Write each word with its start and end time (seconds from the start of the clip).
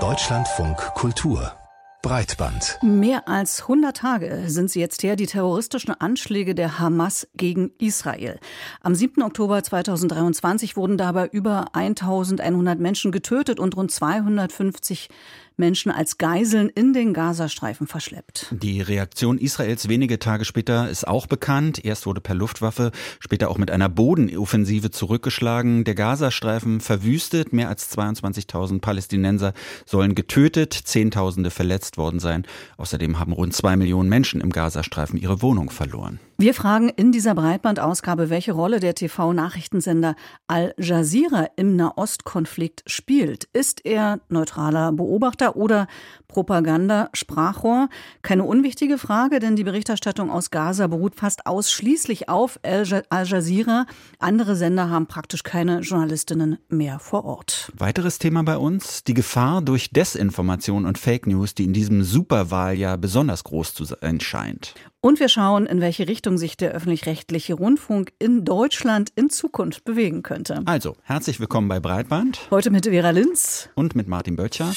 Deutschlandfunk 0.00 0.78
Kultur 0.94 1.52
Breitband. 2.00 2.78
Mehr 2.82 3.28
als 3.28 3.60
100 3.60 3.94
Tage 3.94 4.44
sind 4.46 4.70
sie 4.70 4.80
jetzt 4.80 5.02
her, 5.02 5.14
die 5.14 5.26
terroristischen 5.26 5.92
Anschläge 6.00 6.54
der 6.54 6.78
Hamas 6.78 7.28
gegen 7.36 7.70
Israel. 7.78 8.40
Am 8.80 8.94
7. 8.94 9.22
Oktober 9.22 9.62
2023 9.62 10.74
wurden 10.78 10.96
dabei 10.96 11.26
über 11.26 11.66
1100 11.74 12.80
Menschen 12.80 13.12
getötet 13.12 13.60
und 13.60 13.76
rund 13.76 13.90
250 13.90 15.10
Menschen 15.62 15.92
als 15.92 16.18
Geiseln 16.18 16.70
in 16.70 16.92
den 16.92 17.14
Gazastreifen 17.14 17.86
verschleppt. 17.86 18.48
Die 18.50 18.80
Reaktion 18.80 19.38
Israels 19.38 19.88
wenige 19.88 20.18
Tage 20.18 20.44
später 20.44 20.90
ist 20.90 21.06
auch 21.06 21.28
bekannt. 21.28 21.84
Erst 21.84 22.04
wurde 22.04 22.20
per 22.20 22.34
Luftwaffe, 22.34 22.90
später 23.20 23.48
auch 23.48 23.58
mit 23.58 23.70
einer 23.70 23.88
Bodenoffensive 23.88 24.90
zurückgeschlagen. 24.90 25.84
Der 25.84 25.94
Gazastreifen 25.94 26.80
verwüstet. 26.80 27.52
Mehr 27.52 27.68
als 27.68 27.96
22.000 27.96 28.80
Palästinenser 28.80 29.52
sollen 29.86 30.16
getötet, 30.16 30.72
Zehntausende 30.72 31.52
verletzt 31.52 31.96
worden 31.96 32.18
sein. 32.18 32.44
Außerdem 32.76 33.20
haben 33.20 33.32
rund 33.32 33.54
zwei 33.54 33.76
Millionen 33.76 34.08
Menschen 34.08 34.40
im 34.40 34.50
Gazastreifen 34.50 35.16
ihre 35.16 35.42
Wohnung 35.42 35.70
verloren. 35.70 36.18
Wir 36.42 36.54
fragen 36.54 36.88
in 36.88 37.12
dieser 37.12 37.36
Breitbandausgabe, 37.36 38.28
welche 38.28 38.50
Rolle 38.50 38.80
der 38.80 38.96
TV-Nachrichtensender 38.96 40.16
Al 40.48 40.74
Jazeera 40.76 41.46
im 41.54 41.76
Nahostkonflikt 41.76 42.82
spielt. 42.88 43.44
Ist 43.52 43.86
er 43.86 44.18
neutraler 44.28 44.90
Beobachter 44.90 45.54
oder 45.54 45.86
Propaganda-Sprachrohr? 46.26 47.88
Keine 48.22 48.42
unwichtige 48.42 48.98
Frage, 48.98 49.38
denn 49.38 49.54
die 49.54 49.62
Berichterstattung 49.62 50.32
aus 50.32 50.50
Gaza 50.50 50.88
beruht 50.88 51.14
fast 51.14 51.46
ausschließlich 51.46 52.28
auf 52.28 52.58
Al 52.64 52.88
Jazeera. 52.88 53.86
Andere 54.18 54.56
Sender 54.56 54.90
haben 54.90 55.06
praktisch 55.06 55.44
keine 55.44 55.78
Journalistinnen 55.78 56.58
mehr 56.68 56.98
vor 56.98 57.24
Ort. 57.24 57.70
Weiteres 57.78 58.18
Thema 58.18 58.42
bei 58.42 58.56
uns, 58.56 59.04
die 59.04 59.14
Gefahr 59.14 59.62
durch 59.62 59.90
Desinformation 59.90 60.86
und 60.86 60.98
Fake 60.98 61.28
News, 61.28 61.54
die 61.54 61.62
in 61.62 61.72
diesem 61.72 62.02
Superwahljahr 62.02 62.98
besonders 62.98 63.44
groß 63.44 63.74
zu 63.74 63.84
sein 63.84 64.18
scheint. 64.18 64.74
Und 65.04 65.18
wir 65.18 65.28
schauen, 65.28 65.66
in 65.66 65.80
welche 65.80 66.06
Richtung 66.06 66.38
sich 66.38 66.56
der 66.56 66.70
öffentlich-rechtliche 66.70 67.54
Rundfunk 67.54 68.12
in 68.20 68.44
Deutschland 68.44 69.10
in 69.16 69.30
Zukunft 69.30 69.84
bewegen 69.84 70.22
könnte. 70.22 70.62
Also, 70.64 70.94
herzlich 71.02 71.40
willkommen 71.40 71.66
bei 71.66 71.80
Breitband. 71.80 72.38
Heute 72.52 72.70
mit 72.70 72.86
Vera 72.86 73.10
Linz. 73.10 73.68
Und 73.74 73.96
mit 73.96 74.06
Martin 74.06 74.36
Böttcher. 74.36 74.72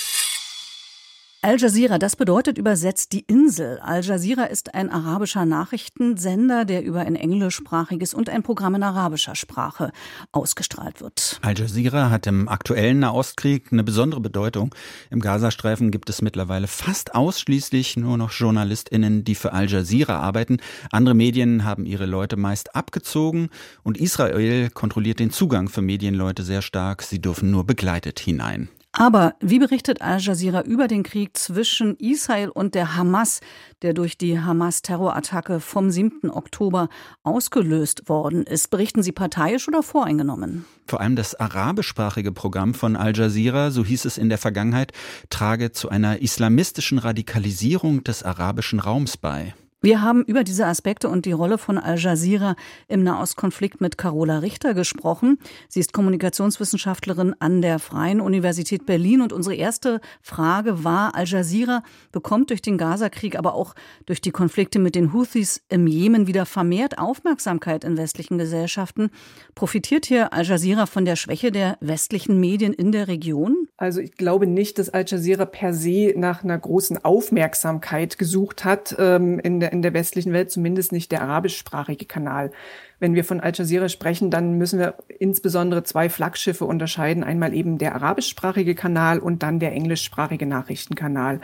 Al 1.45 1.59
Jazeera, 1.59 1.99
das 1.99 2.15
bedeutet 2.15 2.57
übersetzt 2.57 3.13
die 3.13 3.19
Insel. 3.19 3.77
Al 3.77 4.03
Jazeera 4.03 4.45
ist 4.45 4.73
ein 4.73 4.89
arabischer 4.89 5.45
Nachrichtensender, 5.45 6.65
der 6.65 6.83
über 6.83 7.01
ein 7.01 7.15
englischsprachiges 7.15 8.15
und 8.15 8.31
ein 8.31 8.41
Programm 8.41 8.73
in 8.73 8.81
arabischer 8.81 9.35
Sprache 9.35 9.91
ausgestrahlt 10.31 11.01
wird. 11.01 11.39
Al 11.43 11.55
Jazeera 11.55 12.09
hat 12.09 12.25
im 12.25 12.49
aktuellen 12.49 12.97
Nahostkrieg 12.97 13.71
eine 13.71 13.83
besondere 13.83 14.21
Bedeutung. 14.21 14.73
Im 15.11 15.19
Gazastreifen 15.19 15.91
gibt 15.91 16.09
es 16.09 16.23
mittlerweile 16.23 16.65
fast 16.65 17.13
ausschließlich 17.13 17.95
nur 17.95 18.17
noch 18.17 18.31
JournalistInnen, 18.31 19.23
die 19.23 19.35
für 19.35 19.53
Al 19.53 19.69
Jazeera 19.69 20.17
arbeiten. 20.17 20.57
Andere 20.91 21.13
Medien 21.13 21.63
haben 21.63 21.85
ihre 21.85 22.07
Leute 22.07 22.37
meist 22.37 22.75
abgezogen 22.75 23.49
und 23.83 23.99
Israel 23.99 24.71
kontrolliert 24.71 25.19
den 25.19 25.29
Zugang 25.29 25.69
für 25.69 25.83
Medienleute 25.83 26.41
sehr 26.41 26.63
stark. 26.63 27.03
Sie 27.03 27.21
dürfen 27.21 27.51
nur 27.51 27.67
begleitet 27.67 28.19
hinein. 28.19 28.67
Aber 28.97 29.35
wie 29.41 29.59
berichtet 29.59 30.01
Al 30.01 30.21
Jazeera 30.21 30.61
über 30.61 30.87
den 30.87 31.03
Krieg 31.03 31.35
zwischen 31.35 31.97
Israel 31.97 32.49
und 32.49 32.75
der 32.75 32.95
Hamas, 32.95 33.41
der 33.81 33.93
durch 33.93 34.17
die 34.17 34.39
Hamas-Terrorattacke 34.39 35.59
vom 35.59 35.91
7. 35.91 36.31
Oktober 36.31 36.87
ausgelöst 37.23 38.07
worden 38.07 38.43
ist? 38.43 38.69
Berichten 38.69 39.03
Sie 39.03 39.11
parteiisch 39.11 39.67
oder 39.67 39.83
voreingenommen? 39.83 40.63
Vor 40.87 41.01
allem 41.01 41.17
das 41.17 41.35
arabischsprachige 41.35 42.31
Programm 42.31 42.73
von 42.73 42.95
Al 42.95 43.15
Jazeera, 43.15 43.69
so 43.71 43.83
hieß 43.83 44.05
es 44.05 44.17
in 44.17 44.29
der 44.29 44.37
Vergangenheit, 44.37 44.93
trage 45.29 45.73
zu 45.73 45.89
einer 45.89 46.21
islamistischen 46.21 46.97
Radikalisierung 46.97 48.03
des 48.05 48.23
arabischen 48.23 48.79
Raums 48.79 49.17
bei. 49.17 49.53
Wir 49.85 50.01
haben 50.01 50.23
über 50.23 50.43
diese 50.43 50.65
Aspekte 50.65 51.07
und 51.09 51.27
die 51.27 51.31
Rolle 51.31 51.59
von 51.59 51.77
Al 51.77 51.99
Jazeera 51.99 52.55
im 52.87 53.03
Nahostkonflikt 53.03 53.81
mit 53.81 53.99
Carola 53.99 54.39
Richter 54.39 54.73
gesprochen. 54.73 55.37
Sie 55.69 55.79
ist 55.79 55.93
Kommunikationswissenschaftlerin 55.93 57.35
an 57.37 57.61
der 57.61 57.77
Freien 57.77 58.19
Universität 58.19 58.87
Berlin 58.87 59.21
und 59.21 59.31
unsere 59.31 59.53
erste 59.53 60.01
Frage 60.23 60.83
war, 60.83 61.13
Al 61.13 61.27
Jazeera 61.27 61.83
bekommt 62.11 62.49
durch 62.49 62.63
den 62.63 62.79
Gazakrieg, 62.79 63.37
aber 63.37 63.53
auch 63.53 63.75
durch 64.07 64.21
die 64.21 64.31
Konflikte 64.31 64.79
mit 64.79 64.95
den 64.95 65.13
Houthis 65.13 65.61
im 65.69 65.85
Jemen 65.85 66.25
wieder 66.25 66.47
vermehrt 66.47 66.97
Aufmerksamkeit 66.97 67.83
in 67.83 67.95
westlichen 67.95 68.39
Gesellschaften. 68.39 69.11
Profitiert 69.53 70.07
hier 70.07 70.33
Al 70.33 70.45
Jazeera 70.45 70.87
von 70.87 71.05
der 71.05 71.15
Schwäche 71.15 71.51
der 71.51 71.77
westlichen 71.79 72.39
Medien 72.39 72.73
in 72.73 72.91
der 72.91 73.07
Region? 73.07 73.67
Also 73.77 74.01
ich 74.01 74.13
glaube 74.13 74.47
nicht, 74.47 74.79
dass 74.79 74.89
Al 74.89 75.05
Jazeera 75.05 75.45
per 75.45 75.75
se 75.75 76.13
nach 76.15 76.43
einer 76.43 76.57
großen 76.57 77.05
Aufmerksamkeit 77.05 78.17
gesucht 78.17 78.65
hat 78.65 78.95
ähm, 78.97 79.37
in 79.37 79.59
der 79.59 79.74
in 79.75 79.81
der 79.81 79.93
westlichen 79.93 80.33
Welt, 80.33 80.51
zumindest 80.51 80.91
nicht 80.91 81.11
der 81.11 81.21
arabischsprachige 81.21 82.05
Kanal. 82.05 82.51
Wenn 82.99 83.13
wir 83.13 83.23
von 83.23 83.39
Al 83.39 83.51
Jazeera 83.53 83.89
sprechen, 83.89 84.31
dann 84.31 84.57
müssen 84.57 84.79
wir 84.79 84.95
insbesondere 85.19 85.83
zwei 85.83 86.09
Flaggschiffe 86.09 86.65
unterscheiden. 86.65 87.23
Einmal 87.23 87.53
eben 87.53 87.77
der 87.77 87.95
arabischsprachige 87.95 88.73
Kanal 88.73 89.19
und 89.19 89.43
dann 89.43 89.59
der 89.59 89.73
englischsprachige 89.73 90.45
Nachrichtenkanal. 90.45 91.41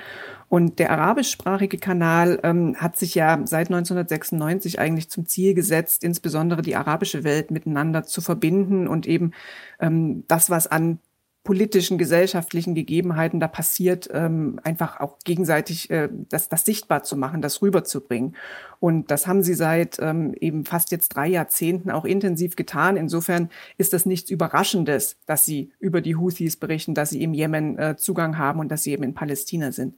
Und 0.47 0.80
der 0.80 0.92
arabischsprachige 0.92 1.78
Kanal 1.78 2.40
ähm, 2.44 2.75
hat 2.78 2.97
sich 2.97 3.16
ja 3.16 3.42
seit 3.46 3.68
1996 3.68 4.80
eigentlich 4.80 5.09
zum 5.09 5.25
Ziel 5.25 5.53
gesetzt, 5.53 6.03
insbesondere 6.03 6.62
die 6.62 6.75
arabische 6.75 7.24
Welt 7.24 7.52
miteinander 7.52 8.03
zu 8.03 8.22
verbinden 8.22 8.88
und 8.88 9.08
eben 9.08 9.31
ähm, 9.80 10.24
das, 10.28 10.50
was 10.50 10.68
an 10.68 11.00
politischen, 11.44 11.97
gesellschaftlichen 11.97 12.75
Gegebenheiten 12.75 13.40
da 13.40 13.47
passiert, 13.47 14.07
ähm, 14.13 14.59
einfach 14.63 15.00
auch 15.00 15.18
gegenseitig 15.24 15.90
äh, 15.90 16.07
das, 16.29 16.50
das 16.50 16.66
sichtbar 16.66 17.02
zu 17.02 17.18
machen, 17.18 17.41
das 17.41 17.63
rüberzubringen. 17.63 18.35
Und 18.79 19.09
das 19.09 19.25
haben 19.25 19.41
sie 19.41 19.56
seit 19.56 19.97
ähm, 20.00 20.35
eben 20.40 20.66
fast 20.66 20.91
jetzt 20.91 21.09
drei 21.09 21.28
Jahrzehnten 21.28 21.90
auch 21.90 22.06
intensiv 22.06 22.56
getan. 22.56 22.96
Insofern 22.96 23.50
ist 23.78 23.94
das 23.94 24.06
nichts 24.06 24.30
Überraschendes, 24.30 25.18
dass 25.25 25.44
sie 25.44 25.72
über 25.80 26.01
die 26.01 26.16
Houthis 26.16 26.57
berichten, 26.57 26.94
dass 26.94 27.09
sie 27.09 27.24
im 27.24 27.34
Jemen 27.34 27.78
äh, 27.80 27.96
Zugang 27.97 28.38
haben 28.38 28.59
und 28.59 28.69
dass 28.69 28.84
sie 28.84 28.91
eben 28.91 29.03
in 29.03 29.16
Palästina 29.16 29.72
sind. 29.72 29.96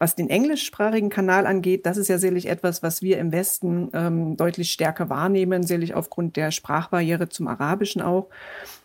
Was 0.00 0.16
den 0.16 0.28
englischsprachigen 0.28 1.10
Kanal 1.10 1.46
angeht, 1.46 1.86
das 1.86 1.98
ist 1.98 2.08
ja 2.08 2.18
sicherlich 2.18 2.46
etwas, 2.46 2.82
was 2.82 3.00
wir 3.00 3.18
im 3.18 3.30
Westen 3.30 3.90
ähm, 3.92 4.36
deutlich 4.36 4.72
stärker 4.72 5.08
wahrnehmen, 5.08 5.62
sicherlich 5.62 5.94
aufgrund 5.94 6.36
der 6.36 6.50
Sprachbarriere 6.50 7.28
zum 7.28 7.46
Arabischen 7.46 8.02
auch. 8.02 8.28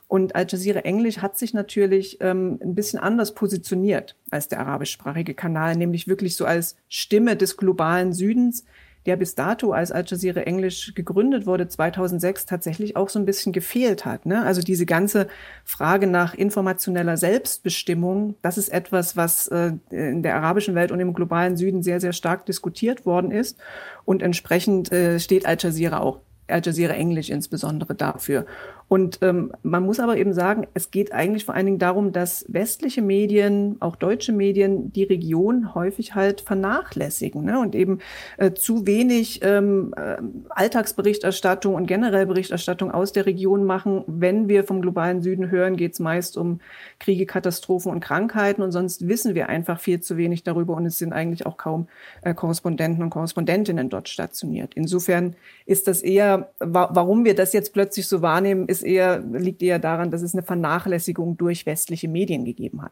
Und 0.07 0.35
Al 0.35 0.45
Jazeera 0.47 0.79
Englisch 0.79 1.19
hat 1.19 1.37
sich 1.37 1.53
natürlich 1.53 2.17
ähm, 2.21 2.59
ein 2.61 2.75
bisschen 2.75 2.99
anders 2.99 3.33
positioniert 3.33 4.15
als 4.29 4.47
der 4.47 4.59
arabischsprachige 4.59 5.33
Kanal, 5.33 5.75
nämlich 5.75 6.07
wirklich 6.07 6.35
so 6.35 6.45
als 6.45 6.77
Stimme 6.87 7.35
des 7.35 7.57
globalen 7.57 8.13
Südens, 8.13 8.65
der 9.05 9.17
bis 9.17 9.35
dato, 9.35 9.71
als 9.71 9.91
Al 9.91 10.03
Jazeera 10.05 10.41
Englisch 10.41 10.93
gegründet 10.95 11.45
wurde, 11.45 11.67
2006 11.67 12.45
tatsächlich 12.45 12.95
auch 12.95 13.09
so 13.09 13.19
ein 13.19 13.25
bisschen 13.25 13.53
gefehlt 13.53 14.05
hat. 14.05 14.25
Ne? 14.25 14.43
Also 14.43 14.61
diese 14.61 14.85
ganze 14.85 15.27
Frage 15.63 16.07
nach 16.07 16.33
informationeller 16.33 17.17
Selbstbestimmung, 17.17 18.35
das 18.41 18.57
ist 18.57 18.69
etwas, 18.69 19.15
was 19.15 19.47
äh, 19.47 19.73
in 19.91 20.23
der 20.23 20.35
arabischen 20.35 20.75
Welt 20.75 20.91
und 20.91 20.99
im 20.99 21.13
globalen 21.13 21.55
Süden 21.57 21.83
sehr, 21.83 21.99
sehr 21.99 22.13
stark 22.13 22.45
diskutiert 22.45 23.05
worden 23.05 23.31
ist. 23.31 23.59
Und 24.05 24.23
entsprechend 24.23 24.91
äh, 24.91 25.19
steht 25.19 25.45
Al 25.45 25.57
Jazeera 25.59 25.99
auch 25.99 26.19
Al 26.47 26.61
Jazeera 26.63 26.93
Englisch 26.93 27.29
insbesondere 27.29 27.95
dafür. 27.95 28.45
Und 28.87 29.19
ähm, 29.23 29.51
man 29.63 29.83
muss 29.83 29.99
aber 29.99 30.15
eben 30.17 30.33
sagen, 30.33 30.67
es 30.75 30.91
geht 30.91 31.11
eigentlich 31.11 31.45
vor 31.45 31.55
allen 31.55 31.65
Dingen 31.65 31.79
darum, 31.79 32.11
dass 32.11 32.45
westliche 32.47 33.01
Medien, 33.01 33.77
auch 33.79 33.95
deutsche 33.95 34.31
Medien, 34.31 34.93
die 34.93 35.03
Region 35.03 35.73
häufig 35.73 36.13
halt 36.13 36.41
vernachlässigen 36.41 37.43
ne? 37.43 37.59
und 37.59 37.73
eben 37.73 37.99
äh, 38.37 38.53
zu 38.53 38.85
wenig 38.85 39.41
ähm, 39.43 39.93
äh, 39.97 40.17
Alltagsberichterstattung 40.49 41.73
und 41.73 41.87
generell 41.87 42.27
Berichterstattung 42.27 42.91
aus 42.91 43.11
der 43.11 43.25
Region 43.25 43.63
machen. 43.63 44.03
Wenn 44.05 44.47
wir 44.49 44.63
vom 44.63 44.83
globalen 44.83 45.23
Süden 45.23 45.49
hören, 45.49 45.77
geht 45.77 45.93
es 45.93 45.99
meist 45.99 46.37
um 46.37 46.59
Kriege, 46.99 47.25
Katastrophen 47.25 47.91
und 47.91 48.01
Krankheiten 48.01 48.61
und 48.61 48.71
sonst 48.71 49.07
wissen 49.07 49.33
wir 49.33 49.49
einfach 49.49 49.79
viel 49.79 49.99
zu 49.99 50.15
wenig 50.15 50.43
darüber 50.43 50.75
und 50.75 50.85
es 50.85 50.99
sind 50.99 51.11
eigentlich 51.11 51.47
auch 51.47 51.57
kaum 51.57 51.87
äh, 52.21 52.35
Korrespondenten 52.35 53.03
und 53.03 53.09
Korrespondentinnen 53.09 53.89
dort 53.89 54.09
stationiert. 54.09 54.75
Insofern 54.75 55.35
ist 55.65 55.87
das 55.87 56.03
eher, 56.03 56.51
wa 56.59 56.91
warum 56.93 57.25
wir 57.25 57.33
das 57.33 57.51
jetzt 57.51 57.73
plötzlich 57.73 58.07
so 58.07 58.21
wahrnehmen, 58.21 58.67
ist 58.77 58.83
eher, 58.83 59.19
liegt 59.19 59.61
eher 59.61 59.79
daran, 59.79 60.11
dass 60.11 60.21
es 60.21 60.33
eine 60.33 60.43
Vernachlässigung 60.43 61.37
durch 61.37 61.65
westliche 61.65 62.07
Medien 62.07 62.45
gegeben 62.45 62.81
hat. 62.81 62.91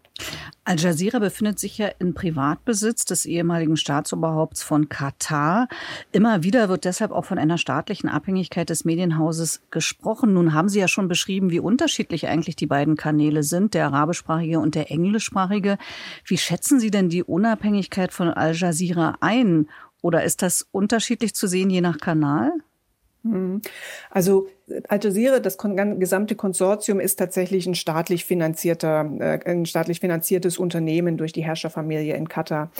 Al 0.66 0.80
Jazeera 0.80 1.20
befindet 1.20 1.60
sich 1.60 1.78
ja 1.78 1.90
in 2.00 2.14
Privatbesitz 2.14 3.06
des 3.06 3.26
ehemaligen 3.26 3.76
Staatsoberhaupts 3.76 4.64
von 4.64 4.88
Katar. 4.88 5.68
Immer 6.12 6.44
wieder 6.44 6.70
wird 6.70 6.86
deshalb 6.86 7.12
auch 7.12 7.26
von 7.26 7.38
einer 7.38 7.58
staatlichen 7.58 8.08
Abhängigkeit 8.08 8.70
des 8.70 8.86
Medienhauses 8.86 9.62
gesprochen. 9.72 10.34
Nun 10.34 10.54
haben 10.54 10.70
Sie 10.70 10.80
ja 10.80 10.88
schon 10.88 11.08
beschrieben, 11.08 11.50
wie 11.52 11.60
unterschiedlich 11.60 12.28
eigentlich 12.28 12.56
die 12.56 12.68
beiden 12.68 12.96
Kanäle 12.96 13.44
sind, 13.44 13.74
der 13.74 13.88
arabischsprachige 13.88 14.60
und 14.60 14.76
der 14.76 14.90
englischsprachige. 14.90 15.78
Wie 16.26 16.38
schätzen 16.38 16.80
Sie 16.80 16.92
denn 16.92 17.10
die 17.10 17.24
Unabhängigkeit 17.24 18.14
von 18.14 18.30
Al 18.30 18.54
Jazeera 18.56 19.18
ein? 19.20 19.68
Oder 20.02 20.24
ist 20.24 20.42
das 20.42 20.68
unterschiedlich 20.72 21.34
zu 21.34 21.48
sehen 21.48 21.70
je 21.70 21.82
nach 21.82 21.98
Kanal? 21.98 22.52
Hm. 23.24 23.62
Also 24.10 24.48
Al 24.88 25.00
Jazeera, 25.04 25.40
das 25.40 25.58
gesamte 25.58 26.36
Konsortium 26.36 27.00
ist 27.00 27.18
tatsächlich 27.18 27.68
ein 27.68 27.76
staatlich 27.76 28.26
finanzierter, 28.26 29.12
äh, 29.20 29.40
ein 29.46 29.66
staatlich 29.66 30.00
finanziertes 30.00 30.58
Unternehmen 30.58 31.18
durch 31.18 31.34
die 31.34 31.44
Herrscherfamilie 31.44 32.16
in 32.16 32.30
Katar. 32.30 32.72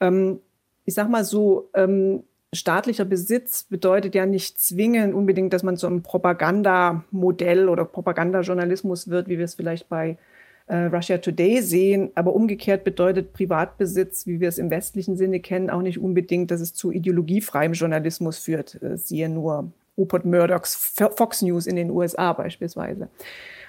Ähm, 0.00 0.40
ich 0.84 0.94
sag 0.94 1.08
mal 1.08 1.24
so, 1.24 1.70
ähm, 1.74 2.24
staatlicher 2.52 3.04
Besitz 3.04 3.64
bedeutet 3.64 4.14
ja 4.14 4.26
nicht 4.26 4.60
zwingend 4.60 5.14
unbedingt, 5.14 5.52
dass 5.52 5.62
man 5.62 5.76
zu 5.76 5.86
einem 5.86 6.02
Propagandamodell 6.02 7.68
oder 7.68 7.84
Propagandajournalismus 7.84 9.08
wird, 9.08 9.28
wie 9.28 9.38
wir 9.38 9.44
es 9.44 9.54
vielleicht 9.54 9.88
bei 9.88 10.18
äh, 10.66 10.86
Russia 10.86 11.18
Today 11.18 11.62
sehen. 11.62 12.10
Aber 12.16 12.34
umgekehrt 12.34 12.84
bedeutet 12.84 13.32
Privatbesitz, 13.32 14.26
wie 14.26 14.40
wir 14.40 14.48
es 14.48 14.58
im 14.58 14.70
westlichen 14.70 15.16
Sinne 15.16 15.40
kennen, 15.40 15.70
auch 15.70 15.82
nicht 15.82 15.98
unbedingt, 15.98 16.50
dass 16.50 16.60
es 16.60 16.74
zu 16.74 16.90
ideologiefreiem 16.90 17.72
Journalismus 17.72 18.38
führt. 18.38 18.82
Äh, 18.82 18.96
siehe 18.96 19.28
nur 19.28 19.72
Rupert 20.00 20.24
Murdochs 20.24 20.74
Fox 21.14 21.42
News 21.42 21.66
in 21.66 21.76
den 21.76 21.90
USA 21.90 22.32
beispielsweise. 22.32 23.08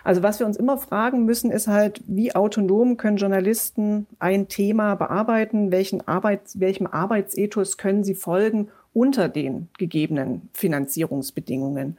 Also 0.03 0.23
was 0.23 0.39
wir 0.39 0.47
uns 0.47 0.57
immer 0.57 0.77
fragen 0.77 1.25
müssen, 1.25 1.51
ist 1.51 1.67
halt, 1.67 2.01
wie 2.07 2.33
autonom 2.33 2.97
können 2.97 3.17
Journalisten 3.17 4.07
ein 4.17 4.47
Thema 4.47 4.95
bearbeiten, 4.95 5.71
welchen 5.71 6.07
Arbeits, 6.07 6.59
welchem 6.59 6.87
Arbeitsethos 6.87 7.77
können 7.77 8.03
sie 8.03 8.15
folgen 8.15 8.69
unter 8.93 9.29
den 9.29 9.67
gegebenen 9.77 10.49
Finanzierungsbedingungen. 10.53 11.97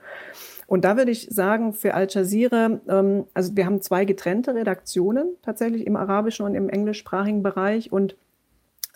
Und 0.66 0.84
da 0.84 0.96
würde 0.96 1.10
ich 1.10 1.28
sagen, 1.30 1.74
für 1.74 1.94
Al 1.94 2.06
Jazeera, 2.08 2.80
ähm, 2.88 3.24
also 3.34 3.56
wir 3.56 3.66
haben 3.66 3.82
zwei 3.82 4.04
getrennte 4.04 4.54
Redaktionen 4.54 5.28
tatsächlich 5.42 5.86
im 5.86 5.96
arabischen 5.96 6.46
und 6.46 6.54
im 6.54 6.68
englischsprachigen 6.68 7.42
Bereich 7.42 7.92
und 7.92 8.16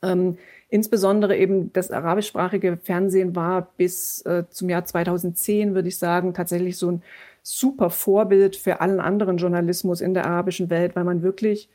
ähm, 0.02 0.38
insbesondere 0.68 1.36
eben 1.36 1.72
das 1.72 1.90
arabischsprachige 1.90 2.78
Fernsehen 2.82 3.36
war 3.36 3.72
bis 3.76 4.22
äh, 4.26 4.44
zum 4.50 4.68
Jahr 4.68 4.84
2010, 4.84 5.74
würde 5.74 5.88
ich 5.88 5.98
sagen, 5.98 6.34
tatsächlich 6.34 6.76
so 6.76 6.90
ein 6.90 7.02
super 7.42 7.90
Vorbild 7.90 8.56
für 8.56 8.80
allen 8.80 9.00
anderen 9.00 9.36
Journalismus 9.36 10.00
in 10.00 10.14
der 10.14 10.26
arabischen 10.26 10.68
Welt, 10.68 10.96
weil 10.96 11.04
man 11.04 11.22
wirklich 11.22 11.68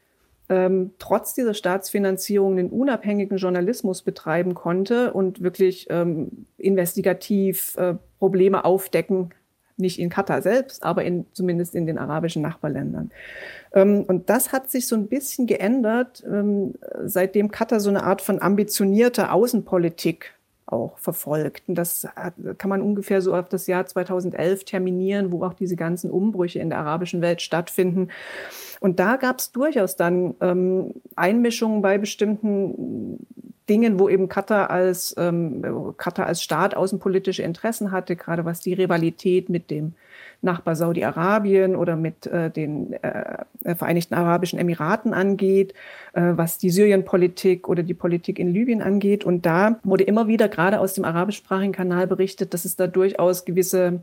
ähm, 0.49 0.91
trotz 0.99 1.33
dieser 1.33 1.53
Staatsfinanzierung 1.53 2.57
den 2.57 2.69
unabhängigen 2.69 3.37
Journalismus 3.37 4.01
betreiben 4.01 4.53
konnte 4.53 5.13
und 5.13 5.41
wirklich 5.41 5.87
ähm, 5.89 6.45
investigativ 6.57 7.77
äh, 7.77 7.95
Probleme 8.19 8.65
aufdecken 8.65 9.33
nicht 9.81 9.99
in 9.99 10.09
Katar 10.09 10.41
selbst, 10.41 10.83
aber 10.83 11.03
in, 11.03 11.25
zumindest 11.33 11.75
in 11.75 11.85
den 11.85 11.97
arabischen 11.97 12.41
Nachbarländern. 12.41 13.11
Ähm, 13.73 14.03
und 14.07 14.29
das 14.29 14.51
hat 14.51 14.71
sich 14.71 14.87
so 14.87 14.95
ein 14.95 15.07
bisschen 15.07 15.47
geändert, 15.47 16.23
ähm, 16.25 16.75
seitdem 17.03 17.51
Katar 17.51 17.79
so 17.79 17.89
eine 17.89 18.03
Art 18.03 18.21
von 18.21 18.41
ambitionierter 18.41 19.33
Außenpolitik 19.33 20.33
auch 20.71 20.97
verfolgt. 20.97 21.63
Und 21.67 21.75
das 21.75 22.07
kann 22.57 22.69
man 22.69 22.81
ungefähr 22.81 23.21
so 23.21 23.35
auf 23.35 23.49
das 23.49 23.67
Jahr 23.67 23.85
2011 23.85 24.65
terminieren, 24.65 25.31
wo 25.31 25.43
auch 25.43 25.53
diese 25.53 25.75
ganzen 25.75 26.09
Umbrüche 26.11 26.59
in 26.59 26.69
der 26.69 26.79
arabischen 26.79 27.21
Welt 27.21 27.41
stattfinden. 27.41 28.09
Und 28.79 28.99
da 28.99 29.17
gab 29.17 29.39
es 29.39 29.51
durchaus 29.51 29.95
dann 29.95 30.35
ähm, 30.41 30.93
Einmischungen 31.15 31.81
bei 31.81 31.97
bestimmten 31.97 33.25
Dingen, 33.69 33.99
wo 33.99 34.09
eben 34.09 34.27
Katar 34.27 34.69
als, 34.69 35.15
ähm, 35.17 35.93
Katar 35.97 36.25
als 36.25 36.43
Staat 36.43 36.75
außenpolitische 36.75 37.43
Interessen 37.43 37.91
hatte, 37.91 38.15
gerade 38.15 38.43
was 38.43 38.59
die 38.59 38.73
Rivalität 38.73 39.49
mit 39.49 39.69
dem 39.69 39.93
Nachbar 40.41 40.75
Saudi-Arabien 40.75 41.75
oder 41.75 41.95
mit 41.95 42.25
äh, 42.25 42.49
den 42.49 42.93
äh, 42.93 43.45
Vereinigten 43.75 44.15
Arabischen 44.15 44.57
Emiraten 44.57 45.13
angeht, 45.13 45.73
äh, 46.13 46.33
was 46.35 46.57
die 46.57 46.71
Syrien-Politik 46.71 47.69
oder 47.69 47.83
die 47.83 47.93
Politik 47.93 48.39
in 48.39 48.51
Libyen 48.51 48.81
angeht. 48.81 49.23
Und 49.23 49.45
da 49.45 49.79
wurde 49.83 50.03
immer 50.03 50.27
wieder 50.27 50.49
gerade 50.49 50.79
aus 50.79 50.93
dem 50.93 51.05
arabischsprachigen 51.05 51.73
Kanal 51.73 52.07
berichtet, 52.07 52.53
dass 52.53 52.65
es 52.65 52.75
da 52.75 52.87
durchaus 52.87 53.45
gewisse 53.45 54.01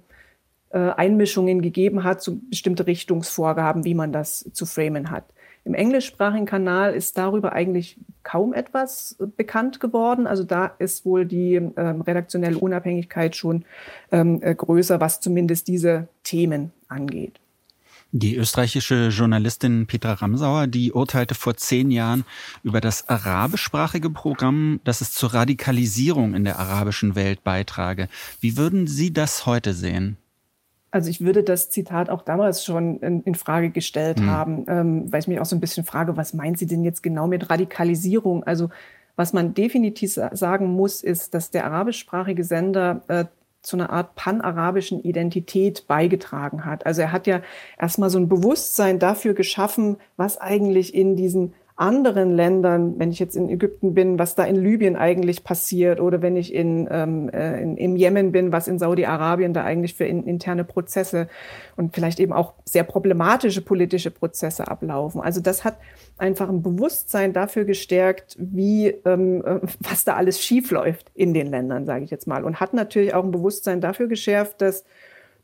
äh, 0.70 0.78
Einmischungen 0.78 1.62
gegeben 1.62 2.04
hat 2.04 2.22
zu 2.22 2.40
bestimmte 2.48 2.86
Richtungsvorgaben, 2.86 3.84
wie 3.84 3.94
man 3.94 4.12
das 4.12 4.48
zu 4.52 4.66
framen 4.66 5.10
hat. 5.10 5.24
Im 5.68 5.74
englischsprachigen 5.74 6.46
Kanal 6.46 6.94
ist 6.94 7.18
darüber 7.18 7.52
eigentlich 7.52 7.98
kaum 8.22 8.54
etwas 8.54 9.16
bekannt 9.36 9.80
geworden. 9.80 10.26
Also 10.26 10.42
da 10.42 10.64
ist 10.78 11.04
wohl 11.04 11.26
die 11.26 11.56
ähm, 11.56 12.00
redaktionelle 12.00 12.56
Unabhängigkeit 12.56 13.36
schon 13.36 13.66
ähm, 14.10 14.40
äh, 14.40 14.54
größer, 14.54 14.98
was 14.98 15.20
zumindest 15.20 15.68
diese 15.68 16.08
Themen 16.24 16.72
angeht. 16.88 17.38
Die 18.12 18.36
österreichische 18.36 19.08
Journalistin 19.08 19.86
Petra 19.86 20.14
Ramsauer, 20.14 20.68
die 20.68 20.92
urteilte 20.92 21.34
vor 21.34 21.58
zehn 21.58 21.90
Jahren 21.90 22.24
über 22.62 22.80
das 22.80 23.10
arabischsprachige 23.10 24.08
Programm, 24.08 24.80
dass 24.84 25.02
es 25.02 25.12
zur 25.12 25.34
Radikalisierung 25.34 26.34
in 26.34 26.44
der 26.44 26.58
arabischen 26.58 27.14
Welt 27.14 27.44
beitrage. 27.44 28.08
Wie 28.40 28.56
würden 28.56 28.86
Sie 28.86 29.12
das 29.12 29.44
heute 29.44 29.74
sehen? 29.74 30.16
Also 30.90 31.10
ich 31.10 31.20
würde 31.20 31.42
das 31.42 31.70
Zitat 31.70 32.08
auch 32.08 32.22
damals 32.22 32.64
schon 32.64 32.98
in, 33.00 33.22
in 33.22 33.34
Frage 33.34 33.70
gestellt 33.70 34.20
mhm. 34.20 34.30
haben, 34.30 34.64
ähm, 34.68 35.12
weil 35.12 35.20
ich 35.20 35.28
mich 35.28 35.40
auch 35.40 35.46
so 35.46 35.56
ein 35.56 35.60
bisschen 35.60 35.84
frage, 35.84 36.16
was 36.16 36.34
meint 36.34 36.58
sie 36.58 36.66
denn 36.66 36.82
jetzt 36.82 37.02
genau 37.02 37.26
mit 37.26 37.50
Radikalisierung? 37.50 38.44
Also 38.44 38.70
was 39.16 39.32
man 39.32 39.52
definitiv 39.52 40.12
sagen 40.14 40.66
muss, 40.68 41.02
ist, 41.02 41.34
dass 41.34 41.50
der 41.50 41.64
arabischsprachige 41.64 42.44
Sender 42.44 43.02
äh, 43.08 43.24
zu 43.62 43.76
einer 43.76 43.90
Art 43.90 44.14
panarabischen 44.14 45.02
Identität 45.02 45.86
beigetragen 45.88 46.64
hat. 46.64 46.86
Also 46.86 47.02
er 47.02 47.12
hat 47.12 47.26
ja 47.26 47.42
erstmal 47.78 48.10
so 48.10 48.18
ein 48.18 48.28
Bewusstsein 48.28 48.98
dafür 48.98 49.34
geschaffen, 49.34 49.96
was 50.16 50.40
eigentlich 50.40 50.94
in 50.94 51.16
diesen 51.16 51.54
anderen 51.78 52.34
Ländern, 52.34 52.98
wenn 52.98 53.12
ich 53.12 53.20
jetzt 53.20 53.36
in 53.36 53.48
Ägypten 53.48 53.94
bin, 53.94 54.18
was 54.18 54.34
da 54.34 54.44
in 54.44 54.56
Libyen 54.56 54.96
eigentlich 54.96 55.44
passiert 55.44 56.00
oder 56.00 56.22
wenn 56.22 56.36
ich 56.36 56.52
in, 56.52 56.88
ähm, 56.90 57.28
äh, 57.28 57.62
in, 57.62 57.76
im 57.76 57.96
Jemen 57.96 58.32
bin, 58.32 58.50
was 58.50 58.66
in 58.66 58.80
Saudi-Arabien 58.80 59.54
da 59.54 59.62
eigentlich 59.62 59.94
für 59.94 60.04
in, 60.04 60.24
interne 60.24 60.64
Prozesse 60.64 61.28
und 61.76 61.94
vielleicht 61.94 62.18
eben 62.18 62.32
auch 62.32 62.54
sehr 62.64 62.82
problematische 62.82 63.60
politische 63.60 64.10
Prozesse 64.10 64.66
ablaufen. 64.66 65.20
Also 65.20 65.40
das 65.40 65.64
hat 65.64 65.78
einfach 66.18 66.48
ein 66.48 66.62
Bewusstsein 66.62 67.32
dafür 67.32 67.64
gestärkt, 67.64 68.36
wie 68.40 68.88
ähm, 69.04 69.44
äh, 69.44 69.60
was 69.78 70.04
da 70.04 70.16
alles 70.16 70.42
schiefläuft 70.42 71.12
in 71.14 71.32
den 71.32 71.46
Ländern, 71.46 71.86
sage 71.86 72.04
ich 72.04 72.10
jetzt 72.10 72.26
mal, 72.26 72.42
und 72.42 72.58
hat 72.58 72.74
natürlich 72.74 73.14
auch 73.14 73.22
ein 73.22 73.30
Bewusstsein 73.30 73.80
dafür 73.80 74.08
geschärft, 74.08 74.60
dass 74.62 74.84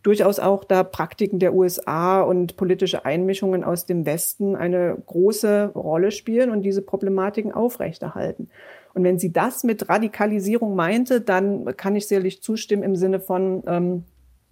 durchaus 0.05 0.39
auch 0.39 0.65
da 0.65 0.85
Praktiken 0.85 1.39
der 1.41 1.55
USA 1.55 2.21
und 2.21 2.57
politische 2.57 3.05
Einmischungen 3.05 3.65
aus 3.65 3.87
dem 3.87 4.07
Westen 4.07 4.55
eine 4.55 4.97
große 5.07 5.73
Rolle 5.75 6.13
spielen 6.13 6.51
und 6.51 6.63
diese 6.63 6.83
Problematiken 6.83 7.53
aufrechterhalten. 7.53 8.51
Und 8.93 9.03
wenn 9.03 9.19
sie 9.19 9.33
das 9.33 9.65
mit 9.65 9.89
Radikalisierung 9.89 10.77
meinte, 10.77 11.23
dann 11.23 11.75
kann 11.77 11.97
ich 11.97 12.07
sicherlich 12.07 12.43
zustimmen 12.43 12.83
im 12.83 12.97
Sinne 12.97 13.19
von, 13.19 13.63
ähm, 13.67 14.05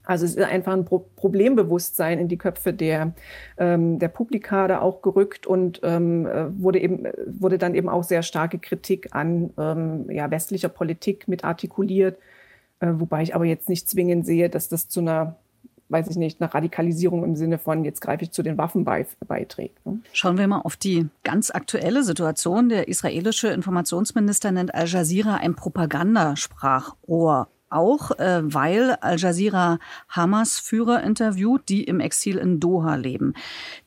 also 0.05 0.25
es 0.25 0.35
ist 0.35 0.43
einfach 0.43 0.73
ein 0.73 0.87
Pro 0.87 1.01
Problembewusstsein 1.17 2.19
in 2.19 2.29
die 2.29 2.39
Köpfe 2.39 2.73
der, 2.73 3.13
ähm, 3.59 3.99
der 3.99 4.09
Publika 4.09 4.67
da 4.69 4.81
auch 4.81 5.03
gerückt 5.03 5.47
und 5.47 5.81
ähm, 5.85 6.27
wurde 6.57 6.81
eben, 6.81 7.07
wurde 7.27 7.59
dann 7.59 7.75
eben 7.75 7.91
auch 7.91 8.05
sehr 8.05 8.23
starke 8.23 8.59
Kritik 8.59 9.15
an 9.15 9.51
ähm, 9.59 10.11
ja, 10.11 10.31
westlicher 10.31 10.71
Politik 10.71 11.29
mit 11.29 11.44
artikuliert. 11.44 12.17
Äh, 12.82 13.01
wobei 13.01 13.22
ich 13.22 13.34
aber 13.34 13.44
jetzt 13.44 13.69
nicht 13.69 13.89
zwingend 13.89 14.27
sehe, 14.27 14.51
dass 14.51 14.69
das 14.69 14.89
zu 14.89 15.01
einer 15.01 15.36
weiß 15.93 16.08
ich 16.08 16.17
nicht, 16.17 16.41
einer 16.41 16.53
Radikalisierung 16.53 17.22
im 17.22 17.36
Sinne 17.36 17.58
von, 17.58 17.84
jetzt 17.84 18.01
greife 18.01 18.24
ich 18.24 18.31
zu 18.31 18.43
den 18.43 18.56
Waffen 18.56 18.82
bei, 18.82 19.06
beiträgt. 19.29 19.84
Ne? 19.84 20.01
Schauen 20.15 20.39
wir 20.39 20.48
mal 20.48 20.60
auf 20.60 20.77
die 20.77 21.08
ganz 21.22 21.51
aktuelle 21.51 22.03
Situation. 22.03 22.70
Der 22.70 22.89
israelische 22.89 23.48
Informationsminister 23.48 24.53
nennt 24.53 24.74
Al 24.74 24.89
Jazeera 24.89 25.34
ein 25.34 25.55
Propagandasprachrohr. 25.55 27.48
Auch 27.72 28.10
äh, 28.19 28.43
weil 28.43 28.96
Al 29.00 29.19
Jazeera 29.19 29.79
Hamas-Führer 30.08 31.02
interviewt, 31.02 31.69
die 31.69 31.84
im 31.84 32.00
Exil 32.00 32.36
in 32.36 32.60
Doha 32.60 32.96
leben. 32.96 33.34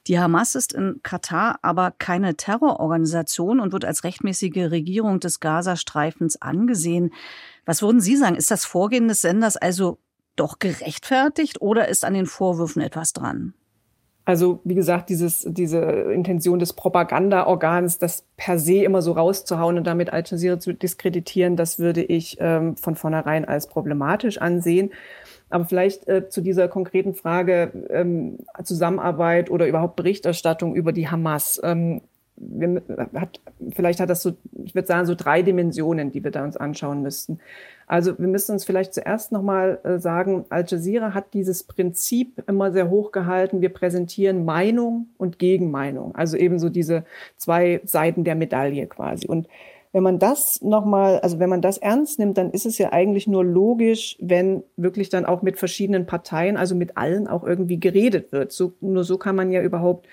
Die 0.07 0.19
Hamas 0.19 0.55
ist 0.55 0.73
in 0.73 1.01
Katar 1.03 1.59
aber 1.61 1.91
keine 1.91 2.35
Terrororganisation 2.35 3.59
und 3.59 3.73
wird 3.73 3.85
als 3.85 4.03
rechtmäßige 4.03 4.71
Regierung 4.71 5.19
des 5.19 5.39
Gazastreifens 5.39 6.41
angesehen. 6.41 7.11
Was 7.65 7.81
würden 7.81 8.01
Sie 8.01 8.15
sagen? 8.15 8.35
Ist 8.35 8.51
das 8.51 8.65
Vorgehen 8.65 9.07
des 9.07 9.21
Senders 9.21 9.57
also 9.57 9.99
doch 10.35 10.59
gerechtfertigt 10.59 11.61
oder 11.61 11.87
ist 11.87 12.05
an 12.05 12.13
den 12.13 12.25
Vorwürfen 12.25 12.81
etwas 12.81 13.13
dran? 13.13 13.53
Also 14.25 14.59
wie 14.63 14.73
gesagt, 14.73 15.09
dieses, 15.09 15.45
diese 15.47 15.79
Intention 15.79 16.57
des 16.57 16.73
Propagandaorgans, 16.73 17.99
das 17.99 18.25
per 18.37 18.57
se 18.57 18.83
immer 18.83 19.03
so 19.03 19.11
rauszuhauen 19.11 19.77
und 19.77 19.85
damit 19.85 20.11
Al 20.11 20.23
Jazeera 20.25 20.59
zu 20.59 20.73
diskreditieren, 20.73 21.55
das 21.55 21.77
würde 21.77 22.03
ich 22.03 22.37
ähm, 22.39 22.75
von 22.75 22.95
vornherein 22.95 23.45
als 23.45 23.67
problematisch 23.67 24.39
ansehen. 24.39 24.91
Aber 25.51 25.65
vielleicht 25.65 26.07
äh, 26.07 26.27
zu 26.27 26.41
dieser 26.41 26.67
konkreten 26.67 27.13
Frage 27.13 27.71
ähm, 27.91 28.39
Zusammenarbeit 28.63 29.51
oder 29.51 29.67
überhaupt 29.67 29.95
Berichterstattung 29.95 30.75
über 30.75 30.91
die 30.91 31.07
Hamas. 31.07 31.61
Ähm, 31.63 32.01
wir, 32.35 32.81
hat, 33.15 33.39
vielleicht 33.73 33.99
hat 33.99 34.09
das 34.09 34.23
so, 34.23 34.33
ich 34.63 34.73
würde 34.73 34.87
sagen, 34.87 35.05
so 35.05 35.15
drei 35.15 35.43
Dimensionen, 35.43 36.11
die 36.11 36.23
wir 36.23 36.31
da 36.31 36.43
uns 36.43 36.57
anschauen 36.57 37.03
müssten. 37.03 37.39
Also 37.87 38.17
wir 38.17 38.27
müssen 38.27 38.53
uns 38.53 38.65
vielleicht 38.65 38.93
zuerst 38.93 39.31
nochmal 39.31 39.79
äh, 39.83 39.99
sagen, 39.99 40.45
Al 40.49 40.65
Jazeera 40.67 41.13
hat 41.13 41.33
dieses 41.33 41.63
Prinzip 41.63 42.43
immer 42.47 42.71
sehr 42.71 42.89
hoch 42.89 43.11
gehalten. 43.11 43.61
Wir 43.61 43.69
präsentieren 43.69 44.45
Meinung 44.45 45.07
und 45.17 45.39
Gegenmeinung. 45.39 46.15
Also 46.15 46.37
ebenso 46.37 46.69
diese 46.69 47.03
zwei 47.37 47.81
Seiten 47.85 48.23
der 48.23 48.35
Medaille 48.35 48.87
quasi. 48.87 49.27
Und 49.27 49.47
Wenn 49.95 50.03
man 50.03 50.19
das 50.19 50.61
nochmal, 50.61 51.19
also 51.21 51.39
wenn 51.39 51.47
man 51.49 51.61
das 51.61 51.77
ernst 51.77 52.19
nimmt, 52.19 52.37
dann 52.37 52.51
ist 52.51 52.65
es 52.65 52.77
ja 52.77 52.91
eigentlich 52.91 53.27
nur 53.27 53.45
logisch, 53.45 54.17
wenn 54.19 54.61
wirklich 54.75 55.07
dann 55.07 55.25
auch 55.25 55.41
mit 55.41 55.57
verschiedenen 55.57 56.05
Parteien, 56.05 56.57
also 56.57 56.75
mit 56.75 56.97
allen 56.97 57.29
auch 57.29 57.45
irgendwie 57.45 57.79
geredet 57.79 58.33
wird. 58.33 58.51
So, 58.51 58.73
nur 58.81 59.05
so 59.05 59.17
kann 59.17 59.37
man 59.37 59.51
ja 59.51 59.61
überhaupt 59.61 60.05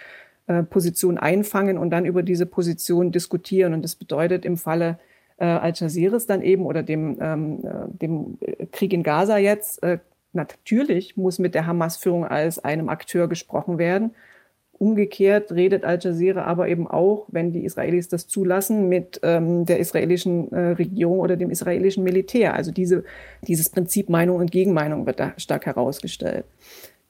äh, 0.46 0.62
Position 0.62 1.18
einfangen 1.18 1.78
und 1.78 1.90
dann 1.90 2.04
über 2.04 2.22
diese 2.22 2.46
Position 2.46 3.10
diskutieren. 3.10 3.74
Und 3.74 3.82
das 3.82 3.96
bedeutet 3.96 4.44
im 4.44 4.56
Falle 4.56 5.00
äh, 5.42 5.46
Al-Jazeera 5.46 6.18
dann 6.26 6.40
eben 6.40 6.64
oder 6.64 6.82
dem, 6.84 7.18
ähm, 7.20 7.64
äh, 7.64 7.88
dem 7.88 8.38
Krieg 8.70 8.92
in 8.92 9.02
Gaza 9.02 9.38
jetzt, 9.38 9.82
äh, 9.82 9.99
natürlich 10.32 11.16
muss 11.16 11.40
mit 11.40 11.54
der 11.54 11.66
Hamas-Führung 11.66 12.25
als 12.25 12.61
einem 12.61 12.88
Akteur 12.88 13.28
gesprochen 13.28 13.76
werden. 13.76 14.12
Umgekehrt 14.78 15.52
redet 15.52 15.84
Al 15.84 15.99
Jazeera 16.00 16.44
aber 16.44 16.68
eben 16.68 16.87
auch, 16.88 17.26
wenn 17.28 17.52
die 17.52 17.64
Israelis 17.64 18.08
das 18.08 18.28
zulassen, 18.28 18.88
mit 18.88 19.20
ähm, 19.22 19.64
der 19.64 19.78
israelischen 19.80 20.50
äh, 20.52 20.70
Regierung 20.70 21.18
oder 21.18 21.37
dem 21.37 21.50
israelischen 21.50 22.04
Militär. 22.04 22.54
Also 22.54 22.70
diese, 22.70 23.04
dieses 23.46 23.68
Prinzip 23.68 24.08
Meinung 24.08 24.38
und 24.38 24.50
Gegenmeinung 24.50 25.06
wird 25.06 25.20
da 25.20 25.34
stark 25.37 25.66
herausgestellt. 25.66 26.44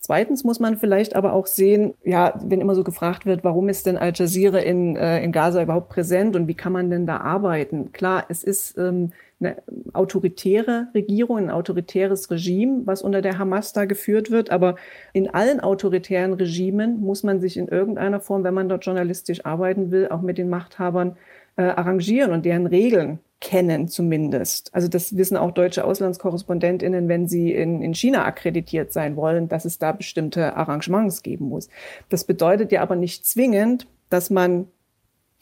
Zweitens 0.04 0.42
muss 0.42 0.58
man 0.58 0.78
vielleicht 0.78 1.14
aber 1.14 1.32
auch 1.32 1.46
sehen, 1.46 1.94
ja, 2.02 2.34
wenn 2.44 2.60
immer 2.60 2.74
so 2.74 2.82
gefragt 2.82 3.24
wird, 3.24 3.44
warum 3.44 3.68
ist 3.68 3.86
denn 3.86 3.96
Al 3.96 4.12
Jazeera 4.12 4.58
in, 4.58 4.96
äh, 4.96 5.22
in 5.22 5.30
Gaza 5.30 5.62
überhaupt 5.62 5.90
präsent 5.90 6.34
und 6.34 6.48
wie 6.48 6.54
kann 6.54 6.72
man 6.72 6.90
denn 6.90 7.06
da 7.06 7.18
arbeiten? 7.18 7.92
Klar, 7.92 8.24
es 8.28 8.42
ist 8.42 8.76
ähm, 8.76 9.12
eine 9.38 9.62
autoritäre 9.92 10.88
Regierung, 10.92 11.38
ein 11.38 11.50
autoritäres 11.50 12.32
Regime, 12.32 12.82
was 12.84 13.02
unter 13.02 13.22
der 13.22 13.38
Hamas 13.38 13.72
da 13.74 13.84
geführt 13.84 14.32
wird. 14.32 14.50
Aber 14.50 14.74
in 15.12 15.32
allen 15.32 15.60
autoritären 15.60 16.32
Regimen 16.32 17.00
muss 17.00 17.22
man 17.22 17.40
sich 17.40 17.56
in 17.56 17.68
irgendeiner 17.68 18.18
Form, 18.18 18.42
wenn 18.42 18.54
man 18.54 18.68
dort 18.68 18.84
journalistisch 18.84 19.46
arbeiten 19.46 19.92
will, 19.92 20.08
auch 20.08 20.20
mit 20.20 20.36
den 20.36 20.50
Machthabern 20.50 21.16
äh, 21.56 21.62
arrangieren 21.62 22.32
und 22.32 22.44
deren 22.44 22.66
Regeln 22.66 23.20
kennen 23.40 23.88
zumindest. 23.88 24.72
Also 24.72 24.86
das 24.86 25.16
wissen 25.16 25.36
auch 25.36 25.50
deutsche 25.50 25.84
Auslandskorrespondentinnen, 25.84 27.08
wenn 27.08 27.26
sie 27.26 27.52
in, 27.52 27.82
in 27.82 27.92
China 27.92 28.24
akkreditiert 28.24 28.92
sein 28.92 29.16
wollen, 29.16 29.48
dass 29.48 29.64
es 29.64 29.78
da 29.78 29.90
bestimmte 29.92 30.56
Arrangements 30.56 31.22
geben 31.22 31.48
muss. 31.48 31.68
Das 32.08 32.24
bedeutet 32.24 32.70
ja 32.70 32.82
aber 32.82 32.94
nicht 32.94 33.26
zwingend, 33.26 33.88
dass 34.10 34.30
man 34.30 34.68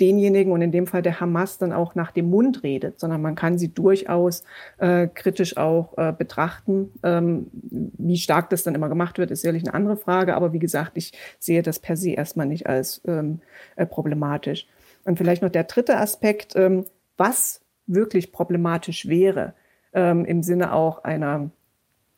denjenigen 0.00 0.52
und 0.52 0.62
in 0.62 0.72
dem 0.72 0.86
Fall 0.86 1.02
der 1.02 1.20
Hamas 1.20 1.58
dann 1.58 1.72
auch 1.72 1.94
nach 1.94 2.10
dem 2.10 2.30
Mund 2.30 2.62
redet, 2.62 2.98
sondern 2.98 3.20
man 3.20 3.34
kann 3.34 3.58
sie 3.58 3.68
durchaus 3.68 4.44
äh, 4.78 5.06
kritisch 5.08 5.58
auch 5.58 5.96
äh, 5.98 6.12
betrachten. 6.16 6.90
Ähm, 7.02 7.48
wie 7.52 8.16
stark 8.16 8.48
das 8.50 8.64
dann 8.64 8.74
immer 8.74 8.88
gemacht 8.88 9.18
wird, 9.18 9.30
ist 9.30 9.42
sicherlich 9.42 9.64
eine 9.64 9.74
andere 9.74 9.98
Frage, 9.98 10.34
aber 10.34 10.52
wie 10.52 10.58
gesagt, 10.58 10.92
ich 10.94 11.12
sehe 11.38 11.62
das 11.62 11.78
per 11.78 11.96
se 11.96 12.12
erstmal 12.12 12.46
nicht 12.46 12.66
als 12.66 13.02
ähm, 13.06 13.40
äh, 13.76 13.84
problematisch. 13.84 14.66
Und 15.04 15.16
vielleicht 15.16 15.42
noch 15.42 15.50
der 15.50 15.64
dritte 15.64 15.96
Aspekt, 15.96 16.54
ähm, 16.56 16.86
was 17.16 17.60
wirklich 17.86 18.32
problematisch 18.32 19.08
wäre, 19.08 19.54
ähm, 19.92 20.24
im 20.24 20.42
Sinne 20.42 20.72
auch 20.72 21.04
einer 21.04 21.50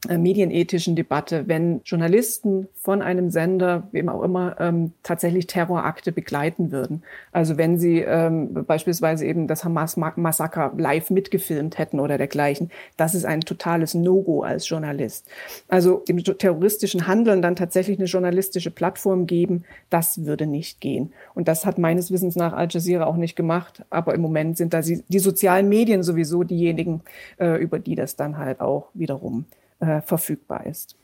medienethischen 0.08 0.96
Debatte, 0.96 1.46
wenn 1.46 1.80
Journalisten 1.84 2.66
von 2.74 3.02
einem 3.02 3.30
Sender, 3.30 3.86
wem 3.92 4.08
auch 4.08 4.22
immer, 4.22 4.56
ähm, 4.58 4.92
tatsächlich 5.04 5.46
Terrorakte 5.46 6.10
begleiten 6.10 6.72
würden. 6.72 7.04
Also 7.30 7.56
wenn 7.56 7.78
sie 7.78 8.00
ähm, 8.00 8.52
beispielsweise 8.66 9.24
eben 9.24 9.46
das 9.46 9.64
Hamas-Massaker 9.64 10.72
live 10.76 11.10
mitgefilmt 11.10 11.78
hätten 11.78 12.00
oder 12.00 12.18
dergleichen. 12.18 12.70
Das 12.96 13.14
ist 13.14 13.24
ein 13.24 13.42
totales 13.42 13.94
No-Go 13.94 14.42
als 14.42 14.68
Journalist. 14.68 15.28
Also 15.68 15.98
dem 16.08 16.18
terroristischen 16.24 17.06
Handeln 17.06 17.40
dann 17.40 17.54
tatsächlich 17.54 17.98
eine 17.98 18.06
journalistische 18.06 18.72
Plattform 18.72 19.28
geben, 19.28 19.62
das 19.88 20.24
würde 20.24 20.46
nicht 20.46 20.80
gehen. 20.80 21.12
Und 21.34 21.46
das 21.46 21.64
hat 21.64 21.78
meines 21.78 22.10
Wissens 22.10 22.34
nach 22.34 22.52
Al 22.54 22.66
Jazeera 22.68 23.06
auch 23.06 23.16
nicht 23.16 23.36
gemacht. 23.36 23.84
Aber 23.88 24.14
im 24.14 24.20
Moment 24.20 24.56
sind 24.56 24.74
da 24.74 24.80
die 24.80 25.18
sozialen 25.20 25.68
Medien 25.68 26.02
sowieso 26.02 26.42
diejenigen, 26.42 27.02
äh, 27.38 27.62
über 27.62 27.78
die 27.78 27.94
das 27.94 28.16
dann 28.16 28.36
halt 28.36 28.60
auch 28.60 28.88
wiederum 28.94 29.46
äh, 29.82 30.00
verfügbar 30.00 30.66
ist. 30.66 30.96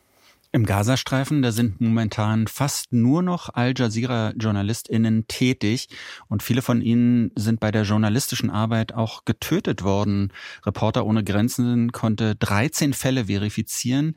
Im 0.51 0.65
Gazastreifen, 0.65 1.43
da 1.43 1.53
sind 1.53 1.79
momentan 1.79 2.47
fast 2.47 2.91
nur 2.91 3.23
noch 3.23 3.51
Al 3.53 3.75
Jazeera-JournalistInnen 3.77 5.29
tätig 5.29 5.89
und 6.29 6.43
viele 6.43 6.63
von 6.63 6.81
ihnen 6.81 7.33
sind 7.35 7.61
bei 7.61 7.71
der 7.71 7.83
journalistischen 7.83 8.49
Arbeit 8.49 8.95
auch 8.95 9.27
getötet 9.27 9.83
worden. 9.83 10.33
Reporter 10.65 11.05
ohne 11.05 11.23
Grenzen 11.23 11.93
konnte 11.93 12.35
13 12.35 12.95
Fälle 12.95 13.27
verifizieren. 13.27 14.15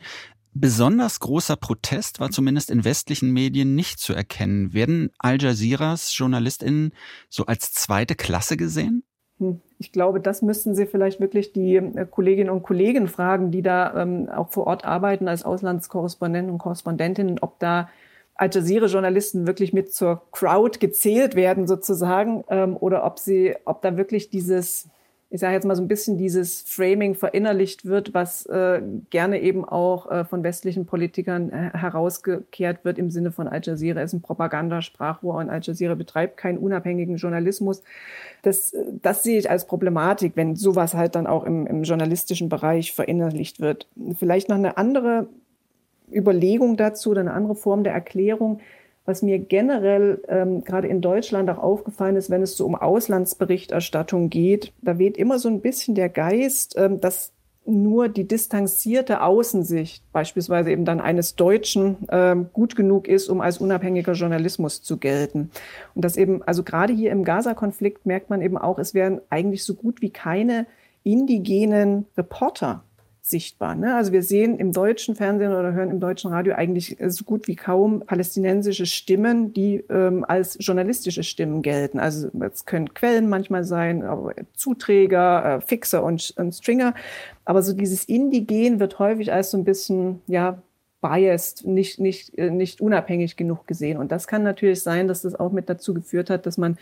Besonders 0.53 1.19
großer 1.19 1.57
Protest 1.57 2.21
war 2.21 2.29
zumindest 2.29 2.69
in 2.69 2.85
westlichen 2.85 3.31
Medien 3.31 3.75
nicht 3.75 3.99
zu 3.99 4.13
erkennen. 4.13 4.73
Werden 4.73 5.09
Al 5.17 5.41
Jazeeras 5.41 6.17
JournalistInnen 6.17 6.93
so 7.29 7.45
als 7.45 7.73
zweite 7.73 8.15
Klasse 8.15 8.55
gesehen? 8.55 9.03
Hm, 9.41 9.59
ich 9.79 9.91
glaube, 9.91 10.21
das 10.21 10.43
müssten 10.43 10.75
Sie 10.75 10.85
vielleicht 10.85 11.19
wirklich 11.19 11.51
die 11.51 11.75
äh, 11.75 12.05
Kolleginnen 12.09 12.51
und 12.51 12.63
Kollegen 12.63 13.07
fragen, 13.07 13.51
die 13.51 13.63
da 13.63 14.01
ähm, 14.01 14.29
auch 14.29 14.51
vor 14.51 14.67
Ort 14.67 14.85
arbeiten 14.85 15.27
als 15.27 15.43
Auslandskorrespondenten 15.43 16.51
und 16.53 16.59
Korrespondentinnen, 16.59 17.39
ob 17.41 17.59
da 17.59 17.89
Al 18.35 18.49
Jazeera-Journalisten 18.53 19.47
wirklich 19.47 19.73
mit 19.73 19.93
zur 19.93 20.21
Crowd 20.31 20.79
gezählt 20.79 21.35
werden 21.35 21.67
sozusagen 21.67 22.43
ähm, 22.49 22.77
oder 22.77 23.03
ob 23.03 23.19
sie, 23.19 23.55
ob 23.65 23.81
da 23.81 23.97
wirklich 23.97 24.29
dieses 24.29 24.87
ich 25.33 25.39
sage 25.39 25.53
jetzt 25.53 25.65
mal 25.65 25.77
so 25.77 25.81
ein 25.81 25.87
bisschen 25.87 26.17
dieses 26.17 26.61
Framing 26.63 27.15
verinnerlicht 27.15 27.85
wird, 27.85 28.13
was 28.13 28.45
äh, 28.47 28.81
gerne 29.09 29.39
eben 29.39 29.63
auch 29.63 30.11
äh, 30.11 30.25
von 30.25 30.43
westlichen 30.43 30.85
Politikern 30.85 31.49
äh, 31.49 31.69
herausgekehrt 31.71 32.83
wird 32.83 32.99
im 32.99 33.09
Sinne 33.09 33.31
von 33.31 33.47
Al 33.47 33.61
Jazeera 33.63 34.01
ist 34.01 34.11
ein 34.11 34.21
Propagandasprachrohr 34.21 35.35
und 35.35 35.49
Al 35.49 35.61
Jazeera 35.63 35.95
betreibt 35.95 36.35
keinen 36.35 36.57
unabhängigen 36.57 37.15
Journalismus. 37.15 37.81
Das, 38.41 38.75
das 39.01 39.23
sehe 39.23 39.39
ich 39.39 39.49
als 39.49 39.65
Problematik, 39.67 40.33
wenn 40.35 40.57
sowas 40.57 40.95
halt 40.95 41.15
dann 41.15 41.27
auch 41.27 41.45
im, 41.45 41.65
im 41.65 41.83
journalistischen 41.83 42.49
Bereich 42.49 42.91
verinnerlicht 42.91 43.61
wird. 43.61 43.87
Vielleicht 44.19 44.49
noch 44.49 44.57
eine 44.57 44.75
andere 44.75 45.27
Überlegung 46.13 46.75
dazu 46.75 47.11
oder 47.11 47.21
eine 47.21 47.31
andere 47.33 47.55
Form 47.55 47.85
der 47.85 47.93
Erklärung 47.93 48.59
was 49.05 49.21
mir 49.21 49.39
generell 49.39 50.21
ähm, 50.27 50.63
gerade 50.63 50.87
in 50.87 51.01
Deutschland 51.01 51.49
auch 51.49 51.57
aufgefallen 51.57 52.15
ist, 52.15 52.29
wenn 52.29 52.41
es 52.41 52.55
so 52.55 52.65
um 52.65 52.75
Auslandsberichterstattung 52.75 54.29
geht, 54.29 54.73
da 54.81 54.97
weht 54.99 55.17
immer 55.17 55.39
so 55.39 55.49
ein 55.49 55.61
bisschen 55.61 55.95
der 55.95 56.09
Geist, 56.09 56.75
ähm, 56.77 57.01
dass 57.01 57.33
nur 57.65 58.09
die 58.09 58.27
distanzierte 58.27 59.21
Außensicht, 59.21 60.03
beispielsweise 60.11 60.71
eben 60.71 60.85
dann 60.85 60.99
eines 60.99 61.35
Deutschen, 61.35 61.97
ähm, 62.09 62.49
gut 62.53 62.75
genug 62.75 63.07
ist, 63.07 63.29
um 63.29 63.39
als 63.39 63.59
unabhängiger 63.59 64.13
Journalismus 64.13 64.81
zu 64.81 64.97
gelten. 64.97 65.51
Und 65.93 66.03
das 66.03 66.17
eben, 66.17 66.41
also 66.43 66.63
gerade 66.63 66.93
hier 66.93 67.11
im 67.11 67.23
Gaza-Konflikt 67.23 68.05
merkt 68.05 68.29
man 68.29 68.41
eben 68.41 68.57
auch, 68.57 68.79
es 68.79 68.93
werden 68.93 69.21
eigentlich 69.29 69.63
so 69.63 69.75
gut 69.75 70.01
wie 70.01 70.09
keine 70.09 70.65
indigenen 71.03 72.05
Reporter 72.17 72.83
sichtbar. 73.31 73.73
Ne? 73.73 73.95
Also 73.95 74.11
wir 74.11 74.21
sehen 74.21 74.59
im 74.59 74.71
deutschen 74.71 75.15
Fernsehen 75.15 75.51
oder 75.51 75.73
hören 75.73 75.89
im 75.89 75.99
deutschen 75.99 76.31
Radio 76.31 76.53
eigentlich 76.53 76.97
so 77.07 77.23
gut 77.23 77.47
wie 77.47 77.55
kaum 77.55 78.01
palästinensische 78.01 78.85
Stimmen, 78.85 79.53
die 79.53 79.83
ähm, 79.89 80.23
als 80.27 80.57
journalistische 80.59 81.23
Stimmen 81.23 81.63
gelten. 81.63 81.99
Also 81.99 82.29
es 82.39 82.65
können 82.65 82.93
Quellen 82.93 83.27
manchmal 83.27 83.63
sein, 83.63 84.03
Zuträger, 84.53 85.57
äh, 85.57 85.61
Fixer 85.61 86.03
und, 86.03 86.33
und 86.37 86.53
Stringer. 86.53 86.93
Aber 87.45 87.63
so 87.63 87.73
dieses 87.73 88.05
Indigen 88.05 88.79
wird 88.79 88.99
häufig 88.99 89.33
als 89.33 89.49
so 89.49 89.57
ein 89.57 89.63
bisschen, 89.63 90.21
ja, 90.27 90.61
biased, 91.01 91.65
nicht, 91.65 91.99
nicht, 91.99 92.37
äh, 92.37 92.51
nicht 92.51 92.79
unabhängig 92.79 93.35
genug 93.35 93.67
gesehen. 93.67 93.97
Und 93.97 94.11
das 94.11 94.27
kann 94.27 94.43
natürlich 94.43 94.83
sein, 94.83 95.07
dass 95.07 95.23
das 95.23 95.35
auch 95.35 95.51
mit 95.51 95.67
dazu 95.67 95.93
geführt 95.93 96.29
hat, 96.29 96.45
dass 96.45 96.57
man 96.57 96.77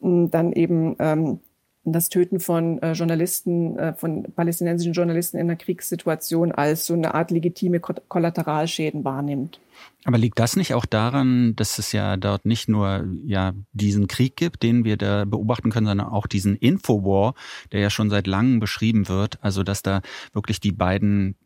mh, 0.00 0.08
hm, 0.08 0.30
dann 0.30 0.52
eben 0.52 0.96
ähm, 0.98 1.40
das 1.84 2.08
Töten 2.08 2.40
von 2.40 2.80
äh, 2.82 2.92
Journalisten, 2.92 3.78
äh, 3.78 3.94
von 3.94 4.24
palästinensischen 4.34 4.94
Journalisten 4.94 5.36
in 5.36 5.48
einer 5.48 5.56
Kriegssituation 5.56 6.52
als 6.52 6.86
so 6.86 6.94
eine 6.94 7.14
Art 7.14 7.30
legitime 7.30 7.80
Kollateralschäden 7.80 9.04
wahrnimmt. 9.04 9.60
Aber 10.04 10.18
liegt 10.18 10.38
das 10.38 10.56
nicht 10.56 10.74
auch 10.74 10.86
daran, 10.86 11.56
dass 11.56 11.78
es 11.78 11.92
ja 11.92 12.16
dort 12.16 12.46
nicht 12.46 12.68
nur 12.68 13.06
ja 13.24 13.52
diesen 13.72 14.06
Krieg 14.06 14.36
gibt, 14.36 14.62
den 14.62 14.84
wir 14.84 14.96
da 14.96 15.24
beobachten 15.24 15.70
können, 15.70 15.86
sondern 15.86 16.08
auch 16.08 16.26
diesen 16.26 16.56
Infowar, 16.56 17.34
der 17.72 17.80
ja 17.80 17.90
schon 17.90 18.10
seit 18.10 18.26
langem 18.26 18.60
beschrieben 18.60 19.08
wird, 19.08 19.38
also 19.42 19.62
dass 19.62 19.82
da 19.82 20.00
wirklich 20.32 20.60
die 20.60 20.72
beiden 20.72 21.36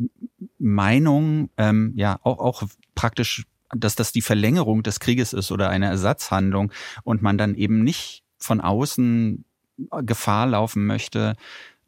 Meinungen 0.59 1.51
ähm, 1.57 1.93
ja 1.97 2.19
auch, 2.23 2.39
auch 2.39 2.63
praktisch, 2.95 3.47
dass 3.71 3.97
das 3.97 4.13
die 4.13 4.23
Verlängerung 4.23 4.83
des 4.83 5.01
Krieges 5.01 5.33
ist 5.33 5.51
oder 5.51 5.71
eine 5.71 5.87
Ersatzhandlung 5.87 6.73
und 7.05 7.23
man 7.23 7.39
dann 7.39 7.55
eben 7.55 7.83
nicht 7.83 8.25
von 8.39 8.61
außen 8.61 9.45
Gefahr 10.03 10.47
laufen 10.47 10.87
möchte, 10.87 11.35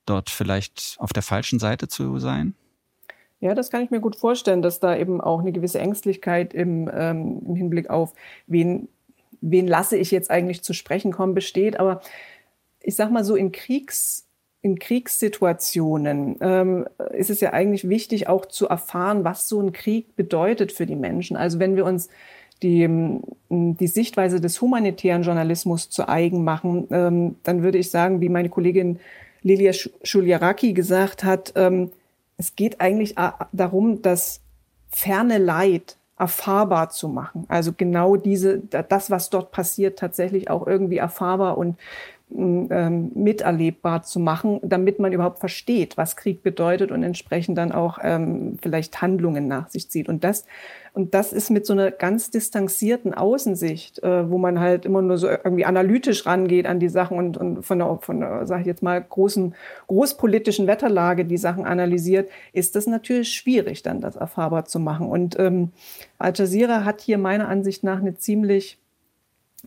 dort 0.06 0.30
vielleicht 0.30 0.97
auf 0.99 1.12
der 1.12 1.23
falschen 1.23 1.59
Seite 1.59 1.88
zu 1.88 2.18
sein? 2.18 2.54
Ja, 3.40 3.54
das 3.54 3.70
kann 3.70 3.82
ich 3.82 3.90
mir 3.90 4.00
gut 4.00 4.16
vorstellen, 4.16 4.61
dass 4.61 4.80
da 4.80 4.97
eben 4.97 5.20
auch 5.20 5.40
eine 5.40 5.52
gewisse 5.52 5.78
Ängstlichkeit 5.78 6.52
im, 6.52 6.90
ähm, 6.92 7.40
im 7.47 7.56
Hinblick 7.56 7.88
auf, 7.88 8.12
wen, 8.47 8.88
wen 9.40 9.66
lasse 9.66 9.97
ich 9.97 10.11
jetzt 10.11 10.30
eigentlich 10.30 10.62
zu 10.62 10.75
sprechen 10.75 11.11
kommen, 11.11 11.35
besteht. 11.35 11.80
Aber 11.80 12.02
ich 12.80 12.97
sag 12.97 13.11
mal 13.11 13.25
so, 13.25 13.37
in 13.37 13.50
Kriegs, 13.50 14.26
in 14.61 14.78
Kriegssituationen 14.78 16.37
ähm, 16.42 16.87
ist 17.14 17.30
es 17.30 17.40
ja 17.40 17.54
eigentlich 17.54 17.88
wichtig, 17.88 18.28
auch 18.28 18.44
zu 18.44 18.68
erfahren, 18.68 19.25
was 19.25 19.49
so 19.49 19.59
ein 19.61 19.73
Krieg 19.73 20.14
bedeutet 20.16 20.70
für 20.70 20.85
die 20.85 20.97
Menschen. 20.97 21.38
Also 21.38 21.59
wenn 21.59 21.76
wir 21.76 21.87
uns 21.87 22.11
die, 22.62 22.88
die 23.48 23.86
Sichtweise 23.86 24.40
des 24.40 24.60
humanitären 24.60 25.22
Journalismus 25.22 25.90
zu 25.90 26.08
eigen 26.08 26.44
machen, 26.44 26.86
ähm, 26.90 27.36
dann 27.42 27.62
würde 27.62 27.78
ich 27.78 27.90
sagen, 27.90 28.20
wie 28.20 28.28
meine 28.28 28.48
Kollegin 28.48 28.98
Lilia 29.42 29.72
Schuliaraki 29.72 30.72
gesagt 30.72 31.24
hat, 31.24 31.52
ähm, 31.56 31.90
es 32.36 32.56
geht 32.56 32.80
eigentlich 32.80 33.16
darum, 33.52 34.02
das 34.02 34.40
ferne 34.88 35.38
Leid 35.38 35.96
erfahrbar 36.18 36.90
zu 36.90 37.08
machen. 37.08 37.44
Also 37.48 37.72
genau 37.76 38.16
diese, 38.16 38.58
das, 38.58 39.10
was 39.10 39.30
dort 39.30 39.52
passiert, 39.52 39.98
tatsächlich 39.98 40.50
auch 40.50 40.66
irgendwie 40.66 40.98
erfahrbar 40.98 41.56
und 41.56 41.76
ähm, 42.34 43.10
miterlebbar 43.14 44.02
zu 44.02 44.20
machen, 44.20 44.60
damit 44.62 44.99
man 44.99 45.12
überhaupt 45.12 45.38
versteht, 45.38 45.96
was 45.96 46.16
Krieg 46.16 46.42
bedeutet 46.42 46.90
und 46.90 47.02
entsprechend 47.02 47.58
dann 47.58 47.72
auch 47.72 47.99
ähm, 48.02 48.58
vielleicht 48.62 49.02
Handlungen 49.02 49.49
nach 49.49 49.68
sich 49.68 49.90
zieht. 49.90 50.08
Und 50.08 50.25
das, 50.25 50.44
und 50.92 51.14
das 51.14 51.32
ist 51.32 51.50
mit 51.50 51.66
so 51.66 51.72
einer 51.72 51.90
ganz 51.90 52.30
distanzierten 52.30 53.14
Außensicht, 53.14 54.02
äh, 54.02 54.30
wo 54.30 54.38
man 54.38 54.60
halt 54.60 54.84
immer 54.84 55.02
nur 55.02 55.18
so 55.18 55.28
irgendwie 55.28 55.64
analytisch 55.64 56.26
rangeht 56.26 56.66
an 56.66 56.80
die 56.80 56.88
Sachen 56.88 57.18
und, 57.18 57.37
und 57.37 57.64
von 57.64 57.78
der, 57.78 57.99
von 58.00 58.20
der, 58.20 58.46
sag 58.46 58.60
ich 58.60 58.66
jetzt 58.66 58.82
mal, 58.82 59.00
großen, 59.02 59.54
großpolitischen 59.88 60.66
Wetterlage 60.66 61.25
die 61.25 61.38
Sachen 61.38 61.64
analysiert, 61.64 62.30
ist 62.52 62.76
das 62.76 62.87
natürlich 62.87 63.32
schwierig, 63.32 63.82
dann 63.82 64.00
das 64.00 64.16
erfahrbar 64.16 64.64
zu 64.64 64.78
machen. 64.78 65.08
Und 65.08 65.38
ähm, 65.38 65.70
Al 66.18 66.32
Jazeera 66.34 66.84
hat 66.84 67.00
hier 67.00 67.18
meiner 67.18 67.49
Ansicht 67.49 67.84
nach 67.84 68.00
eine 68.00 68.14
ziemlich 68.14 68.78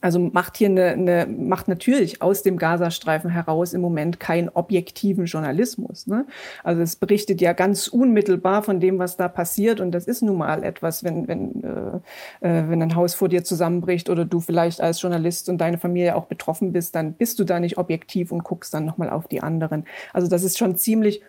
also 0.03 0.19
macht 0.19 0.57
hier 0.57 0.67
eine, 0.67 0.87
eine, 0.87 1.25
macht 1.27 1.69
natürlich 1.69 2.21
aus 2.21 2.43
dem 2.43 2.57
Gazastreifen 2.57 3.29
heraus 3.29 3.71
im 3.73 3.79
Moment 3.79 4.19
keinen 4.19 4.49
objektiven 4.49 5.25
Journalismus. 5.27 6.07
Ne? 6.07 6.25
Also 6.61 6.81
es 6.81 6.97
berichtet 6.97 7.39
ja 7.39 7.53
ganz 7.53 7.87
unmittelbar 7.87 8.63
von 8.63 8.81
dem, 8.81 8.99
was 8.99 9.15
da 9.15 9.29
passiert. 9.29 9.79
Und 9.79 9.91
das 9.91 10.05
ist 10.05 10.21
nun 10.21 10.37
mal 10.39 10.61
etwas, 10.65 11.05
wenn, 11.05 11.29
wenn, 11.29 11.63
äh, 11.63 12.47
äh, 12.47 12.69
wenn 12.69 12.81
ein 12.81 12.95
Haus 12.97 13.13
vor 13.13 13.29
dir 13.29 13.45
zusammenbricht 13.45 14.09
oder 14.09 14.25
du 14.25 14.41
vielleicht 14.41 14.81
als 14.81 15.01
Journalist 15.01 15.47
und 15.47 15.59
deine 15.59 15.77
Familie 15.77 16.17
auch 16.17 16.25
betroffen 16.25 16.73
bist, 16.73 16.95
dann 16.95 17.13
bist 17.13 17.39
du 17.39 17.45
da 17.45 17.61
nicht 17.61 17.77
objektiv 17.77 18.33
und 18.33 18.43
guckst 18.43 18.73
dann 18.73 18.83
nochmal 18.83 19.09
auf 19.09 19.29
die 19.29 19.41
anderen. 19.41 19.85
Also 20.11 20.27
das 20.27 20.43
ist 20.43 20.57
schon 20.57 20.75
ziemlich 20.75 21.21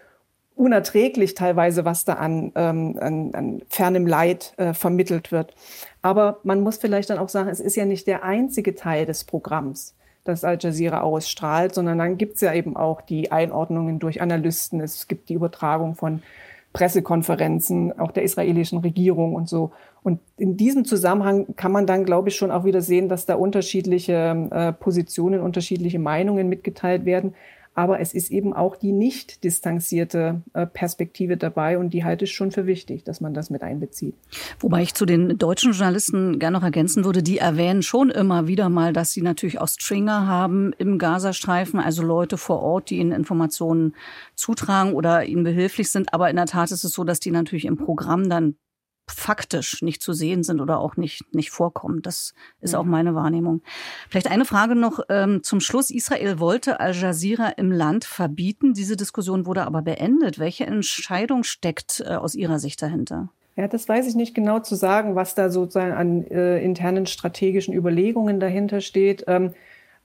unerträglich 0.57 1.35
teilweise, 1.35 1.85
was 1.85 2.05
da 2.05 2.15
an, 2.15 2.53
ähm, 2.55 2.97
an, 3.01 3.35
an 3.35 3.63
fernem 3.69 4.07
Leid 4.07 4.55
äh, 4.57 4.73
vermittelt 4.73 5.33
wird. 5.33 5.55
Aber 6.03 6.39
man 6.45 6.61
muss 6.61 6.79
vielleicht 6.79 7.11
dann 7.11 7.19
auch 7.19 7.29
sagen, 7.29 7.49
es 7.49 7.61
ist 7.61 7.77
ja 7.77 7.85
nicht 7.85 8.07
der 8.07 8.25
einzige 8.25 8.75
Teil 8.75 9.07
des 9.07 9.25
Programms, 9.25 9.95
das 10.23 10.45
Al 10.45 10.59
Jazeera 10.61 11.01
ausstrahlt, 11.01 11.75
sondern 11.75 11.99
dann 11.99 12.19
gibt 12.19 12.37
es 12.37 12.41
ja 12.41 12.55
eben 12.55 12.77
auch 12.77 13.01
die 13.01 13.33
Einordnungen 13.33 13.99
durch 13.99 14.23
Analysten. 14.23 14.81
Es 14.81 15.09
gibt 15.09 15.29
die 15.29 15.35
Übertragung 15.35 15.97
von 15.97 16.23
Pressekonferenzen, 16.73 17.99
auch 17.99 18.11
der 18.11 18.25
israelischen 18.25 18.79
Regierung 18.79 19.35
und 19.35 19.49
so. 19.49 19.71
Und 20.03 20.21
in 20.37 20.57
diesem 20.57 20.85
Zusammenhang 20.85 21.55
kann 21.57 21.73
man 21.73 21.87
dann, 21.87 22.05
glaube 22.05 22.29
ich, 22.29 22.37
schon 22.37 22.51
auch 22.51 22.65
wieder 22.65 22.83
sehen, 22.83 23.09
dass 23.09 23.27
da 23.27 23.37
unterschiedliche 23.37 24.49
äh, 24.51 24.73
Positionen, 24.73 25.41
unterschiedliche 25.41 25.99
Meinungen 25.99 26.49
mitgeteilt 26.49 27.05
werden. 27.07 27.35
Aber 27.75 28.01
es 28.01 28.15
ist 28.15 28.31
eben 28.31 28.53
auch 28.53 28.77
die 28.77 28.93
nicht 28.93 29.43
distanzierte 29.43 30.43
äh, 30.53 30.67
Perspektive 30.67 31.37
dabei 31.37 31.77
und 31.77 31.91
die 31.91 32.05
halte 32.05 32.25
ich 32.25 32.33
schon 32.33 32.53
für 32.53 32.67
wichtig, 32.67 33.05
dass 33.05 33.21
man 33.21 33.35
das 33.35 33.51
mit 33.51 33.63
einbezieht. 33.63 34.15
Wobei 34.61 34.83
ich 34.83 34.95
zu 34.95 35.07
den 35.07 35.39
deutschen 35.39 35.73
Journalisten 35.73 36.39
gerne 36.39 36.57
noch 36.57 36.65
ergänzen 36.65 37.05
würde, 37.05 37.23
die 37.23 37.39
erwähnen 37.39 37.83
schon 37.83 38.11
immer 38.11 38.47
wieder 38.47 38.69
mal, 38.69 38.93
dass 38.93 39.13
sie 39.13 39.23
natürlich 39.23 39.61
auch 39.61 39.69
Stringer 39.69 40.27
haben 40.27 40.73
im 40.79 40.99
Gazastreifen, 40.99 41.81
also 41.81 42.03
Leute 42.03 42.37
vor 42.37 42.61
Ort, 42.61 42.91
die 42.91 42.99
ihnen 42.99 43.13
Informationen 43.13 43.95
zutragen 44.37 44.93
oder 44.93 45.25
ihnen 45.25 45.43
behilflich 45.43 45.91
sind. 45.91 46.15
Aber 46.15 46.31
in 46.31 46.37
der 46.37 46.47
Tat 46.47 46.71
ist 46.71 46.85
es 46.85 46.93
so, 46.93 47.03
dass 47.03 47.21
die 47.21 47.33
natürlich 47.33 47.65
im 47.65 47.77
Programm 47.77 48.29
dann 48.29 48.57
faktisch 49.07 49.83
nicht 49.83 50.03
zu 50.03 50.13
sehen 50.13 50.43
sind 50.43 50.61
oder 50.61 50.79
auch 50.79 50.97
nicht, 50.97 51.35
nicht 51.35 51.51
vorkommen. 51.51 52.03
Das 52.03 52.35
ist 52.61 52.73
ja. 52.73 52.79
auch 52.79 52.85
meine 52.85 53.15
Wahrnehmung. 53.15 53.63
Vielleicht 54.09 54.31
eine 54.31 54.45
Frage 54.45 54.75
noch 54.75 55.01
ähm, 55.09 55.43
zum 55.43 55.61
Schluss. 55.61 55.91
Israel 55.91 56.39
wollte 56.39 56.81
Al 56.81 56.95
Jazeera 56.95 57.49
im 57.51 57.71
Land 57.71 58.05
verbieten. 58.05 58.75
Diese 58.75 58.97
Diskussion 58.97 59.47
wurde 59.47 59.67
aber 59.67 59.83
beendet. 59.83 60.39
Welche 60.39 60.67
Entscheidung 60.67 61.45
steckt 61.45 62.03
äh, 62.07 62.15
aus 62.15 62.35
Ihrer 62.35 62.59
Sicht 62.59 62.81
dahinter? 62.81 63.29
Ja, 63.57 63.69
das 63.69 63.89
weiß 63.89 64.09
ich 64.09 64.17
nicht 64.17 64.35
genau 64.35 64.61
zu 64.61 64.75
sagen, 64.75 65.15
was 65.15 65.35
da 65.35 65.49
sozusagen 65.49 65.93
an 65.93 66.27
äh, 66.27 66.59
internen 66.59 67.07
strategischen 67.07 67.73
Überlegungen 67.73 68.41
dahinter 68.41 68.81
steht. 68.81 69.25
Ähm, 69.29 69.53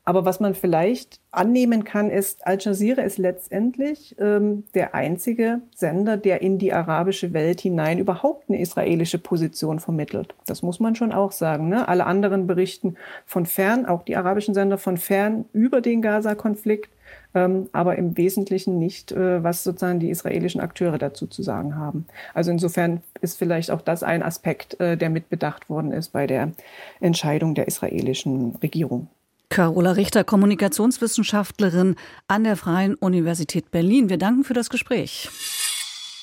aber 0.10 0.26
was 0.26 0.40
man 0.40 0.56
vielleicht 0.56 1.20
annehmen 1.30 1.84
kann, 1.84 2.10
ist, 2.10 2.48
Al 2.48 2.58
Jazeera 2.60 3.04
ist 3.04 3.20
letztendlich 3.20 4.16
ähm, 4.18 4.64
der 4.74 4.96
einzige 4.96 5.62
Sender, 5.76 6.18
der 6.18 6.42
in 6.42 6.58
die 6.58 6.74
arabische 6.74 7.32
Welt 7.32 7.62
hinein 7.62 8.00
überhaupt 8.00 8.50
eine 8.50 8.60
israelische 8.60 9.20
Position 9.20 9.80
vermittelt. 9.80 10.34
Das 10.48 10.64
muss 10.64 10.80
man 10.80 10.96
schon 10.96 11.12
auch 11.12 11.32
sagen. 11.32 11.70
Ne? 11.70 11.88
Alle 11.88 12.08
anderen 12.08 12.48
berichten 12.48 12.96
von 13.28 13.46
fern, 13.46 13.86
auch 13.86 14.02
die 14.02 14.16
arabischen 14.16 14.56
Sender 14.56 14.80
von 14.80 14.98
fern 14.98 15.46
über 15.54 15.80
den 15.80 16.02
Gaza-Konflikt, 16.02 16.90
ähm, 17.36 17.70
aber 17.72 17.96
im 17.96 18.18
Wesentlichen 18.18 18.80
nicht, 18.80 19.12
äh, 19.12 19.44
was 19.44 19.64
sozusagen 19.64 20.00
die 20.00 20.10
israelischen 20.10 20.60
Akteure 20.60 20.98
dazu 20.98 21.28
zu 21.28 21.44
sagen 21.44 21.76
haben. 21.76 22.08
Also 22.34 22.50
insofern 22.50 23.04
ist 23.22 23.38
vielleicht 23.38 23.70
auch 23.70 23.82
das 23.82 24.02
ein 24.02 24.24
Aspekt, 24.24 24.80
äh, 24.80 24.98
der 24.98 25.12
mitbedacht 25.12 25.70
worden 25.70 25.92
ist 25.92 26.14
bei 26.14 26.26
der 26.26 26.52
Entscheidung 27.00 27.54
der 27.54 27.68
israelischen 27.68 28.56
Regierung. 28.56 29.08
Carola 29.50 29.94
Richter, 29.94 30.24
Kommunikationswissenschaftlerin 30.24 31.96
an 32.28 32.44
der 32.44 32.56
Freien 32.56 32.94
Universität 32.94 33.72
Berlin. 33.72 34.10
Wir 34.10 34.20
danken 34.20 34.44
für 34.44 34.54
das 34.54 34.70
Gespräch. 34.70 35.28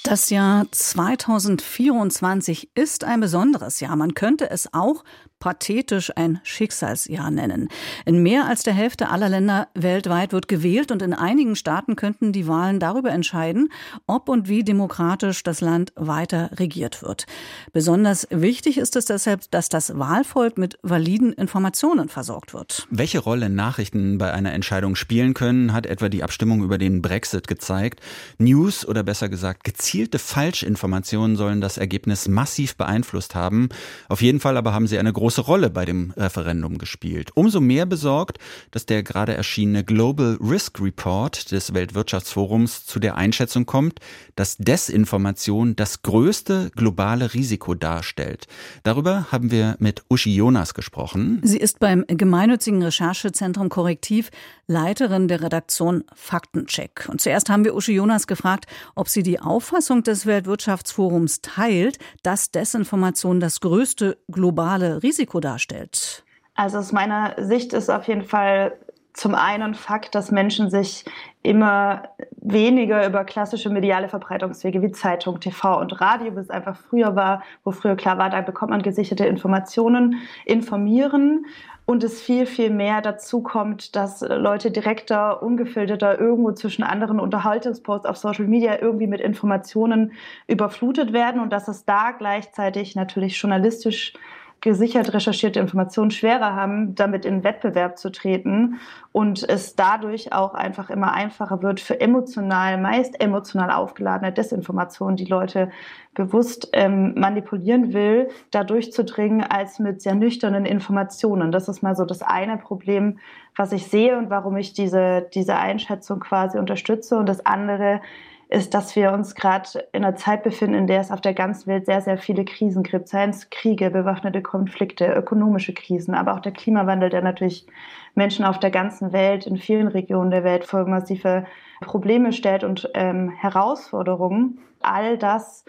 Das 0.05 0.31
Jahr 0.31 0.67
2024 0.71 2.71
ist 2.77 3.03
ein 3.03 3.19
besonderes 3.19 3.81
Jahr. 3.81 3.97
Man 3.97 4.15
könnte 4.15 4.49
es 4.49 4.73
auch 4.73 5.03
pathetisch 5.38 6.12
ein 6.16 6.40
Schicksalsjahr 6.42 7.31
nennen. 7.31 7.68
In 8.05 8.22
mehr 8.22 8.46
als 8.46 8.62
der 8.62 8.75
Hälfte 8.75 9.11
aller 9.11 9.29
Länder 9.29 9.68
weltweit 9.75 10.33
wird 10.33 10.49
gewählt 10.49 10.90
und 10.90 11.03
in 11.03 11.12
einigen 11.12 11.57
Staaten 11.57 11.94
könnten 11.94 12.33
die 12.33 12.49
Wahlen 12.49 12.81
darüber 12.81 13.11
entscheiden, 13.11 13.68
ob 14.07 14.29
und 14.29 14.49
wie 14.49 14.64
demokratisch 14.64 15.42
das 15.42 15.61
Land 15.61 15.92
weiter 15.94 16.51
regiert 16.57 17.03
wird. 17.03 17.27
Besonders 17.72 18.27
wichtig 18.31 18.79
ist 18.79 18.96
es 18.96 19.05
deshalb, 19.05 19.51
dass 19.51 19.68
das 19.68 19.99
Wahlvolk 19.99 20.59
mit 20.59 20.79
validen 20.83 21.33
Informationen 21.33 22.09
versorgt 22.09 22.55
wird. 22.55 22.87
Welche 22.90 23.18
Rolle 23.18 23.49
Nachrichten 23.51 24.18
bei 24.18 24.33
einer 24.33 24.53
Entscheidung 24.53 24.96
spielen 24.96 25.35
können, 25.35 25.72
hat 25.72 25.87
etwa 25.87 26.09
die 26.09 26.22
Abstimmung 26.22 26.64
über 26.64 26.79
den 26.79 27.03
Brexit 27.03 27.46
gezeigt. 27.46 28.01
News 28.38 28.87
oder 28.87 29.03
besser 29.03 29.29
gesagt 29.29 29.64
gezielte 29.64 30.18
Falschinformationen 30.18 31.37
sollen 31.37 31.61
das 31.61 31.79
Ergebnis 31.79 32.27
massiv 32.29 32.77
beeinflusst 32.77 33.35
haben. 33.35 33.68
Auf 34.09 34.22
jeden 34.22 34.40
Fall 34.40 34.57
aber 34.57 34.72
haben 34.72 34.87
sie 34.87 34.99
eine 34.99 35.12
große 35.12 35.26
große 35.27 35.41
Rolle 35.41 35.71
bei 35.71 35.85
dem 35.85 36.12
Referendum 36.17 36.79
gespielt. 36.79 37.33
Umso 37.35 37.61
mehr 37.61 37.85
besorgt, 37.85 38.39
dass 38.71 38.87
der 38.87 39.03
gerade 39.03 39.35
erschienene 39.35 39.83
Global 39.83 40.39
Risk 40.41 40.81
Report 40.81 41.51
des 41.51 41.75
Weltwirtschaftsforums 41.75 42.87
zu 42.87 43.01
der 43.01 43.17
Einschätzung 43.17 43.67
kommt, 43.67 43.99
dass 44.37 44.57
Desinformation 44.57 45.75
das 45.75 46.03
größte 46.03 46.71
globale 46.77 47.35
Risiko 47.35 47.75
darstellt. 47.75 48.47
Darüber 48.85 49.27
haben 49.33 49.51
wir 49.51 49.75
mit 49.81 50.05
Uschi 50.09 50.33
Jonas 50.33 50.75
gesprochen. 50.75 51.41
Sie 51.43 51.59
ist 51.59 51.81
beim 51.81 52.05
gemeinnützigen 52.07 52.81
Recherchezentrum 52.85 53.69
Korrektiv 53.69 54.31
Leiterin 54.69 55.27
der 55.27 55.43
Redaktion 55.43 56.05
Faktencheck. 56.15 57.09
Und 57.09 57.21
zuerst 57.21 57.51
haben 57.51 57.65
wir 57.65 57.75
Uschi 57.75 57.95
Jonas 57.95 58.29
gefragt, 58.29 58.67
ob 58.95 59.09
sie 59.09 59.25
die 59.25 59.41
Auffassung 59.41 60.05
des 60.05 60.27
Weltwirtschaftsforums 60.27 61.41
teilt, 61.41 61.99
dass 62.23 62.53
Desinformation 62.53 63.41
das 63.41 63.61
größte 63.61 64.19
globale 64.29 65.03
Risiko 65.03 65.15
Risiko 65.16 65.40
darstellt? 65.40 66.24
Also 66.55 66.79
aus 66.79 66.92
meiner 66.92 67.35
Sicht 67.38 67.72
ist 67.72 67.88
auf 67.88 68.07
jeden 68.07 68.22
Fall 68.22 68.76
zum 69.14 69.35
einen 69.35 69.74
Fakt, 69.74 70.14
dass 70.14 70.31
Menschen 70.31 70.68
sich 70.68 71.07
immer 71.42 72.02
weniger 72.37 73.07
über 73.07 73.24
klassische 73.24 73.70
mediale 73.70 74.11
Verbreitungswege 74.11 74.83
wie 74.83 74.92
Zeitung, 74.92 75.40
TV 75.40 75.81
und 75.81 75.98
Radio, 76.02 76.37
wie 76.37 76.40
es 76.40 76.50
einfach 76.50 76.76
früher 76.76 77.16
war, 77.16 77.42
wo 77.64 77.70
früher 77.70 77.96
klar 77.96 78.18
war, 78.18 78.29
da 78.29 78.42
bekommt 78.42 78.72
man 78.72 78.83
gesicherte 78.83 79.24
Informationen, 79.24 80.16
informieren 80.44 81.46
und 81.87 82.05
es 82.05 82.20
viel, 82.20 82.44
viel 82.44 82.68
mehr 82.68 83.00
dazu 83.00 83.42
kommt, 83.42 83.96
dass 83.96 84.20
Leute 84.20 84.70
direkter, 84.70 85.42
ungefilterter 85.42 86.20
irgendwo 86.20 86.52
zwischen 86.52 86.83
anderen 86.83 87.18
Unterhaltungsposts 87.18 88.07
auf 88.07 88.18
Social 88.18 88.46
Media 88.46 88.83
irgendwie 88.83 89.07
mit 89.07 89.22
Informationen 89.22 90.12
überflutet 90.46 91.14
werden 91.14 91.40
und 91.40 91.55
dass 91.55 91.68
es 91.68 91.87
da 91.87 92.11
gleichzeitig 92.11 92.96
natürlich 92.96 93.40
journalistisch 93.40 94.12
gesichert 94.61 95.12
recherchierte 95.12 95.61
Informationen 95.61 96.11
schwerer 96.11 96.55
haben, 96.55 96.95
damit 96.95 97.25
in 97.25 97.45
Wettbewerb 97.45 97.99
zu 97.99 98.11
treten 98.11 98.81
und 99.12 99.49
es 99.49 99.77
dadurch 99.77 100.33
auch 100.33 100.55
einfach 100.55 100.90
immer 100.90 101.12
einfacher 101.12 101.62
wird 101.62 101.79
für 101.79 102.01
emotional, 102.01 102.79
meist 102.79 103.21
emotional 103.21 103.71
aufgeladene 103.71 104.33
Desinformation, 104.33 105.16
die 105.16 105.27
Leute 105.27 105.71
bewusst 106.14 106.71
ähm, 106.73 107.14
manipulieren 107.16 107.92
will, 107.92 108.29
da 108.51 108.64
durchzudringen 108.64 109.42
als 109.42 109.79
mit 109.79 110.03
sehr 110.03 110.14
nüchternen 110.14 110.64
Informationen. 110.64 111.53
Das 111.53 111.69
ist 111.69 111.83
mal 111.83 111.95
so 111.95 112.05
das 112.05 112.23
eine 112.23 112.57
Problem, 112.57 113.19
was 113.55 113.73
ich 113.73 113.87
sehe 113.87 114.19
und 114.19 114.31
warum 114.31 114.57
ich 114.57 114.73
diese, 114.73 115.29
diese 115.35 115.57
Einschätzung 115.57 116.21
quasi 116.21 116.59
unterstütze. 116.59 117.19
Und 117.19 117.29
das 117.29 117.45
andere 117.45 118.01
ist, 118.49 118.75
dass 118.75 118.95
wir 118.95 119.13
uns 119.13 119.35
gerade 119.35 119.87
in 119.93 120.05
einer 120.05 120.17
Zeit 120.17 120.45
befinden, 120.45 120.77
in 120.77 120.87
der 120.87 121.01
es 121.01 121.11
auf 121.11 121.21
der 121.21 121.35
ganzen 121.35 121.67
Welt 121.67 121.87
sehr, 121.87 122.01
sehr 122.01 122.17
viele 122.17 122.45
Krisen 122.45 122.85
gibt. 122.85 123.09
Seien 123.09 123.31
es 123.31 123.51
Kriege, 123.51 123.91
bewaffnete 123.91 124.41
Konflikte, 124.41 125.07
ökonomische 125.07 125.75
Krisen, 125.75 126.15
aber 126.15 126.35
auch 126.35 126.41
der 126.41 126.53
Klimawandel, 126.53 127.11
der 127.11 127.23
natürlich 127.23 127.67
Menschen 128.15 128.45
auf 128.45 128.61
der 128.61 128.71
ganzen 128.71 129.13
Welt, 129.13 129.47
in 129.47 129.57
vielen 129.57 129.89
Regionen 129.89 130.31
der 130.31 130.45
Welt 130.45 130.65
vor 130.65 130.87
massive 130.87 131.45
Probleme 131.81 132.33
stellt 132.33 132.63
und 132.63 132.89
ähm, 132.95 133.31
Herausforderungen. 133.31 134.59
All 134.81 135.19
das 135.19 135.65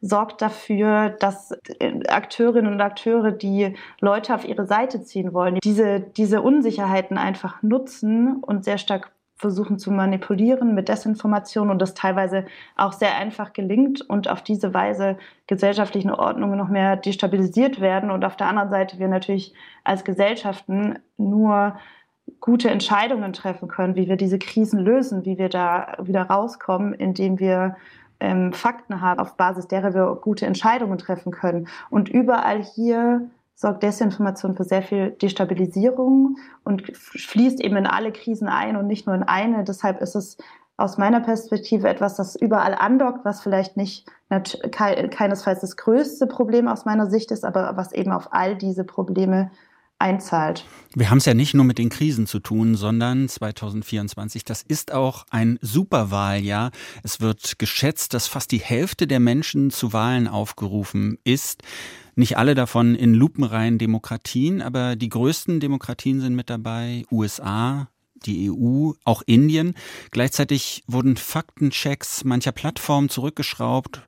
sorgt 0.00 0.42
dafür, 0.42 1.10
dass 1.10 1.56
Akteurinnen 2.08 2.72
und 2.72 2.80
Akteure, 2.80 3.32
die 3.32 3.74
Leute 4.00 4.34
auf 4.34 4.46
ihre 4.46 4.66
Seite 4.66 5.02
ziehen 5.02 5.32
wollen, 5.32 5.58
diese, 5.62 6.00
diese 6.00 6.42
Unsicherheiten 6.42 7.16
einfach 7.16 7.62
nutzen 7.62 8.42
und 8.42 8.64
sehr 8.64 8.78
stark 8.78 9.12
versuchen 9.36 9.78
zu 9.78 9.90
manipulieren 9.90 10.74
mit 10.74 10.88
Desinformation 10.88 11.70
und 11.70 11.80
das 11.80 11.94
teilweise 11.94 12.46
auch 12.76 12.92
sehr 12.92 13.16
einfach 13.16 13.52
gelingt 13.52 14.00
und 14.00 14.28
auf 14.28 14.42
diese 14.42 14.72
Weise 14.72 15.16
gesellschaftlichen 15.46 16.10
Ordnungen 16.10 16.58
noch 16.58 16.68
mehr 16.68 16.96
destabilisiert 16.96 17.80
werden 17.80 18.10
und 18.10 18.24
auf 18.24 18.36
der 18.36 18.46
anderen 18.46 18.70
Seite 18.70 18.98
wir 18.98 19.08
natürlich 19.08 19.52
als 19.82 20.04
Gesellschaften 20.04 20.98
nur 21.16 21.76
gute 22.40 22.70
Entscheidungen 22.70 23.32
treffen 23.32 23.68
können, 23.68 23.96
wie 23.96 24.08
wir 24.08 24.16
diese 24.16 24.38
Krisen 24.38 24.78
lösen, 24.78 25.24
wie 25.24 25.38
wir 25.38 25.48
da 25.48 25.96
wieder 26.00 26.22
rauskommen, 26.22 26.94
indem 26.94 27.38
wir 27.38 27.76
ähm, 28.20 28.52
Fakten 28.52 29.00
haben, 29.00 29.20
auf 29.20 29.36
Basis 29.36 29.68
derer 29.68 29.94
wir 29.94 30.18
gute 30.20 30.46
Entscheidungen 30.46 30.98
treffen 30.98 31.32
können. 31.32 31.68
Und 31.90 32.08
überall 32.08 32.62
hier 32.62 33.28
sorgt 33.54 33.82
Desinformation 33.82 34.56
für 34.56 34.64
sehr 34.64 34.82
viel 34.82 35.10
Destabilisierung 35.10 36.36
und 36.64 36.96
fließt 36.96 37.60
eben 37.60 37.76
in 37.76 37.86
alle 37.86 38.12
Krisen 38.12 38.48
ein 38.48 38.76
und 38.76 38.86
nicht 38.86 39.06
nur 39.06 39.14
in 39.14 39.22
eine. 39.22 39.64
Deshalb 39.64 40.00
ist 40.00 40.16
es 40.16 40.36
aus 40.76 40.98
meiner 40.98 41.20
Perspektive 41.20 41.88
etwas, 41.88 42.16
das 42.16 42.34
überall 42.34 42.74
andockt, 42.74 43.24
was 43.24 43.42
vielleicht 43.42 43.76
nicht 43.76 44.06
keinesfalls 44.28 45.60
das 45.60 45.76
größte 45.76 46.26
Problem 46.26 46.66
aus 46.66 46.84
meiner 46.84 47.08
Sicht 47.08 47.30
ist, 47.30 47.44
aber 47.44 47.76
was 47.76 47.92
eben 47.92 48.10
auf 48.10 48.32
all 48.32 48.56
diese 48.56 48.82
Probleme 48.82 49.52
einzahlt. 50.00 50.64
Wir 50.96 51.10
haben 51.10 51.18
es 51.18 51.24
ja 51.24 51.34
nicht 51.34 51.54
nur 51.54 51.64
mit 51.64 51.78
den 51.78 51.88
Krisen 51.88 52.26
zu 52.26 52.40
tun, 52.40 52.74
sondern 52.74 53.28
2024, 53.28 54.44
das 54.44 54.62
ist 54.62 54.92
auch 54.92 55.24
ein 55.30 55.60
Superwahljahr. 55.62 56.72
Es 57.04 57.20
wird 57.20 57.60
geschätzt, 57.60 58.12
dass 58.12 58.26
fast 58.26 58.50
die 58.50 58.58
Hälfte 58.58 59.06
der 59.06 59.20
Menschen 59.20 59.70
zu 59.70 59.92
Wahlen 59.92 60.26
aufgerufen 60.26 61.18
ist. 61.22 61.62
Nicht 62.16 62.36
alle 62.36 62.54
davon 62.54 62.94
in 62.94 63.14
lupenreinen 63.14 63.78
Demokratien, 63.78 64.62
aber 64.62 64.96
die 64.96 65.08
größten 65.08 65.60
Demokratien 65.60 66.20
sind 66.20 66.34
mit 66.34 66.50
dabei. 66.50 67.04
USA, 67.10 67.88
die 68.24 68.50
EU, 68.50 68.92
auch 69.04 69.22
Indien. 69.26 69.74
Gleichzeitig 70.10 70.84
wurden 70.86 71.16
Faktenchecks 71.16 72.24
mancher 72.24 72.52
Plattformen 72.52 73.08
zurückgeschraubt 73.08 74.02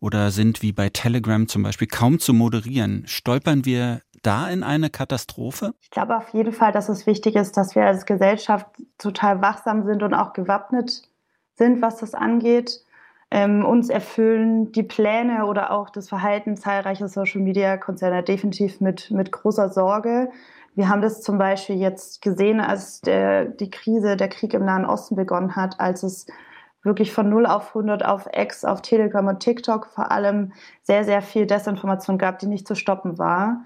oder 0.00 0.30
sind 0.30 0.62
wie 0.62 0.72
bei 0.72 0.88
Telegram 0.88 1.48
zum 1.48 1.62
Beispiel 1.62 1.88
kaum 1.88 2.18
zu 2.18 2.34
moderieren. 2.34 3.04
Stolpern 3.06 3.64
wir 3.64 4.02
da 4.22 4.48
in 4.48 4.62
eine 4.62 4.90
Katastrophe? 4.90 5.74
Ich 5.80 5.90
glaube 5.90 6.16
auf 6.16 6.32
jeden 6.32 6.52
Fall, 6.52 6.72
dass 6.72 6.88
es 6.88 7.06
wichtig 7.06 7.34
ist, 7.34 7.56
dass 7.56 7.74
wir 7.74 7.84
als 7.84 8.06
Gesellschaft 8.06 8.66
total 8.98 9.40
wachsam 9.42 9.84
sind 9.84 10.02
und 10.02 10.14
auch 10.14 10.32
gewappnet 10.32 11.02
sind, 11.54 11.82
was 11.82 11.96
das 11.96 12.14
angeht 12.14 12.80
ähm, 13.34 13.64
uns 13.64 13.88
erfüllen 13.88 14.72
die 14.72 14.82
Pläne 14.82 15.46
oder 15.46 15.70
auch 15.70 15.88
das 15.88 16.10
Verhalten 16.10 16.58
zahlreicher 16.58 17.08
Social-Media-Konzerne 17.08 18.22
definitiv 18.22 18.82
mit, 18.82 19.10
mit 19.10 19.32
großer 19.32 19.70
Sorge. 19.70 20.30
Wir 20.74 20.90
haben 20.90 21.00
das 21.00 21.22
zum 21.22 21.38
Beispiel 21.38 21.76
jetzt 21.76 22.20
gesehen, 22.20 22.60
als 22.60 23.00
der, 23.00 23.46
die 23.46 23.70
Krise, 23.70 24.18
der 24.18 24.28
Krieg 24.28 24.52
im 24.52 24.66
Nahen 24.66 24.84
Osten 24.84 25.16
begonnen 25.16 25.56
hat, 25.56 25.80
als 25.80 26.02
es 26.02 26.26
wirklich 26.82 27.14
von 27.14 27.30
0 27.30 27.46
auf 27.46 27.68
100 27.68 28.04
auf 28.04 28.28
X, 28.34 28.66
auf 28.66 28.82
Telegram 28.82 29.26
und 29.26 29.40
TikTok 29.40 29.86
vor 29.86 30.12
allem 30.12 30.52
sehr, 30.82 31.04
sehr 31.04 31.22
viel 31.22 31.46
Desinformation 31.46 32.18
gab, 32.18 32.38
die 32.38 32.46
nicht 32.46 32.68
zu 32.68 32.74
stoppen 32.74 33.16
war. 33.16 33.64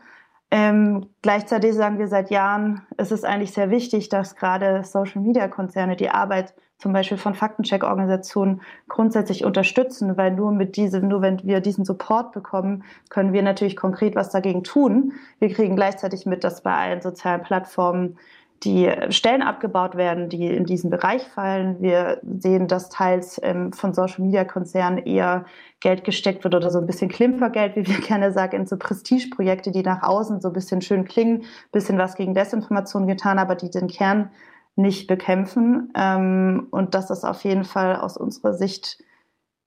Ähm, 0.50 1.10
gleichzeitig 1.22 1.74
sagen 1.74 1.98
wir 1.98 2.06
seit 2.06 2.30
Jahren, 2.30 2.82
es 2.96 3.10
ist 3.10 3.24
eigentlich 3.24 3.52
sehr 3.52 3.70
wichtig, 3.70 4.08
dass 4.08 4.36
gerade 4.36 4.84
Social-Media-Konzerne 4.84 5.96
die 5.96 6.10
Arbeit 6.10 6.54
zum 6.78 6.92
Beispiel 6.92 7.16
von 7.16 7.34
Faktencheck-Organisationen 7.34 8.60
grundsätzlich 8.88 9.44
unterstützen, 9.44 10.16
weil 10.16 10.32
nur 10.32 10.52
mit 10.52 10.76
diesem, 10.76 11.08
nur 11.08 11.22
wenn 11.22 11.42
wir 11.42 11.60
diesen 11.60 11.84
Support 11.84 12.32
bekommen, 12.32 12.84
können 13.08 13.32
wir 13.32 13.42
natürlich 13.42 13.76
konkret 13.76 14.14
was 14.14 14.30
dagegen 14.30 14.62
tun. 14.62 15.14
Wir 15.38 15.48
kriegen 15.48 15.74
gleichzeitig 15.74 16.26
mit, 16.26 16.44
dass 16.44 16.62
bei 16.62 16.74
allen 16.74 17.00
sozialen 17.00 17.42
Plattformen 17.42 18.18
die 18.64 18.90
Stellen 19.10 19.42
abgebaut 19.42 19.96
werden, 19.96 20.28
die 20.28 20.46
in 20.46 20.64
diesen 20.64 20.90
Bereich 20.90 21.22
fallen. 21.28 21.80
Wir 21.80 22.20
sehen, 22.38 22.68
dass 22.68 22.88
teils 22.88 23.40
ähm, 23.42 23.72
von 23.72 23.92
Social-Media-Konzernen 23.92 25.04
eher 25.04 25.44
Geld 25.80 26.04
gesteckt 26.04 26.44
wird 26.44 26.54
oder 26.54 26.70
so 26.70 26.78
ein 26.78 26.86
bisschen 26.86 27.10
Klimpergeld, 27.10 27.76
wie 27.76 27.86
wir 27.86 28.00
gerne 28.06 28.32
sagen, 28.32 28.56
in 28.56 28.66
so 28.66 28.76
Prestigeprojekte, 28.76 29.70
die 29.72 29.82
nach 29.82 30.02
außen 30.02 30.40
so 30.40 30.48
ein 30.48 30.54
bisschen 30.54 30.80
schön 30.80 31.04
klingen, 31.04 31.44
bisschen 31.72 31.98
was 31.98 32.14
gegen 32.14 32.34
Desinformation 32.34 33.06
getan, 33.06 33.38
aber 33.38 33.54
die 33.54 33.70
den 33.70 33.88
Kern 33.88 34.30
nicht 34.76 35.06
bekämpfen. 35.06 35.92
Ähm, 35.96 36.68
und 36.70 36.94
das 36.94 37.10
ist 37.10 37.24
auf 37.24 37.44
jeden 37.44 37.64
Fall 37.64 37.96
aus 37.96 38.16
unserer 38.16 38.54
Sicht 38.54 38.98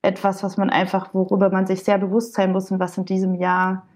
etwas, 0.01 0.43
was 0.43 0.57
man 0.57 0.69
einfach, 0.69 1.13
worüber 1.13 1.49
man 1.49 1.67
sich 1.67 1.83
sehr 1.83 1.97
bewusst 1.97 2.33
sein 2.33 2.51
muss 2.51 2.71
und 2.71 2.79
was 2.79 2.97
in 2.97 3.05
diesem 3.05 3.35
Jahr 3.35 3.88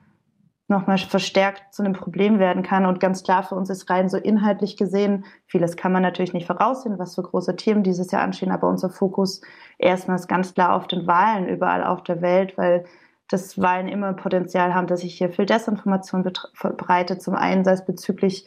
nochmal 0.74 0.98
verstärkt 0.98 1.74
zu 1.74 1.84
einem 1.84 1.94
Problem 1.94 2.40
werden 2.40 2.64
kann. 2.64 2.86
Und 2.86 3.00
ganz 3.00 3.24
klar 3.24 3.44
für 3.44 3.56
uns 3.56 3.70
ist 3.70 3.90
rein 3.90 4.10
so 4.10 4.18
inhaltlich 4.18 4.76
gesehen, 4.76 5.26
vieles 5.46 5.78
kann 5.78 5.94
man 5.94 6.02
natürlich 6.02 6.34
nicht 6.34 6.48
voraussehen, 6.48 7.00
was 7.00 7.16
für 7.16 7.24
große 7.24 7.56
Themen 7.56 7.84
dieses 7.84 8.12
Jahr 8.12 8.22
anstehen, 8.22 8.52
aber 8.52 8.68
unser 8.68 8.90
Fokus 8.90 9.42
erstmal 9.78 10.16
ist 10.16 10.28
ganz 10.28 10.54
klar 10.54 10.74
auf 10.74 10.88
den 10.88 11.08
Wahlen 11.08 11.48
überall 11.48 11.84
auf 11.84 12.04
der 12.04 12.22
Welt, 12.22 12.58
weil 12.58 12.86
das 13.30 13.60
Wahlen 13.60 13.88
immer 13.88 14.14
Potenzial 14.14 14.76
haben, 14.76 14.88
dass 14.88 15.02
sich 15.02 15.18
hier 15.18 15.30
viel 15.30 15.46
Desinformation 15.46 16.30
verbreitet. 16.54 17.22
Zum 17.22 17.36
einen 17.36 17.64
sei 17.64 17.72
es 17.72 17.86
bezüglich 17.86 18.46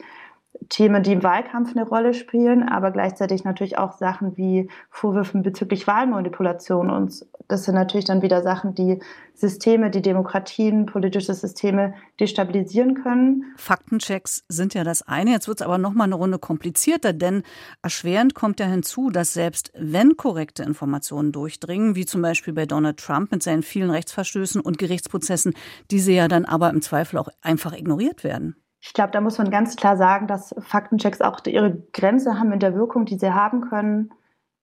Themen, 0.69 1.03
die 1.03 1.13
im 1.13 1.23
Wahlkampf 1.23 1.75
eine 1.75 1.87
Rolle 1.87 2.13
spielen, 2.13 2.63
aber 2.63 2.91
gleichzeitig 2.91 3.43
natürlich 3.43 3.77
auch 3.77 3.93
Sachen 3.93 4.37
wie 4.37 4.69
Vorwürfen 4.89 5.43
bezüglich 5.43 5.87
Wahlmanipulation. 5.87 6.89
Und 6.89 7.25
das 7.47 7.63
sind 7.63 7.75
natürlich 7.75 8.05
dann 8.05 8.21
wieder 8.21 8.41
Sachen, 8.41 8.75
die 8.75 8.99
Systeme, 9.33 9.91
die 9.91 10.01
Demokratien, 10.01 10.87
politische 10.87 11.33
Systeme 11.33 11.93
destabilisieren 12.19 12.95
können. 12.95 13.45
Faktenchecks 13.55 14.43
sind 14.49 14.73
ja 14.73 14.83
das 14.83 15.07
eine. 15.07 15.31
Jetzt 15.31 15.47
wird 15.47 15.61
es 15.61 15.65
aber 15.65 15.77
noch 15.77 15.93
mal 15.93 16.05
eine 16.05 16.15
Runde 16.15 16.39
komplizierter, 16.39 17.13
denn 17.13 17.43
erschwerend 17.81 18.33
kommt 18.33 18.59
ja 18.59 18.65
hinzu, 18.65 19.09
dass 19.09 19.33
selbst 19.33 19.71
wenn 19.77 20.17
korrekte 20.17 20.63
Informationen 20.63 21.31
durchdringen, 21.31 21.95
wie 21.95 22.05
zum 22.05 22.21
Beispiel 22.21 22.53
bei 22.53 22.65
Donald 22.65 22.97
Trump 22.97 23.31
mit 23.31 23.43
seinen 23.43 23.63
vielen 23.63 23.91
Rechtsverstößen 23.91 24.59
und 24.59 24.79
Gerichtsprozessen, 24.79 25.53
diese 25.91 26.11
ja 26.11 26.27
dann 26.27 26.45
aber 26.45 26.71
im 26.71 26.81
Zweifel 26.81 27.19
auch 27.19 27.29
einfach 27.41 27.73
ignoriert 27.73 28.23
werden. 28.23 28.55
Ich 28.79 28.93
glaube, 28.93 29.11
da 29.11 29.21
muss 29.21 29.37
man 29.37 29.49
ganz 29.49 29.75
klar 29.75 29.97
sagen, 29.97 30.27
dass 30.27 30.55
Faktenchecks 30.59 31.21
auch 31.21 31.39
ihre 31.45 31.75
Grenze 31.93 32.39
haben 32.39 32.51
in 32.51 32.59
der 32.59 32.75
Wirkung, 32.75 33.05
die 33.05 33.17
sie 33.17 33.33
haben 33.33 33.61
können. 33.61 34.11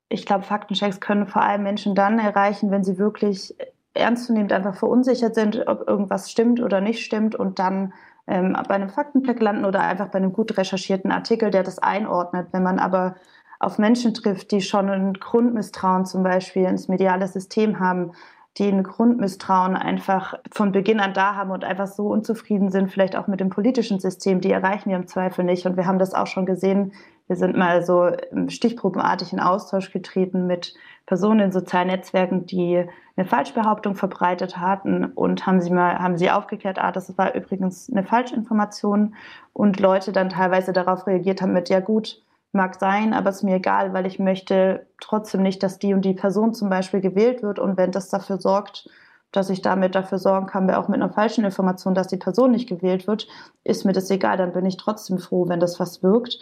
Ich 0.08 0.26
glaube, 0.26 0.44
Faktenchecks 0.44 1.00
können 1.00 1.26
vor 1.26 1.42
allem 1.42 1.62
Menschen 1.62 1.94
dann 1.94 2.18
erreichen, 2.18 2.70
wenn 2.70 2.84
sie 2.84 2.98
wirklich 2.98 3.56
ernstzunehmend 3.94 4.52
einfach 4.52 4.74
verunsichert 4.76 5.34
sind, 5.34 5.66
ob 5.66 5.88
irgendwas 5.88 6.30
stimmt 6.30 6.60
oder 6.60 6.80
nicht 6.80 7.04
stimmt 7.04 7.34
und 7.34 7.58
dann 7.58 7.92
ähm, 8.26 8.56
bei 8.68 8.74
einem 8.74 8.88
Faktencheck 8.88 9.40
landen 9.40 9.64
oder 9.64 9.80
einfach 9.80 10.08
bei 10.08 10.18
einem 10.18 10.32
gut 10.32 10.56
recherchierten 10.56 11.12
Artikel, 11.12 11.50
der 11.50 11.62
das 11.62 11.78
einordnet. 11.78 12.48
Wenn 12.52 12.62
man 12.62 12.78
aber 12.78 13.16
auf 13.60 13.78
Menschen 13.78 14.14
trifft, 14.14 14.50
die 14.50 14.60
schon 14.60 14.88
ein 14.88 15.14
Grundmisstrauen 15.14 16.06
zum 16.06 16.22
Beispiel 16.22 16.64
ins 16.64 16.88
mediale 16.88 17.28
System 17.28 17.78
haben, 17.80 18.12
die 18.58 18.68
ein 18.68 18.84
Grundmisstrauen 18.84 19.76
einfach 19.76 20.34
von 20.52 20.70
Beginn 20.70 21.00
an 21.00 21.12
da 21.12 21.34
haben 21.34 21.50
und 21.50 21.64
einfach 21.64 21.88
so 21.88 22.06
unzufrieden 22.06 22.70
sind, 22.70 22.90
vielleicht 22.90 23.16
auch 23.16 23.26
mit 23.26 23.40
dem 23.40 23.50
politischen 23.50 23.98
System, 23.98 24.40
die 24.40 24.52
erreichen 24.52 24.90
wir 24.90 24.96
im 24.96 25.08
Zweifel 25.08 25.44
nicht. 25.44 25.66
Und 25.66 25.76
wir 25.76 25.86
haben 25.86 25.98
das 25.98 26.14
auch 26.14 26.28
schon 26.28 26.46
gesehen. 26.46 26.92
Wir 27.26 27.36
sind 27.36 27.56
mal 27.56 27.84
so 27.84 28.10
stichprobenartig 28.48 29.32
in 29.32 29.40
Austausch 29.40 29.90
getreten 29.90 30.46
mit 30.46 30.74
Personen 31.06 31.40
in 31.40 31.52
sozialen 31.52 31.88
Netzwerken, 31.88 32.46
die 32.46 32.84
eine 33.16 33.26
Falschbehauptung 33.26 33.94
verbreitet 33.94 34.58
hatten 34.58 35.04
und 35.04 35.46
haben 35.46 35.60
sie 35.60 35.70
mal, 35.70 35.98
haben 35.98 36.16
sie 36.16 36.30
aufgeklärt, 36.30 36.78
ah, 36.78 36.92
das 36.92 37.16
war 37.18 37.34
übrigens 37.34 37.90
eine 37.90 38.04
Falschinformation 38.04 39.14
und 39.52 39.80
Leute 39.80 40.12
dann 40.12 40.30
teilweise 40.30 40.72
darauf 40.72 41.06
reagiert 41.06 41.42
haben 41.42 41.52
mit, 41.52 41.68
ja 41.68 41.80
gut, 41.80 42.23
mag 42.54 42.78
sein, 42.78 43.12
aber 43.12 43.30
es 43.30 43.36
ist 43.36 43.42
mir 43.42 43.56
egal, 43.56 43.92
weil 43.92 44.06
ich 44.06 44.18
möchte 44.18 44.86
trotzdem 45.00 45.42
nicht, 45.42 45.62
dass 45.62 45.78
die 45.78 45.94
und 45.94 46.04
die 46.04 46.14
Person 46.14 46.54
zum 46.54 46.68
Beispiel 46.68 47.00
gewählt 47.00 47.42
wird. 47.42 47.58
Und 47.58 47.76
wenn 47.76 47.90
das 47.90 48.08
dafür 48.08 48.40
sorgt, 48.40 48.88
dass 49.32 49.50
ich 49.50 49.62
damit 49.62 49.94
dafür 49.94 50.18
sorgen 50.18 50.46
kann, 50.46 50.70
auch 50.70 50.88
mit 50.88 51.02
einer 51.02 51.12
falschen 51.12 51.44
Information, 51.44 51.94
dass 51.94 52.06
die 52.06 52.16
Person 52.16 52.52
nicht 52.52 52.68
gewählt 52.68 53.06
wird, 53.06 53.26
ist 53.64 53.84
mir 53.84 53.92
das 53.92 54.10
egal. 54.10 54.36
Dann 54.36 54.52
bin 54.52 54.64
ich 54.64 54.76
trotzdem 54.76 55.18
froh, 55.18 55.48
wenn 55.48 55.60
das 55.60 55.80
was 55.80 56.02
wirkt. 56.02 56.38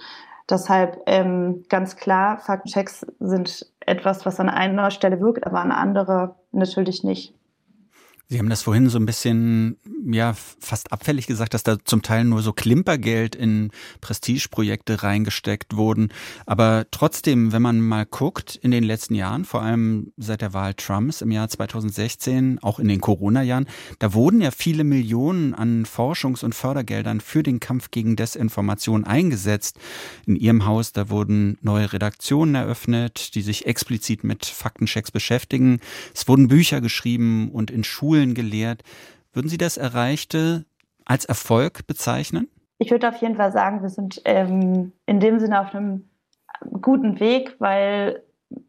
Deshalb 0.50 1.00
ähm, 1.06 1.64
ganz 1.68 1.96
klar, 1.96 2.38
Faktenchecks 2.38 3.06
sind 3.20 3.66
etwas, 3.80 4.26
was 4.26 4.40
an 4.40 4.50
einer 4.50 4.90
Stelle 4.90 5.20
wirkt, 5.20 5.46
aber 5.46 5.60
an 5.60 5.72
anderer 5.72 6.36
natürlich 6.52 7.04
nicht. 7.04 7.34
Sie 8.32 8.38
haben 8.38 8.48
das 8.48 8.62
vorhin 8.62 8.88
so 8.88 8.98
ein 8.98 9.04
bisschen, 9.04 9.76
ja, 10.10 10.34
fast 10.58 10.90
abfällig 10.90 11.26
gesagt, 11.26 11.52
dass 11.52 11.64
da 11.64 11.76
zum 11.84 12.00
Teil 12.00 12.24
nur 12.24 12.40
so 12.40 12.54
Klimpergeld 12.54 13.36
in 13.36 13.70
Prestigeprojekte 14.00 15.02
reingesteckt 15.02 15.76
wurden. 15.76 16.08
Aber 16.46 16.86
trotzdem, 16.90 17.52
wenn 17.52 17.60
man 17.60 17.82
mal 17.82 18.06
guckt, 18.06 18.56
in 18.56 18.70
den 18.70 18.84
letzten 18.84 19.14
Jahren, 19.14 19.44
vor 19.44 19.60
allem 19.60 20.14
seit 20.16 20.40
der 20.40 20.54
Wahl 20.54 20.72
Trumps 20.72 21.20
im 21.20 21.30
Jahr 21.30 21.50
2016, 21.50 22.58
auch 22.62 22.78
in 22.78 22.88
den 22.88 23.02
Corona-Jahren, 23.02 23.66
da 23.98 24.14
wurden 24.14 24.40
ja 24.40 24.50
viele 24.50 24.84
Millionen 24.84 25.52
an 25.52 25.84
Forschungs- 25.84 26.42
und 26.42 26.54
Fördergeldern 26.54 27.20
für 27.20 27.42
den 27.42 27.60
Kampf 27.60 27.90
gegen 27.90 28.16
Desinformation 28.16 29.04
eingesetzt. 29.04 29.78
In 30.24 30.36
Ihrem 30.36 30.64
Haus, 30.64 30.92
da 30.92 31.10
wurden 31.10 31.58
neue 31.60 31.92
Redaktionen 31.92 32.54
eröffnet, 32.54 33.34
die 33.34 33.42
sich 33.42 33.66
explizit 33.66 34.24
mit 34.24 34.46
Faktenchecks 34.46 35.10
beschäftigen. 35.10 35.80
Es 36.14 36.26
wurden 36.28 36.48
Bücher 36.48 36.80
geschrieben 36.80 37.50
und 37.50 37.70
in 37.70 37.84
Schulen 37.84 38.21
Schulen 38.22 38.34
gelehrt. 38.34 38.82
Würden 39.32 39.48
Sie 39.48 39.58
das 39.58 39.76
Erreichte 39.76 40.64
als 41.04 41.24
Erfolg 41.24 41.86
bezeichnen? 41.86 42.48
Ich 42.78 42.90
würde 42.90 43.08
auf 43.08 43.16
jeden 43.20 43.36
Fall 43.36 43.52
sagen, 43.52 43.82
wir 43.82 43.88
sind 43.88 44.20
ähm, 44.24 44.92
in 45.06 45.20
dem 45.20 45.38
Sinne 45.38 45.60
auf 45.60 45.74
einem 45.74 46.08
guten 46.80 47.18
Weg, 47.20 47.56
weil 47.58 48.22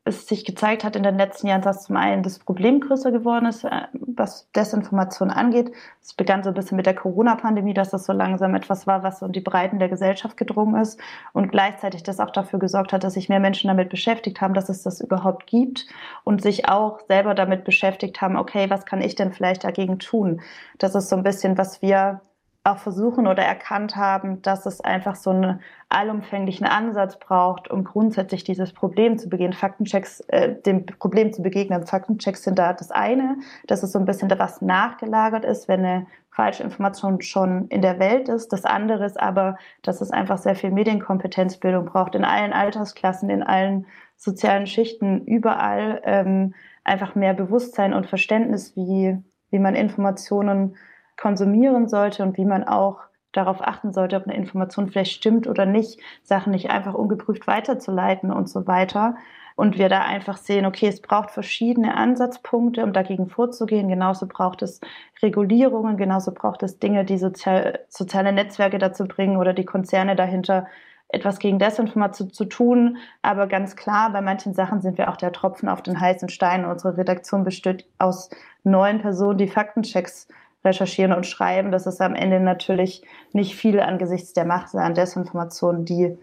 es 0.05 0.27
sich 0.27 0.45
gezeigt 0.45 0.83
hat 0.83 0.95
in 0.95 1.03
den 1.03 1.17
letzten 1.17 1.47
Jahren, 1.47 1.61
dass 1.61 1.83
zum 1.83 1.95
einen 1.95 2.23
das 2.23 2.39
Problem 2.39 2.81
größer 2.81 3.11
geworden 3.11 3.45
ist, 3.45 3.63
äh, 3.63 3.87
was 3.93 4.51
Desinformation 4.51 5.29
angeht. 5.29 5.71
Es 6.01 6.13
begann 6.13 6.43
so 6.43 6.49
ein 6.49 6.55
bisschen 6.55 6.75
mit 6.77 6.85
der 6.85 6.95
Corona-Pandemie, 6.95 7.73
dass 7.73 7.89
das 7.89 8.05
so 8.05 8.13
langsam 8.13 8.55
etwas 8.55 8.85
war, 8.85 9.03
was 9.03 9.19
so 9.19 9.25
in 9.25 9.31
die 9.31 9.41
Breiten 9.41 9.79
der 9.79 9.89
Gesellschaft 9.89 10.37
gedrungen 10.37 10.81
ist 10.81 10.99
und 11.31 11.51
gleichzeitig 11.51 12.03
das 12.03 12.19
auch 12.19 12.31
dafür 12.31 12.59
gesorgt 12.59 12.93
hat, 12.93 13.03
dass 13.03 13.13
sich 13.13 13.29
mehr 13.29 13.39
Menschen 13.39 13.67
damit 13.67 13.89
beschäftigt 13.89 14.41
haben, 14.41 14.53
dass 14.53 14.69
es 14.69 14.83
das 14.83 15.01
überhaupt 15.01 15.47
gibt 15.47 15.87
und 16.23 16.41
sich 16.41 16.67
auch 16.69 16.99
selber 17.07 17.33
damit 17.33 17.63
beschäftigt 17.63 18.21
haben, 18.21 18.35
okay, 18.37 18.69
was 18.69 18.85
kann 18.85 19.01
ich 19.01 19.15
denn 19.15 19.31
vielleicht 19.31 19.63
dagegen 19.63 19.99
tun? 19.99 20.41
Das 20.77 20.95
ist 20.95 21.09
so 21.09 21.15
ein 21.15 21.23
bisschen, 21.23 21.57
was 21.57 21.81
wir 21.81 22.21
auch 22.63 22.77
versuchen 22.77 23.27
oder 23.27 23.43
erkannt 23.43 23.95
haben, 23.95 24.41
dass 24.41 24.65
es 24.65 24.79
einfach 24.81 25.15
so 25.15 25.31
einen 25.31 25.61
allumfänglichen 25.93 26.65
Ansatz 26.65 27.17
braucht, 27.17 27.69
um 27.69 27.83
grundsätzlich 27.83 28.43
dieses 28.43 28.73
Problem 28.73 29.17
zu 29.17 29.29
begehen. 29.29 29.53
Faktenchecks, 29.53 30.21
äh, 30.27 30.55
dem 30.61 30.85
Problem 30.85 31.31
zu 31.31 31.41
begegnen. 31.41 31.85
Faktenchecks 31.85 32.43
sind 32.43 32.59
da 32.59 32.73
das 32.73 32.91
eine, 32.91 33.37
dass 33.67 33.83
es 33.83 33.91
so 33.91 33.99
ein 33.99 34.05
bisschen 34.05 34.29
was 34.37 34.61
nachgelagert 34.61 35.45
ist, 35.45 35.67
wenn 35.67 35.85
eine 35.85 36.07
falsche 36.29 36.63
Information 36.63 37.21
schon 37.21 37.67
in 37.67 37.81
der 37.81 37.99
Welt 37.99 38.27
ist. 38.27 38.51
Das 38.51 38.65
andere 38.65 39.05
ist 39.05 39.19
aber, 39.19 39.57
dass 39.83 40.01
es 40.01 40.11
einfach 40.11 40.39
sehr 40.39 40.55
viel 40.55 40.71
Medienkompetenzbildung 40.71 41.85
braucht, 41.85 42.15
in 42.15 42.25
allen 42.25 42.53
Altersklassen, 42.53 43.29
in 43.29 43.43
allen 43.43 43.85
sozialen 44.17 44.65
Schichten, 44.65 45.23
überall 45.25 46.01
ähm, 46.05 46.55
einfach 46.83 47.15
mehr 47.15 47.33
Bewusstsein 47.33 47.93
und 47.93 48.07
Verständnis, 48.07 48.75
wie, 48.75 49.17
wie 49.51 49.59
man 49.59 49.75
Informationen 49.75 50.75
konsumieren 51.17 51.87
sollte 51.87 52.23
und 52.23 52.37
wie 52.37 52.45
man 52.45 52.63
auch 52.63 53.01
darauf 53.33 53.61
achten 53.61 53.91
sollte, 53.91 54.15
ob 54.15 54.23
eine 54.23 54.37
Information 54.37 54.87
vielleicht 54.89 55.11
stimmt 55.11 55.47
oder 55.47 55.65
nicht, 55.65 55.99
Sachen 56.23 56.51
nicht 56.51 56.69
einfach 56.69 56.93
ungeprüft 56.93 57.45
weiterzuleiten 57.47 58.31
und 58.31 58.47
so 58.47 58.65
weiter. 58.67 59.15
Und 59.55 59.77
wir 59.77 59.89
da 59.89 60.01
einfach 60.01 60.37
sehen, 60.37 60.65
okay, 60.65 60.87
es 60.87 61.01
braucht 61.01 61.29
verschiedene 61.29 61.95
Ansatzpunkte, 61.95 62.83
um 62.83 62.93
dagegen 62.93 63.27
vorzugehen. 63.27 63.87
Genauso 63.87 64.27
braucht 64.27 64.61
es 64.63 64.81
Regulierungen, 65.21 65.97
genauso 65.97 66.31
braucht 66.31 66.63
es 66.63 66.79
Dinge, 66.79 67.05
die 67.05 67.17
sozial, 67.17 67.79
soziale 67.87 68.31
Netzwerke 68.31 68.79
dazu 68.79 69.05
bringen 69.05 69.37
oder 69.37 69.53
die 69.53 69.65
Konzerne 69.65 70.15
dahinter, 70.15 70.65
etwas 71.09 71.37
gegen 71.37 71.59
Desinformation 71.59 72.31
zu 72.31 72.45
tun. 72.45 72.97
Aber 73.21 73.45
ganz 73.45 73.75
klar, 73.75 74.11
bei 74.11 74.21
manchen 74.21 74.53
Sachen 74.55 74.81
sind 74.81 74.97
wir 74.97 75.09
auch 75.09 75.17
der 75.17 75.31
Tropfen 75.31 75.69
auf 75.69 75.83
den 75.83 75.99
heißen 75.99 76.29
Stein. 76.29 76.65
Unsere 76.65 76.97
Redaktion 76.97 77.43
besteht 77.43 77.85
aus 77.99 78.31
neun 78.63 78.99
Personen, 78.99 79.37
die 79.37 79.47
Faktenchecks 79.47 80.27
recherchieren 80.63 81.13
und 81.13 81.25
schreiben. 81.25 81.71
Das 81.71 81.85
ist 81.85 82.01
am 82.01 82.15
Ende 82.15 82.39
natürlich 82.39 83.03
nicht 83.31 83.55
viel 83.55 83.79
angesichts 83.79 84.33
der 84.33 84.45
Macht 84.45 84.73
an 84.75 84.93
Desinformationen, 84.93 85.85
die 85.85 86.17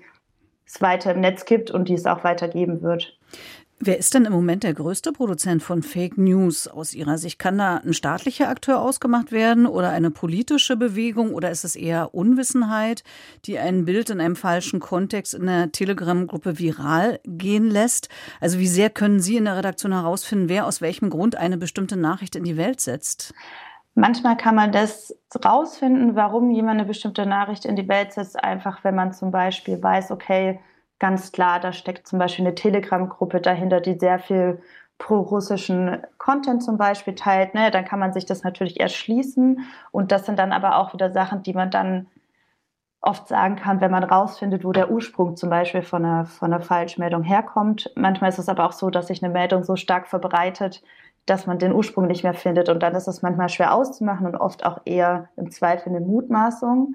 es 0.67 0.81
weiter 0.81 1.15
im 1.15 1.21
Netz 1.21 1.45
gibt 1.45 1.71
und 1.71 1.89
die 1.89 1.95
es 1.95 2.07
auch 2.07 2.25
weitergeben 2.25 2.83
wird. 2.83 3.19
Wer 3.83 3.97
ist 3.97 4.13
denn 4.13 4.27
im 4.27 4.35
Moment 4.35 4.63
der 4.63 4.75
größte 4.75 5.11
Produzent 5.11 5.63
von 5.63 5.83
Fake 5.83 6.19
News 6.19 6.69
aus 6.69 6.93
Ihrer 6.93 7.17
Sicht? 7.17 7.39
Kann 7.39 7.57
da 7.57 7.79
ein 7.79 7.95
staatlicher 7.95 8.51
Akteur 8.51 8.79
ausgemacht 8.79 9.33
werden 9.33 9.65
oder 9.65 9.89
eine 9.89 10.11
politische 10.11 10.77
Bewegung 10.77 11.33
oder 11.33 11.51
ist 11.51 11.65
es 11.65 11.77
eher 11.77 12.15
Unwissenheit, 12.15 13.05
die 13.47 13.59
ein 13.59 13.87
Bild 13.87 14.11
in 14.11 14.21
einem 14.21 14.37
falschen 14.37 14.81
Kontext 14.81 15.33
in 15.33 15.47
der 15.47 15.73
Telegram-Gruppe 15.73 16.59
viral 16.59 17.21
gehen 17.25 17.71
lässt? 17.71 18.11
Also 18.39 18.59
wie 18.59 18.69
sehr 18.69 18.91
können 18.91 19.19
Sie 19.19 19.39
in 19.39 19.47
der 19.47 19.57
Redaktion 19.57 19.93
herausfinden, 19.93 20.51
wer 20.51 20.67
aus 20.67 20.83
welchem 20.83 21.09
Grund 21.09 21.37
eine 21.37 21.57
bestimmte 21.57 21.97
Nachricht 21.97 22.37
in 22.37 22.45
die 22.45 22.59
Welt 22.59 22.83
setzt? 22.83 23.33
Manchmal 23.95 24.37
kann 24.37 24.55
man 24.55 24.73
das 24.73 25.17
rausfinden, 25.45 26.15
warum 26.15 26.51
jemand 26.51 26.81
eine 26.81 26.89
bestimmte 26.89 27.27
Nachricht 27.27 27.65
in 27.65 27.77
die 27.77 27.89
Welt 27.89 28.13
setzt, 28.13 28.43
einfach 28.43 28.85
wenn 28.85 28.95
man 28.95 29.13
zum 29.13 29.31
Beispiel 29.31 29.83
weiß, 29.83 30.11
okay, 30.13 30.61
ganz 30.99 31.33
klar, 31.33 31.61
da 31.61 31.73
steckt 31.73 32.07
zum 32.07 32.19
Beispiel 32.19 32.47
eine 32.47 32.55
Telegram-Gruppe 32.55 33.41
dahinter, 33.41 33.81
die 33.81 33.99
sehr 33.99 34.19
viel 34.19 34.63
pro-russischen 34.99 36.03
Content 36.19 36.63
zum 36.63 36.77
Beispiel 36.77 37.15
teilt, 37.15 37.55
ne, 37.55 37.71
dann 37.71 37.85
kann 37.85 37.99
man 37.99 38.13
sich 38.13 38.27
das 38.27 38.45
natürlich 38.45 38.79
erschließen. 38.79 39.67
Und 39.91 40.13
das 40.13 40.27
sind 40.27 40.39
dann 40.39 40.53
aber 40.53 40.77
auch 40.77 40.93
wieder 40.93 41.11
Sachen, 41.11 41.43
die 41.43 41.55
man 41.55 41.71
dann 41.71 42.07
oft 43.01 43.29
sagen 43.29 43.57
kann, 43.57 43.81
wenn 43.81 43.91
man 43.91 44.05
rausfindet, 44.05 44.63
wo 44.63 44.73
der 44.73 44.91
Ursprung 44.91 45.37
zum 45.37 45.49
Beispiel 45.49 45.83
von 45.83 46.05
einer, 46.05 46.27
von 46.27 46.53
einer 46.53 46.63
Falschmeldung 46.63 47.23
herkommt. 47.23 47.91
Manchmal 47.97 48.29
ist 48.29 48.39
es 48.39 48.51
aber 48.51 48.67
auch 48.67 48.73
so, 48.73 48.91
dass 48.91 49.07
sich 49.07 49.23
eine 49.23 49.33
Meldung 49.33 49.65
so 49.65 49.75
stark 49.77 50.07
verbreitet, 50.07 50.83
dass 51.27 51.47
man 51.47 51.59
den 51.59 51.73
Ursprung 51.73 52.07
nicht 52.07 52.25
mehr 52.25 52.35
findet. 52.35 52.69
Und 52.69 52.83
dann 52.83 52.95
ist 52.95 53.09
es 53.09 53.23
manchmal 53.23 53.49
schwer 53.49 53.75
auszumachen 53.75 54.27
und 54.27 54.37
oft 54.37 54.65
auch 54.65 54.81
eher 54.85 55.29
im 55.37 55.51
Zweifel 55.51 55.91
eine 55.91 56.01
Mutmaßung. 56.01 56.95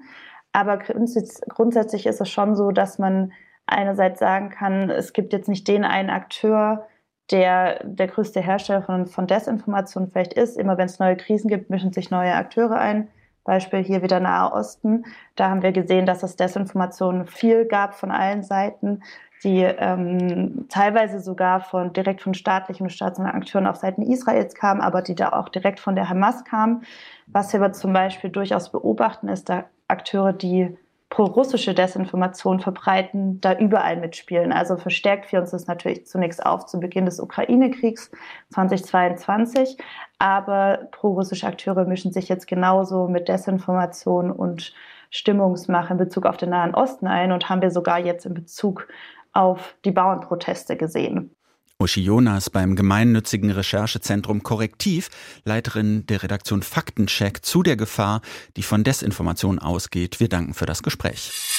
Aber 0.52 0.78
grundsätzlich 0.78 2.06
ist 2.06 2.20
es 2.20 2.30
schon 2.30 2.56
so, 2.56 2.70
dass 2.70 2.98
man 2.98 3.32
einerseits 3.66 4.20
sagen 4.20 4.50
kann, 4.50 4.90
es 4.90 5.12
gibt 5.12 5.32
jetzt 5.32 5.48
nicht 5.48 5.68
den 5.68 5.84
einen 5.84 6.10
Akteur, 6.10 6.86
der 7.30 7.82
der 7.84 8.06
größte 8.06 8.40
Hersteller 8.40 8.82
von, 8.82 9.06
von 9.06 9.26
Desinformation 9.26 10.08
vielleicht 10.08 10.34
ist. 10.34 10.56
Immer 10.56 10.78
wenn 10.78 10.86
es 10.86 10.98
neue 10.98 11.16
Krisen 11.16 11.48
gibt, 11.48 11.70
mischen 11.70 11.92
sich 11.92 12.10
neue 12.10 12.34
Akteure 12.34 12.76
ein. 12.78 13.08
Beispiel 13.44 13.82
hier 13.82 14.02
wieder 14.02 14.20
Nahe 14.20 14.52
Osten. 14.52 15.04
Da 15.36 15.50
haben 15.50 15.62
wir 15.62 15.72
gesehen, 15.72 16.06
dass 16.06 16.22
es 16.22 16.36
Desinformation 16.36 17.26
viel 17.26 17.64
gab 17.64 17.94
von 17.94 18.10
allen 18.10 18.42
Seiten 18.42 19.02
die 19.44 19.62
ähm, 19.62 20.66
teilweise 20.68 21.20
sogar 21.20 21.60
von 21.60 21.92
direkt 21.92 22.22
von 22.22 22.34
staatlichen 22.34 22.84
und 22.84 22.90
staatlichen 22.90 23.26
Akteuren 23.26 23.66
auf 23.66 23.76
Seiten 23.76 24.02
Israels 24.02 24.54
kamen, 24.54 24.80
aber 24.80 25.02
die 25.02 25.14
da 25.14 25.30
auch 25.30 25.48
direkt 25.48 25.80
von 25.80 25.94
der 25.94 26.08
Hamas 26.08 26.44
kamen. 26.44 26.84
Was 27.26 27.52
wir 27.52 27.60
aber 27.60 27.72
zum 27.72 27.92
Beispiel 27.92 28.30
durchaus 28.30 28.72
beobachten, 28.72 29.28
ist, 29.28 29.48
da 29.48 29.64
Akteure, 29.88 30.32
die 30.32 30.76
pro-russische 31.08 31.72
Desinformation 31.72 32.60
verbreiten, 32.60 33.40
da 33.40 33.56
überall 33.56 33.96
mitspielen. 33.96 34.52
Also 34.52 34.76
verstärkt 34.76 35.30
wir 35.30 35.40
uns 35.40 35.52
das 35.52 35.66
natürlich 35.66 36.06
zunächst 36.06 36.44
auf 36.44 36.66
zu 36.66 36.80
Beginn 36.80 37.06
des 37.06 37.20
Ukraine-Kriegs 37.20 38.10
2022, 38.52 39.76
aber 40.18 40.88
pro-russische 40.90 41.46
Akteure 41.46 41.84
mischen 41.84 42.12
sich 42.12 42.28
jetzt 42.28 42.48
genauso 42.48 43.06
mit 43.06 43.28
Desinformation 43.28 44.32
und 44.32 44.74
Stimmungsmache 45.10 45.92
in 45.92 45.98
Bezug 45.98 46.26
auf 46.26 46.36
den 46.36 46.50
Nahen 46.50 46.74
Osten 46.74 47.06
ein 47.06 47.30
und 47.30 47.48
haben 47.48 47.62
wir 47.62 47.70
sogar 47.70 47.98
jetzt 47.98 48.26
in 48.26 48.34
Bezug 48.34 48.88
auf 49.36 49.76
die 49.84 49.90
Bauernproteste 49.92 50.76
gesehen. 50.76 51.30
Uschi 51.78 52.00
Jonas 52.00 52.48
beim 52.48 52.74
gemeinnützigen 52.74 53.50
Recherchezentrum 53.50 54.42
Korrektiv, 54.42 55.10
Leiterin 55.44 56.06
der 56.06 56.22
Redaktion 56.22 56.62
Faktencheck 56.62 57.44
zu 57.44 57.62
der 57.62 57.76
Gefahr, 57.76 58.22
die 58.56 58.62
von 58.62 58.82
Desinformation 58.82 59.58
ausgeht. 59.58 60.18
Wir 60.18 60.30
danken 60.30 60.54
für 60.54 60.64
das 60.64 60.82
Gespräch. 60.82 61.55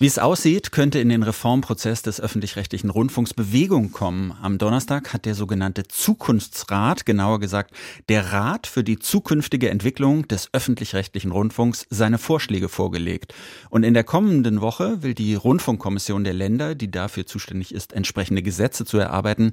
Wie 0.00 0.06
es 0.06 0.18
aussieht, 0.18 0.72
könnte 0.72 0.98
in 0.98 1.08
den 1.08 1.22
Reformprozess 1.22 2.02
des 2.02 2.20
öffentlich-rechtlichen 2.20 2.90
Rundfunks 2.90 3.32
Bewegung 3.32 3.92
kommen. 3.92 4.36
Am 4.42 4.58
Donnerstag 4.58 5.12
hat 5.12 5.24
der 5.24 5.36
sogenannte 5.36 5.86
Zukunftsrat, 5.86 7.06
genauer 7.06 7.38
gesagt 7.38 7.72
der 8.08 8.32
Rat 8.32 8.66
für 8.66 8.82
die 8.82 8.98
zukünftige 8.98 9.70
Entwicklung 9.70 10.26
des 10.26 10.48
öffentlich-rechtlichen 10.52 11.30
Rundfunks, 11.30 11.86
seine 11.90 12.18
Vorschläge 12.18 12.68
vorgelegt. 12.68 13.34
Und 13.70 13.84
in 13.84 13.94
der 13.94 14.02
kommenden 14.02 14.60
Woche 14.60 15.04
will 15.04 15.14
die 15.14 15.36
Rundfunkkommission 15.36 16.24
der 16.24 16.34
Länder, 16.34 16.74
die 16.74 16.90
dafür 16.90 17.24
zuständig 17.24 17.72
ist, 17.72 17.92
entsprechende 17.92 18.42
Gesetze 18.42 18.84
zu 18.84 18.98
erarbeiten, 18.98 19.52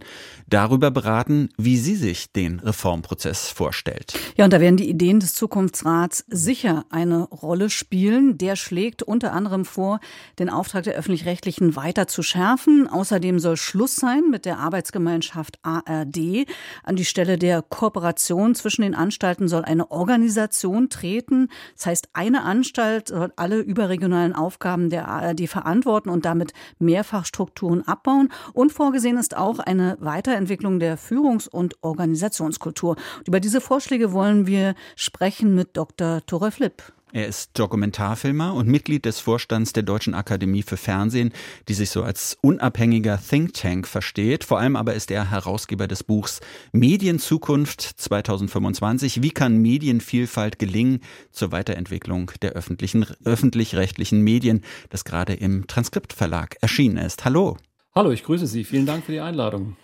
darüber 0.50 0.90
beraten, 0.90 1.50
wie 1.60 1.78
sie 1.78 1.96
sich 1.96 2.32
den 2.32 2.60
Reformprozess 2.62 3.50
vorstellt. 3.50 4.16
Ja, 4.38 4.46
und 4.46 4.54
da 4.54 4.60
werden 4.60 4.78
die 4.78 4.90
Ideen 4.90 5.20
des 5.20 5.36
Zukunftsrats 5.36 6.26
sicher 6.30 6.86
eine 6.90 7.26
Rolle 7.26 7.70
spielen. 7.70 8.40
Der 8.40 8.56
schlägt 8.56 9.04
unter 9.04 9.34
anderem 9.34 9.66
vor, 9.66 10.00
den 10.40 10.50
Auftrag 10.50 10.84
der 10.84 10.96
öffentlich-rechtlichen 10.96 11.76
weiter 11.76 12.08
zu 12.08 12.24
schärfen. 12.24 12.88
Außerdem 12.88 13.40
soll 13.40 13.58
Schluss 13.58 13.96
sein 13.96 14.30
mit 14.30 14.46
der 14.46 14.60
Arbeitsgemeinschaft 14.60 15.60
ARD. 15.64 16.46
An 16.84 16.96
die 16.96 17.06
Stelle 17.06 17.38
der 17.38 17.62
Kooperation 17.62 18.56
zwischen 18.56 18.82
den 18.82 18.96
Anstalten 18.96 19.48
soll 19.48 19.64
eine 19.64 19.92
Organisation 19.92 20.90
treten. 20.90 21.50
Das 21.76 21.86
heißt, 21.86 22.10
eine 22.14 22.44
Anstalt 22.44 23.10
soll 23.10 23.32
alle 23.36 23.60
überregionalen 23.60 24.34
Aufgaben 24.34 24.90
der 24.90 25.08
ARD 25.08 25.48
verantworten 25.48 26.10
und 26.10 26.26
damit 26.26 26.54
Mehrfachstrukturen 26.80 27.88
abbauen. 27.88 28.30
Und 28.54 28.72
vorgesehen 28.72 29.18
ist 29.18 29.36
auch 29.36 29.60
eine 29.60 29.98
Weiterentwicklung 30.00 30.80
der 30.80 30.98
Führungs- 30.98 31.48
und 31.48 31.76
Organisationskultur. 31.82 32.96
Über 33.26 33.40
diese 33.40 33.62
Vorschläge 33.62 34.12
wollen 34.12 34.48
wir 34.48 34.76
sprechen 34.96 35.56
mit 35.56 35.78
Dr. 35.78 36.26
Tore 36.26 36.52
Flipp. 36.52 36.94
Er 37.14 37.28
ist 37.28 37.60
Dokumentarfilmer 37.60 38.54
und 38.54 38.70
Mitglied 38.70 39.04
des 39.04 39.20
Vorstands 39.20 39.74
der 39.74 39.84
Deutschen 39.84 40.14
Akademie 40.14 40.64
für 40.64 40.78
Fernsehen, 40.78 41.34
die 41.68 41.74
sich 41.74 41.90
so 41.90 42.04
als 42.04 42.38
unabhängiger 42.42 43.20
Think 43.22 43.54
Tank 43.54 43.86
versteht. 43.86 44.46
Vor 44.46 44.60
allem 44.60 44.78
aber 44.78 44.94
ist 44.94 45.12
er 45.12 45.30
Herausgeber 45.30 45.90
des 45.90 46.06
Buchs 46.06 46.40
Medienzukunft 46.72 47.82
2025. 47.82 49.22
Wie 49.22 49.32
kann 49.32 49.58
Medienvielfalt 49.58 50.58
gelingen 50.58 51.02
zur 51.32 51.52
Weiterentwicklung 51.52 52.32
der 52.42 52.52
öffentlichen, 52.52 53.06
öffentlich-rechtlichen 53.26 54.22
Medien, 54.22 54.62
das 54.90 55.04
gerade 55.04 55.34
im 55.34 55.68
Transkriptverlag 55.68 56.56
erschienen 56.62 56.98
ist? 56.98 57.26
Hallo. 57.26 57.58
Hallo, 57.94 58.12
ich 58.12 58.24
grüße 58.24 58.48
Sie. 58.48 58.64
Vielen 58.64 58.86
Dank 58.86 59.04
für 59.04 59.12
die 59.12 59.20
Einladung. 59.20 59.76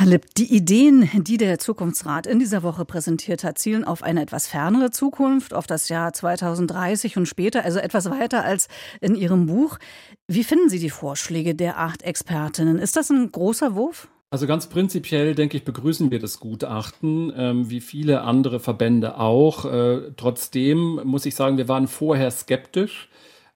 Herr 0.00 0.06
Lipp, 0.06 0.32
die 0.36 0.54
Ideen, 0.54 1.10
die 1.24 1.38
der 1.38 1.58
Zukunftsrat 1.58 2.28
in 2.28 2.38
dieser 2.38 2.62
Woche 2.62 2.84
präsentiert 2.84 3.42
hat, 3.42 3.58
zielen 3.58 3.82
auf 3.82 4.04
eine 4.04 4.22
etwas 4.22 4.46
fernere 4.46 4.92
Zukunft, 4.92 5.52
auf 5.52 5.66
das 5.66 5.88
Jahr 5.88 6.12
2030 6.12 7.16
und 7.16 7.26
später, 7.26 7.64
also 7.64 7.80
etwas 7.80 8.08
weiter 8.08 8.44
als 8.44 8.68
in 9.00 9.16
Ihrem 9.16 9.46
Buch. 9.46 9.80
Wie 10.28 10.44
finden 10.44 10.68
Sie 10.68 10.78
die 10.78 10.90
Vorschläge 10.90 11.56
der 11.56 11.80
acht 11.80 12.02
Expertinnen? 12.02 12.78
Ist 12.78 12.94
das 12.94 13.10
ein 13.10 13.32
großer 13.32 13.74
Wurf? 13.74 14.06
Also 14.30 14.46
ganz 14.46 14.68
prinzipiell, 14.68 15.34
denke 15.34 15.56
ich, 15.56 15.64
begrüßen 15.64 16.12
wir 16.12 16.20
das 16.20 16.38
Gutachten, 16.38 17.32
ähm, 17.36 17.68
wie 17.68 17.80
viele 17.80 18.20
andere 18.20 18.60
Verbände 18.60 19.18
auch. 19.18 19.64
Äh, 19.64 20.12
trotzdem 20.16 21.00
muss 21.02 21.26
ich 21.26 21.34
sagen, 21.34 21.56
wir 21.56 21.66
waren 21.66 21.88
vorher 21.88 22.30
skeptisch 22.30 23.08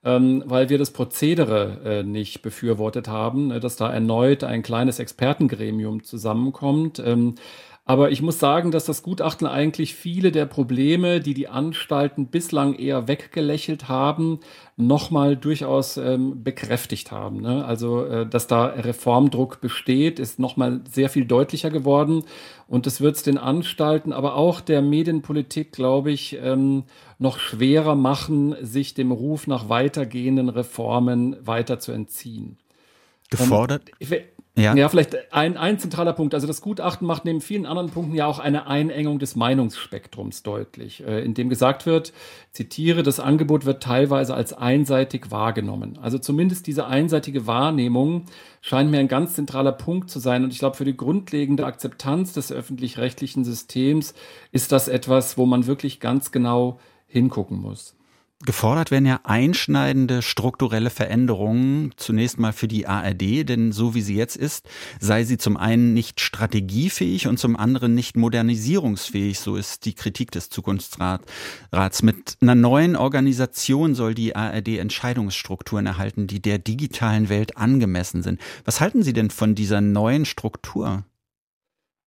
ähm, 0.05 0.43
weil 0.45 0.69
wir 0.69 0.77
das 0.77 0.91
Prozedere 0.91 1.79
äh, 1.85 2.03
nicht 2.03 2.41
befürwortet 2.41 3.07
haben, 3.07 3.51
äh, 3.51 3.59
dass 3.59 3.75
da 3.75 3.91
erneut 3.91 4.43
ein 4.43 4.63
kleines 4.63 4.99
Expertengremium 4.99 6.03
zusammenkommt. 6.03 7.01
Ähm, 7.05 7.35
aber 7.85 8.11
ich 8.11 8.21
muss 8.21 8.39
sagen, 8.39 8.71
dass 8.71 8.85
das 8.85 9.03
Gutachten 9.03 9.45
eigentlich 9.45 9.93
viele 9.93 10.31
der 10.31 10.45
Probleme, 10.45 11.19
die 11.19 11.33
die 11.33 11.49
Anstalten 11.49 12.27
bislang 12.27 12.75
eher 12.75 13.09
weggelächelt 13.09 13.89
haben, 13.89 14.39
nochmal 14.77 15.35
durchaus 15.35 15.97
ähm, 15.97 16.43
bekräftigt 16.43 17.11
haben. 17.11 17.41
Ne? 17.41 17.65
Also, 17.65 18.05
äh, 18.05 18.25
dass 18.25 18.47
da 18.47 18.67
Reformdruck 18.67 19.59
besteht, 19.59 20.17
ist 20.19 20.39
nochmal 20.39 20.79
sehr 20.89 21.09
viel 21.09 21.25
deutlicher 21.25 21.71
geworden. 21.71 22.23
Und 22.69 22.87
es 22.87 23.01
wird 23.01 23.17
es 23.17 23.23
den 23.23 23.37
Anstalten, 23.37 24.13
aber 24.13 24.35
auch 24.35 24.61
der 24.61 24.81
Medienpolitik, 24.81 25.73
glaube 25.73 26.11
ich, 26.11 26.37
ähm, 26.41 26.83
noch 27.19 27.37
schwerer 27.37 27.95
machen, 27.95 28.55
sich 28.61 28.93
dem 28.93 29.11
Ruf 29.11 29.45
nach 29.45 29.67
weitergehenden 29.67 30.47
Reformen 30.47 31.35
weiter 31.45 31.79
zu 31.79 31.91
entziehen. 31.91 32.57
Gefordert? 33.29 33.91
Ich, 33.99 34.09
ja. 34.55 34.75
ja, 34.75 34.87
vielleicht 34.87 35.33
ein, 35.33 35.57
ein 35.57 35.79
zentraler 35.79 36.13
Punkt. 36.13 36.35
Also 36.35 36.45
das 36.45 36.61
Gutachten 36.61 37.07
macht 37.07 37.25
neben 37.25 37.41
vielen 37.41 37.65
anderen 37.65 37.89
Punkten 37.89 38.13
ja 38.13 38.27
auch 38.27 38.37
eine 38.37 38.67
Einengung 38.67 39.17
des 39.17 39.35
Meinungsspektrums 39.35 40.43
deutlich, 40.43 41.03
äh, 41.03 41.25
in 41.25 41.33
dem 41.33 41.49
gesagt 41.49 41.87
wird, 41.87 42.13
zitiere, 42.51 43.01
das 43.01 43.19
Angebot 43.19 43.65
wird 43.65 43.81
teilweise 43.81 44.35
als 44.35 44.53
einseitig 44.53 45.31
wahrgenommen. 45.31 45.97
Also 45.99 46.19
zumindest 46.19 46.67
diese 46.67 46.85
einseitige 46.85 47.47
Wahrnehmung 47.47 48.25
scheint 48.61 48.91
mir 48.91 48.99
ein 48.99 49.07
ganz 49.07 49.33
zentraler 49.33 49.71
Punkt 49.71 50.11
zu 50.11 50.19
sein. 50.19 50.43
Und 50.43 50.53
ich 50.53 50.59
glaube, 50.59 50.77
für 50.77 50.85
die 50.85 50.95
grundlegende 50.95 51.65
Akzeptanz 51.65 52.33
des 52.33 52.51
öffentlich-rechtlichen 52.51 53.43
Systems 53.43 54.13
ist 54.51 54.71
das 54.71 54.87
etwas, 54.87 55.35
wo 55.35 55.47
man 55.47 55.65
wirklich 55.65 55.99
ganz 55.99 56.31
genau 56.31 56.79
hingucken 57.07 57.59
muss. 57.59 57.95
Gefordert 58.45 58.91
werden 58.91 59.05
ja 59.05 59.21
einschneidende 59.23 60.21
strukturelle 60.21 60.89
Veränderungen, 60.89 61.93
zunächst 61.95 62.39
mal 62.39 62.51
für 62.51 62.67
die 62.67 62.87
ARD, 62.87 63.47
denn 63.47 63.71
so 63.71 63.95
wie 63.95 64.01
sie 64.01 64.15
jetzt 64.15 64.35
ist, 64.35 64.67
sei 64.99 65.23
sie 65.23 65.37
zum 65.37 65.55
einen 65.55 65.93
nicht 65.93 66.19
strategiefähig 66.19 67.27
und 67.27 67.39
zum 67.39 67.55
anderen 67.55 67.95
nicht 67.95 68.17
modernisierungsfähig, 68.17 69.39
so 69.39 69.55
ist 69.55 69.85
die 69.85 69.93
Kritik 69.93 70.31
des 70.31 70.49
Zukunftsrats. 70.49 71.23
Mit 72.03 72.37
einer 72.41 72.55
neuen 72.55 72.97
Organisation 72.97 73.95
soll 73.95 74.13
die 74.13 74.35
ARD 74.35 74.77
Entscheidungsstrukturen 74.77 75.85
erhalten, 75.85 76.27
die 76.27 76.41
der 76.41 76.59
digitalen 76.59 77.29
Welt 77.29 77.55
angemessen 77.55 78.23
sind. 78.23 78.41
Was 78.65 78.81
halten 78.81 79.03
Sie 79.03 79.13
denn 79.13 79.29
von 79.29 79.55
dieser 79.55 79.79
neuen 79.79 80.25
Struktur? 80.25 81.05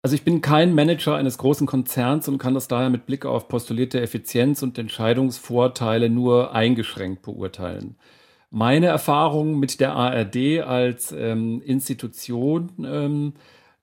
Also 0.04 0.16
ich 0.16 0.24
bin 0.24 0.42
kein 0.42 0.74
Manager 0.74 1.16
eines 1.16 1.38
großen 1.38 1.68
Konzerns 1.68 2.28
und 2.28 2.40
kann 2.40 2.56
das 2.56 2.68
daher 2.68 2.90
mit 2.90 3.06
Blick 3.06 3.26
auf 3.26 3.48
postulierte 3.48 4.02
Effizienz 4.02 4.64
und 4.64 4.80
Entscheidungsvorteile 4.80 6.10
nur 6.10 6.56
eingeschränkt 6.56 7.22
beurteilen. 7.22 7.96
Meine 8.50 8.88
Erfahrung 8.88 9.60
mit 9.60 9.80
der 9.80 9.94
ARD 9.94 10.62
als 10.66 11.12
ähm, 11.12 11.62
Institution 11.62 12.72
ähm, 12.84 13.34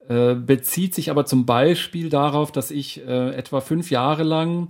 äh, 0.09 0.35
bezieht 0.35 0.94
sich 0.94 1.11
aber 1.11 1.24
zum 1.24 1.46
Beispiel 1.46 2.11
darauf, 2.11 2.50
dass 2.50 2.72
ich 2.72 3.07
äh, 3.07 3.31
etwa 3.35 3.61
fünf 3.61 3.90
Jahre 3.90 4.24
lang 4.24 4.68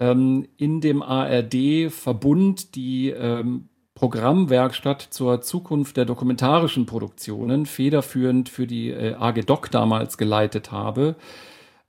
ähm, 0.00 0.48
in 0.56 0.80
dem 0.80 1.02
ARD-Verbund 1.02 2.74
die 2.74 3.10
ähm, 3.10 3.67
Programmwerkstatt 3.98 5.08
zur 5.10 5.40
Zukunft 5.40 5.96
der 5.96 6.04
dokumentarischen 6.04 6.86
Produktionen 6.86 7.66
federführend 7.66 8.48
für 8.48 8.68
die 8.68 8.90
äh, 8.90 9.14
AG 9.14 9.44
Doc 9.44 9.72
damals 9.72 10.16
geleitet 10.16 10.70
habe. 10.70 11.16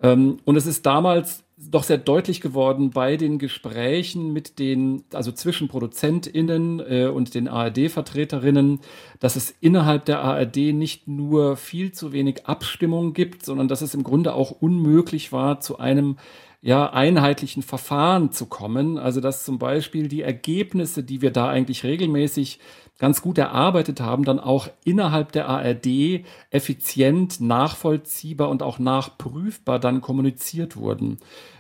Ähm, 0.02 0.40
und 0.44 0.56
es 0.56 0.66
ist 0.66 0.88
damals 0.88 1.44
doch 1.56 1.84
sehr 1.84 2.00
deutlich 2.00 2.42
geworden 2.42 2.90
bei 2.90 3.16
den 3.16 3.38
Gesprächen 3.38 4.34
mit 4.34 4.58
den, 4.58 5.04
also 5.14 5.32
zwischen 5.32 5.68
ProduzentInnen 5.68 6.80
äh, 6.80 7.06
und 7.14 7.36
den 7.36 7.48
ARD-Vertreterinnen, 7.48 8.80
dass 9.20 9.36
es 9.36 9.54
innerhalb 9.62 10.06
der 10.06 10.22
ARD 10.22 10.74
nicht 10.74 11.08
nur 11.08 11.58
viel 11.58 11.92
zu 11.92 12.12
wenig 12.12 12.48
Abstimmung 12.48 13.14
gibt, 13.14 13.46
sondern 13.46 13.68
dass 13.68 13.82
es 13.82 13.94
im 13.94 14.02
Grunde 14.02 14.34
auch 14.34 14.50
unmöglich 14.50 15.32
war, 15.32 15.60
zu 15.60 15.78
einem 15.78 16.18
ja, 16.62 16.92
einheitlichen 16.92 17.64
Verfahren 17.64 18.32
zu 18.32 18.46
kommen. 18.48 18.98
Also 18.98 19.22
dass 19.22 19.46
zum 19.46 19.60
Beispiel 19.60 20.08
die 20.08 20.22
Ergebnisse, 20.22 21.04
die 21.04 21.22
wir 21.22 21.32
da 21.32 21.50
eigentlich 21.50 21.84
regelmäßig 21.84 22.60
ganz 23.00 23.22
gut 23.22 23.38
erarbeitet 23.38 24.02
haben, 24.02 24.26
dann 24.26 24.42
auch 24.42 24.68
innerhalb 24.84 25.32
der 25.32 25.48
ARD 25.48 26.26
effizient, 26.52 27.40
nachvollziehbar 27.40 28.50
und 28.50 28.62
auch 28.62 28.78
nachprüfbar 28.78 29.80
dann 29.80 30.02
kommuniziert 30.02 30.76
wurden. 30.76 31.18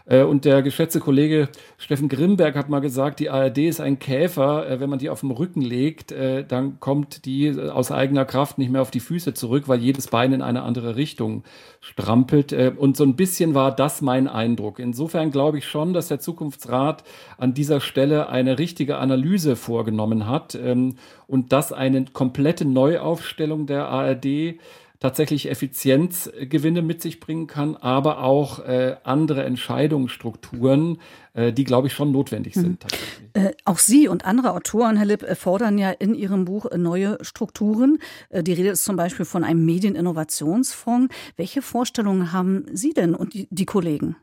Äh, 0.09 0.23
und 0.23 0.43
der 0.43 0.61
geschätzte 0.61 0.99
Kollege 0.99 1.49
Steffen 1.77 2.09
Grimberg 2.09 2.55
hat 2.55 2.67
mal 2.67 2.79
gesagt, 2.79 3.19
die 3.19 3.29
ARD 3.29 3.59
ist 3.59 3.79
ein 3.79 3.99
Käfer. 3.99 4.69
Äh, 4.69 4.79
wenn 4.79 4.89
man 4.89 4.99
die 4.99 5.09
auf 5.09 5.21
dem 5.21 5.31
Rücken 5.31 5.61
legt, 5.61 6.11
äh, 6.11 6.43
dann 6.43 6.79
kommt 6.79 7.25
die 7.25 7.57
aus 7.59 7.91
eigener 7.91 8.25
Kraft 8.25 8.57
nicht 8.57 8.71
mehr 8.71 8.81
auf 8.81 8.91
die 8.91 8.99
Füße 8.99 9.33
zurück, 9.33 9.67
weil 9.67 9.79
jedes 9.79 10.07
Bein 10.07 10.33
in 10.33 10.41
eine 10.41 10.63
andere 10.63 10.95
Richtung 10.95 11.43
strampelt. 11.79 12.51
Und 12.77 12.97
so 12.97 13.03
ein 13.05 13.15
bisschen 13.15 13.53
war 13.53 13.73
das 13.73 14.01
mein 14.01 14.27
Eindruck. 14.27 14.79
Insofern 14.79 15.31
glaube 15.31 15.59
ich 15.59 15.67
schon, 15.67 15.93
dass 15.93 16.07
der 16.07 16.19
Zukunftsrat 16.19 17.03
an 17.37 17.53
dieser 17.53 17.79
Stelle 17.79 18.29
eine 18.29 18.57
richtige 18.59 18.97
Analyse 18.97 19.55
vorgenommen 19.55 20.27
hat 20.27 20.55
ähm, 20.55 20.95
und 21.27 21.53
dass 21.53 21.71
eine 21.71 22.05
komplette 22.05 22.65
Neuaufstellung 22.65 23.67
der 23.67 23.87
ARD 23.87 24.57
tatsächlich 24.99 25.49
Effizienzgewinne 25.49 26.81
mit 26.81 27.01
sich 27.01 27.19
bringen 27.19 27.47
kann, 27.47 27.75
aber 27.77 28.23
auch 28.23 28.59
äh, 28.59 28.97
andere 29.03 29.43
Entscheidungsstrukturen, 29.43 30.99
äh, 31.33 31.53
die, 31.53 31.63
glaube 31.63 31.87
ich, 31.87 31.93
schon 31.93 32.11
notwendig 32.11 32.53
sind. 32.55 32.83
Mhm. 32.83 33.41
Äh, 33.41 33.51
auch 33.63 33.77
Sie 33.77 34.07
und 34.07 34.25
andere 34.25 34.53
Autoren, 34.53 34.97
Herr 34.97 35.05
Lipp, 35.05 35.23
äh, 35.23 35.35
fordern 35.35 35.77
ja 35.77 35.91
in 35.91 36.13
Ihrem 36.13 36.45
Buch 36.45 36.65
äh, 36.65 36.77
neue 36.77 37.17
Strukturen. 37.21 37.99
Äh, 38.29 38.43
die 38.43 38.53
Rede 38.53 38.69
ist 38.69 38.83
zum 38.83 38.97
Beispiel 38.97 39.25
von 39.25 39.43
einem 39.43 39.65
Medieninnovationsfonds. 39.65 41.13
Welche 41.37 41.61
Vorstellungen 41.61 42.33
haben 42.33 42.65
Sie 42.73 42.93
denn 42.93 43.15
und 43.15 43.33
die, 43.33 43.47
die 43.51 43.65
Kollegen? 43.65 44.17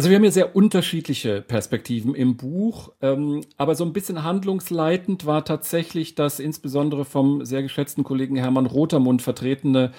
Also 0.00 0.08
wir 0.08 0.16
haben 0.16 0.24
ja 0.24 0.30
sehr 0.30 0.56
unterschiedliche 0.56 1.42
Perspektiven 1.42 2.14
im 2.14 2.38
Buch, 2.38 2.90
ähm, 3.02 3.42
aber 3.58 3.74
so 3.74 3.84
ein 3.84 3.92
bisschen 3.92 4.24
handlungsleitend 4.24 5.26
war 5.26 5.44
tatsächlich 5.44 6.14
das 6.14 6.40
insbesondere 6.40 7.04
vom 7.04 7.44
sehr 7.44 7.62
geschätzten 7.62 8.02
Kollegen 8.02 8.36
Hermann 8.36 8.64
Rotermund 8.64 9.20
vertretene 9.20 9.92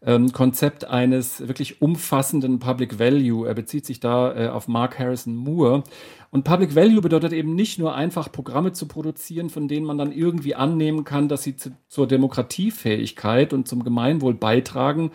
ähm, 0.00 0.30
Konzept 0.30 0.84
eines 0.84 1.48
wirklich 1.48 1.82
umfassenden 1.82 2.60
Public 2.60 3.00
Value. 3.00 3.48
Er 3.48 3.54
bezieht 3.54 3.84
sich 3.84 3.98
da 3.98 4.32
äh, 4.32 4.48
auf 4.48 4.68
Mark 4.68 4.96
Harrison 4.96 5.34
Moore. 5.34 5.82
Und 6.30 6.44
Public 6.44 6.76
Value 6.76 7.00
bedeutet 7.00 7.32
eben 7.32 7.56
nicht 7.56 7.80
nur 7.80 7.96
einfach 7.96 8.30
Programme 8.30 8.70
zu 8.70 8.86
produzieren, 8.86 9.50
von 9.50 9.66
denen 9.66 9.86
man 9.86 9.98
dann 9.98 10.12
irgendwie 10.12 10.54
annehmen 10.54 11.02
kann, 11.02 11.26
dass 11.26 11.42
sie 11.42 11.56
zu, 11.56 11.70
zur 11.88 12.06
Demokratiefähigkeit 12.06 13.52
und 13.52 13.66
zum 13.66 13.82
Gemeinwohl 13.82 14.34
beitragen, 14.34 15.10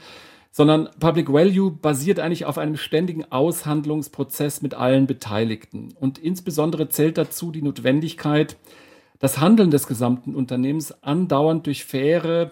sondern 0.56 0.88
Public 1.00 1.34
Value 1.34 1.72
basiert 1.72 2.20
eigentlich 2.20 2.46
auf 2.46 2.60
einem 2.60 2.78
ständigen 2.78 3.26
Aushandlungsprozess 3.32 4.62
mit 4.62 4.76
allen 4.76 5.08
Beteiligten. 5.08 5.96
Und 6.00 6.20
insbesondere 6.20 6.90
zählt 6.90 7.18
dazu 7.18 7.52
die 7.52 7.64
Notwendigkeit, 7.64 8.56
das 9.18 9.40
Handeln 9.40 9.72
des 9.72 9.88
gesamten 9.88 10.36
Unternehmens 10.36 10.92
andauernd 11.04 11.66
durch 11.66 11.86
faire 11.86 12.52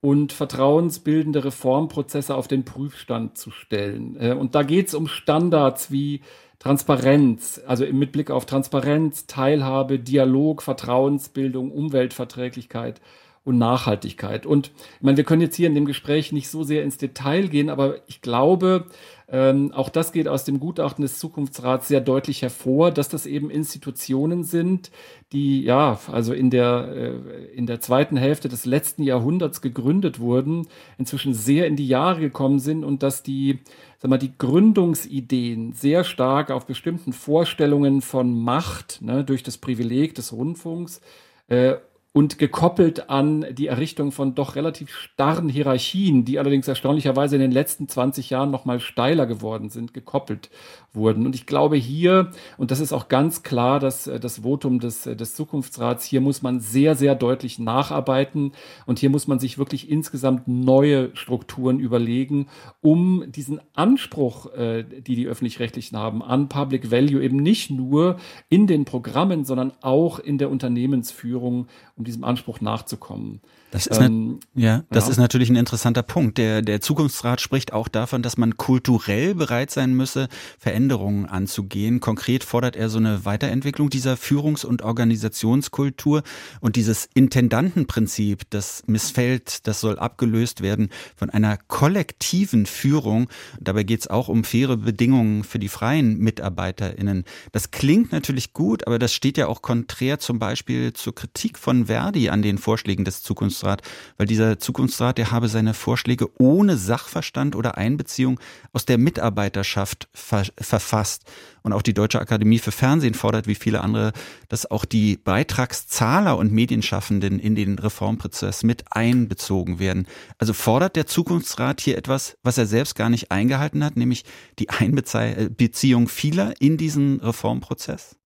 und 0.00 0.32
vertrauensbildende 0.32 1.44
Reformprozesse 1.44 2.34
auf 2.34 2.48
den 2.48 2.64
Prüfstand 2.64 3.38
zu 3.38 3.52
stellen. 3.52 4.16
Äh, 4.18 4.32
und 4.32 4.56
da 4.56 4.64
geht 4.64 4.88
es 4.88 4.94
um 4.94 5.06
Standards 5.06 5.92
wie 5.92 6.22
Transparenz, 6.58 7.60
also 7.68 7.86
mit 7.86 8.10
Blick 8.10 8.32
auf 8.32 8.46
Transparenz, 8.46 9.28
Teilhabe, 9.28 10.00
Dialog, 10.00 10.62
Vertrauensbildung, 10.62 11.70
Umweltverträglichkeit 11.70 13.00
und 13.48 13.58
Nachhaltigkeit. 13.58 14.46
Und 14.46 14.70
ich 14.96 15.02
meine, 15.02 15.16
wir 15.16 15.24
können 15.24 15.42
jetzt 15.42 15.56
hier 15.56 15.66
in 15.66 15.74
dem 15.74 15.86
Gespräch 15.86 16.32
nicht 16.32 16.48
so 16.48 16.62
sehr 16.62 16.82
ins 16.84 16.98
Detail 16.98 17.48
gehen, 17.48 17.70
aber 17.70 17.96
ich 18.06 18.20
glaube, 18.20 18.84
ähm, 19.30 19.72
auch 19.72 19.88
das 19.88 20.12
geht 20.12 20.28
aus 20.28 20.44
dem 20.44 20.60
Gutachten 20.60 21.02
des 21.02 21.18
Zukunftsrats 21.18 21.88
sehr 21.88 22.00
deutlich 22.00 22.42
hervor, 22.42 22.90
dass 22.90 23.08
das 23.08 23.26
eben 23.26 23.50
Institutionen 23.50 24.44
sind, 24.44 24.90
die 25.32 25.62
ja, 25.62 25.98
also 26.12 26.34
in 26.34 26.50
der, 26.50 26.88
äh, 26.94 27.54
in 27.54 27.66
der 27.66 27.80
zweiten 27.80 28.16
Hälfte 28.16 28.48
des 28.48 28.66
letzten 28.66 29.02
Jahrhunderts 29.02 29.62
gegründet 29.62 30.20
wurden, 30.20 30.66
inzwischen 30.98 31.32
sehr 31.32 31.66
in 31.66 31.76
die 31.76 31.88
Jahre 31.88 32.20
gekommen 32.20 32.58
sind 32.58 32.84
und 32.84 33.02
dass 33.02 33.22
die, 33.22 33.60
sag 33.98 34.10
mal, 34.10 34.18
die 34.18 34.36
Gründungsideen 34.36 35.72
sehr 35.72 36.04
stark 36.04 36.50
auf 36.50 36.66
bestimmten 36.66 37.14
Vorstellungen 37.14 38.02
von 38.02 38.38
Macht 38.38 39.00
ne, 39.00 39.24
durch 39.24 39.42
das 39.42 39.56
Privileg 39.56 40.14
des 40.14 40.32
Rundfunks 40.32 41.00
äh, 41.48 41.76
und 42.18 42.36
gekoppelt 42.36 43.10
an 43.10 43.46
die 43.52 43.68
Errichtung 43.68 44.10
von 44.10 44.34
doch 44.34 44.56
relativ 44.56 44.90
starren 44.90 45.48
Hierarchien, 45.48 46.24
die 46.24 46.40
allerdings 46.40 46.66
erstaunlicherweise 46.66 47.36
in 47.36 47.40
den 47.40 47.52
letzten 47.52 47.86
20 47.86 48.30
Jahren 48.30 48.50
noch 48.50 48.64
mal 48.64 48.80
steiler 48.80 49.24
geworden 49.24 49.70
sind, 49.70 49.94
gekoppelt 49.94 50.50
wurden. 50.92 51.26
Und 51.26 51.36
ich 51.36 51.46
glaube 51.46 51.76
hier, 51.76 52.32
und 52.56 52.72
das 52.72 52.80
ist 52.80 52.92
auch 52.92 53.06
ganz 53.06 53.44
klar, 53.44 53.78
dass 53.78 54.08
äh, 54.08 54.18
das 54.18 54.38
Votum 54.42 54.80
des, 54.80 55.06
äh, 55.06 55.14
des 55.14 55.36
Zukunftsrats, 55.36 56.04
hier 56.06 56.20
muss 56.20 56.42
man 56.42 56.58
sehr, 56.58 56.96
sehr 56.96 57.14
deutlich 57.14 57.60
nacharbeiten 57.60 58.50
und 58.84 58.98
hier 58.98 59.10
muss 59.10 59.28
man 59.28 59.38
sich 59.38 59.56
wirklich 59.56 59.88
insgesamt 59.88 60.48
neue 60.48 61.14
Strukturen 61.14 61.78
überlegen, 61.78 62.48
um 62.80 63.30
diesen 63.30 63.60
Anspruch, 63.74 64.52
äh, 64.54 64.82
die 64.82 65.14
die 65.14 65.28
Öffentlich-Rechtlichen 65.28 65.96
haben, 65.96 66.24
an 66.24 66.48
Public 66.48 66.90
Value 66.90 67.22
eben 67.22 67.36
nicht 67.36 67.70
nur 67.70 68.16
in 68.48 68.66
den 68.66 68.84
Programmen, 68.84 69.44
sondern 69.44 69.72
auch 69.82 70.18
in 70.18 70.38
der 70.38 70.50
Unternehmensführung 70.50 71.68
um 71.94 72.07
diesem 72.08 72.24
Anspruch 72.24 72.60
nachzukommen. 72.60 73.40
Das 73.70 73.86
ist, 73.86 74.00
ähm, 74.00 74.40
ja, 74.54 74.84
das 74.90 75.04
ja. 75.04 75.10
ist 75.10 75.16
natürlich 75.18 75.50
ein 75.50 75.56
interessanter 75.56 76.02
Punkt. 76.02 76.38
Der, 76.38 76.62
der 76.62 76.80
Zukunftsrat 76.80 77.42
spricht 77.42 77.74
auch 77.74 77.88
davon, 77.88 78.22
dass 78.22 78.38
man 78.38 78.56
kulturell 78.56 79.34
bereit 79.34 79.70
sein 79.70 79.92
müsse, 79.92 80.28
Veränderungen 80.58 81.26
anzugehen. 81.26 82.00
Konkret 82.00 82.44
fordert 82.44 82.76
er 82.76 82.88
so 82.88 82.96
eine 82.96 83.26
Weiterentwicklung 83.26 83.90
dieser 83.90 84.16
Führungs- 84.16 84.64
und 84.64 84.82
Organisationskultur 84.82 86.22
und 86.60 86.76
dieses 86.76 87.10
Intendantenprinzip, 87.12 88.48
das 88.48 88.84
missfällt, 88.86 89.66
das 89.66 89.80
soll 89.80 89.98
abgelöst 89.98 90.62
werden 90.62 90.88
von 91.14 91.28
einer 91.28 91.58
kollektiven 91.58 92.64
Führung. 92.64 93.28
Dabei 93.60 93.82
geht 93.82 94.00
es 94.00 94.06
auch 94.06 94.28
um 94.28 94.44
faire 94.44 94.78
Bedingungen 94.78 95.44
für 95.44 95.58
die 95.58 95.68
freien 95.68 96.16
MitarbeiterInnen. 96.18 97.24
Das 97.52 97.70
klingt 97.70 98.12
natürlich 98.12 98.54
gut, 98.54 98.86
aber 98.86 98.98
das 98.98 99.12
steht 99.12 99.36
ja 99.36 99.46
auch 99.46 99.60
konträr 99.60 100.18
zum 100.18 100.38
Beispiel 100.38 100.94
zur 100.94 101.14
Kritik 101.14 101.58
von 101.58 101.87
Verdi 101.88 102.30
an 102.30 102.42
den 102.42 102.58
Vorschlägen 102.58 103.04
des 103.04 103.22
Zukunftsrats. 103.22 103.58
Zukunftsrat, 103.58 103.82
weil 104.16 104.26
dieser 104.26 104.58
Zukunftsrat, 104.58 105.18
der 105.18 105.30
habe 105.30 105.48
seine 105.48 105.74
Vorschläge 105.74 106.28
ohne 106.38 106.76
Sachverstand 106.76 107.56
oder 107.56 107.76
Einbeziehung 107.76 108.40
aus 108.72 108.84
der 108.84 108.98
Mitarbeiterschaft 108.98 110.08
ver 110.12 110.44
verfasst. 110.58 111.24
Und 111.62 111.72
auch 111.72 111.82
die 111.82 111.94
Deutsche 111.94 112.20
Akademie 112.20 112.58
für 112.58 112.72
Fernsehen 112.72 113.14
fordert, 113.14 113.46
wie 113.46 113.54
viele 113.54 113.82
andere, 113.82 114.12
dass 114.48 114.70
auch 114.70 114.84
die 114.84 115.16
Beitragszahler 115.16 116.38
und 116.38 116.52
Medienschaffenden 116.52 117.38
in 117.38 117.54
den 117.54 117.78
Reformprozess 117.78 118.62
mit 118.62 118.84
einbezogen 118.90 119.78
werden. 119.78 120.06
Also 120.38 120.54
fordert 120.54 120.96
der 120.96 121.06
Zukunftsrat 121.06 121.80
hier 121.80 121.98
etwas, 121.98 122.36
was 122.42 122.58
er 122.58 122.66
selbst 122.66 122.94
gar 122.94 123.10
nicht 123.10 123.30
eingehalten 123.30 123.84
hat, 123.84 123.96
nämlich 123.96 124.24
die 124.58 124.70
Einbeziehung 124.70 126.08
vieler 126.08 126.54
in 126.60 126.76
diesen 126.76 127.20
Reformprozess? 127.20 128.16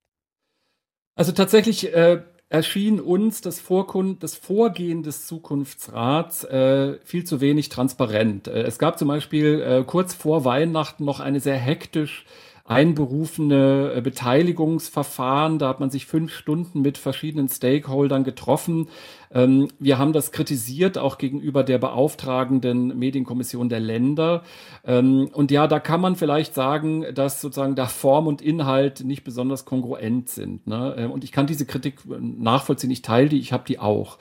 Also 1.14 1.32
tatsächlich 1.32 1.92
äh, 1.92 2.22
erschien 2.52 3.00
uns 3.00 3.40
das, 3.40 3.60
Vorkund, 3.60 4.22
das 4.22 4.34
Vorgehen 4.34 5.02
des 5.02 5.26
Zukunftsrats 5.26 6.44
äh, 6.44 6.98
viel 7.02 7.24
zu 7.24 7.40
wenig 7.40 7.70
transparent. 7.70 8.46
Äh, 8.46 8.64
es 8.64 8.78
gab 8.78 8.98
zum 8.98 9.08
Beispiel 9.08 9.62
äh, 9.62 9.84
kurz 9.84 10.12
vor 10.12 10.44
Weihnachten 10.44 11.02
noch 11.06 11.20
eine 11.20 11.40
sehr 11.40 11.56
hektisch 11.56 12.26
einberufene 12.64 13.92
äh, 13.96 14.00
Beteiligungsverfahren. 14.00 15.58
Da 15.58 15.68
hat 15.68 15.80
man 15.80 15.90
sich 15.90 16.06
fünf 16.06 16.32
Stunden 16.32 16.80
mit 16.80 16.96
verschiedenen 16.96 17.48
Stakeholdern 17.48 18.24
getroffen. 18.24 18.88
Ähm, 19.32 19.68
wir 19.78 19.98
haben 19.98 20.12
das 20.12 20.30
kritisiert, 20.30 20.98
auch 20.98 21.18
gegenüber 21.18 21.64
der 21.64 21.78
beauftragenden 21.78 22.96
Medienkommission 22.98 23.68
der 23.68 23.80
Länder. 23.80 24.42
Ähm, 24.84 25.28
und 25.32 25.50
ja, 25.50 25.66
da 25.66 25.80
kann 25.80 26.00
man 26.00 26.16
vielleicht 26.16 26.54
sagen, 26.54 27.04
dass 27.14 27.40
sozusagen 27.40 27.74
da 27.74 27.86
Form 27.86 28.26
und 28.26 28.40
Inhalt 28.42 29.04
nicht 29.04 29.24
besonders 29.24 29.64
kongruent 29.64 30.28
sind. 30.28 30.66
Ne? 30.66 30.94
Ähm, 30.98 31.10
und 31.10 31.24
ich 31.24 31.32
kann 31.32 31.46
diese 31.46 31.66
Kritik 31.66 32.00
nachvollziehen, 32.06 32.90
ich 32.90 33.02
teile 33.02 33.28
die, 33.28 33.40
ich 33.40 33.52
habe 33.52 33.64
die 33.66 33.78
auch. 33.78 34.18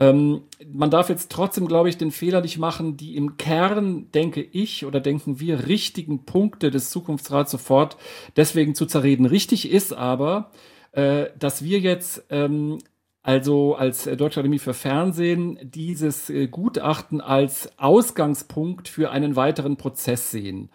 Ähm, 0.00 0.44
man 0.72 0.90
darf 0.90 1.10
jetzt 1.10 1.30
trotzdem, 1.30 1.68
glaube 1.68 1.90
ich, 1.90 1.98
den 1.98 2.10
Fehler 2.10 2.40
nicht 2.40 2.58
machen, 2.58 2.96
die 2.96 3.16
im 3.16 3.36
Kern, 3.36 4.10
denke 4.12 4.42
ich 4.42 4.86
oder 4.86 4.98
denken 4.98 5.38
wir, 5.40 5.66
richtigen 5.66 6.24
Punkte 6.24 6.70
des 6.70 6.88
Zukunftsrats 6.90 7.50
sofort 7.50 7.98
deswegen 8.36 8.74
zu 8.74 8.86
zerreden. 8.86 9.26
Richtig 9.26 9.70
ist 9.70 9.92
aber, 9.92 10.50
äh, 10.92 11.26
dass 11.38 11.62
wir 11.62 11.80
jetzt 11.80 12.24
ähm, 12.30 12.78
also 13.22 13.74
als 13.74 14.04
Deutsche 14.04 14.40
Akademie 14.40 14.58
für 14.58 14.72
Fernsehen 14.72 15.58
dieses 15.62 16.30
äh, 16.30 16.48
Gutachten 16.48 17.20
als 17.20 17.70
Ausgangspunkt 17.78 18.88
für 18.88 19.10
einen 19.10 19.36
weiteren 19.36 19.76
Prozess 19.76 20.30
sehen. 20.30 20.70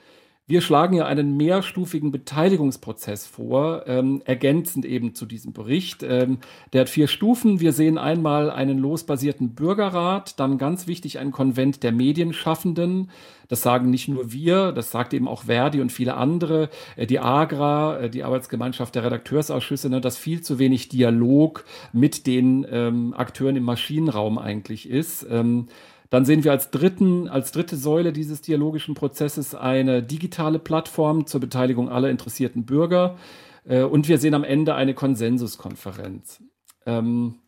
Wir 0.47 0.61
schlagen 0.61 0.95
ja 0.95 1.07
einen 1.07 1.37
mehrstufigen 1.37 2.11
Beteiligungsprozess 2.11 3.25
vor, 3.25 3.87
ähm, 3.87 4.21
ergänzend 4.25 4.85
eben 4.85 5.15
zu 5.15 5.25
diesem 5.25 5.53
Bericht. 5.53 6.03
Ähm, 6.03 6.37
der 6.71 6.81
hat 6.81 6.89
vier 6.89 7.07
Stufen. 7.07 7.59
Wir 7.59 7.73
sehen 7.73 7.97
einmal 7.97 8.51
einen 8.51 8.77
losbasierten 8.77 9.55
Bürgerrat, 9.55 10.39
dann 10.39 10.59
ganz 10.59 10.85
wichtig 10.85 11.17
ein 11.17 11.31
Konvent 11.31 11.81
der 11.81 11.91
Medienschaffenden. 11.91 13.09
Das 13.47 13.63
sagen 13.63 13.89
nicht 13.89 14.07
nur 14.07 14.31
wir, 14.31 14.71
das 14.71 14.91
sagt 14.91 15.15
eben 15.15 15.27
auch 15.27 15.45
Verdi 15.45 15.81
und 15.81 15.91
viele 15.91 16.13
andere, 16.13 16.69
äh, 16.95 17.07
die 17.07 17.19
AGRA, 17.19 18.01
äh, 18.01 18.09
die 18.11 18.23
Arbeitsgemeinschaft 18.23 18.93
der 18.93 19.03
Redakteursausschüsse, 19.03 19.89
ne, 19.89 19.99
dass 19.99 20.15
viel 20.15 20.41
zu 20.41 20.59
wenig 20.59 20.89
Dialog 20.89 21.65
mit 21.91 22.27
den 22.27 22.67
ähm, 22.69 23.15
Akteuren 23.17 23.55
im 23.55 23.63
Maschinenraum 23.63 24.37
eigentlich 24.37 24.87
ist. 24.87 25.25
Ähm, 25.27 25.69
dann 26.09 26.25
sehen 26.25 26.43
wir 26.43 26.51
als, 26.51 26.71
dritten, 26.71 27.27
als 27.27 27.51
dritte 27.51 27.75
Säule 27.77 28.13
dieses 28.13 28.41
dialogischen 28.41 28.95
Prozesses 28.95 29.55
eine 29.55 30.03
digitale 30.03 30.59
Plattform 30.59 31.25
zur 31.25 31.41
Beteiligung 31.41 31.89
aller 31.89 32.09
interessierten 32.09 32.65
Bürger. 32.65 33.17
Äh, 33.65 33.83
und 33.83 34.07
wir 34.07 34.17
sehen 34.17 34.33
am 34.33 34.43
Ende 34.43 34.75
eine 34.75 34.93
Konsensuskonferenz. 34.93 36.43
Ähm, 36.85 37.39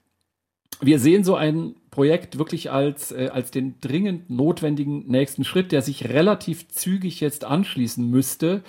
wir 0.80 1.00
sehen 1.00 1.24
so 1.24 1.36
ein 1.36 1.76
Projekt 1.92 2.38
wirklich 2.38 2.72
als, 2.72 3.12
äh, 3.12 3.30
als 3.32 3.52
den 3.52 3.76
dringend 3.82 4.30
notwendigen 4.30 5.06
nächsten 5.08 5.44
Schritt, 5.44 5.72
der 5.72 5.82
sich 5.82 6.10
relativ 6.10 6.68
zügig 6.70 7.20
jetzt 7.20 7.46
anschließen 7.46 8.08
müsste, 8.10 8.64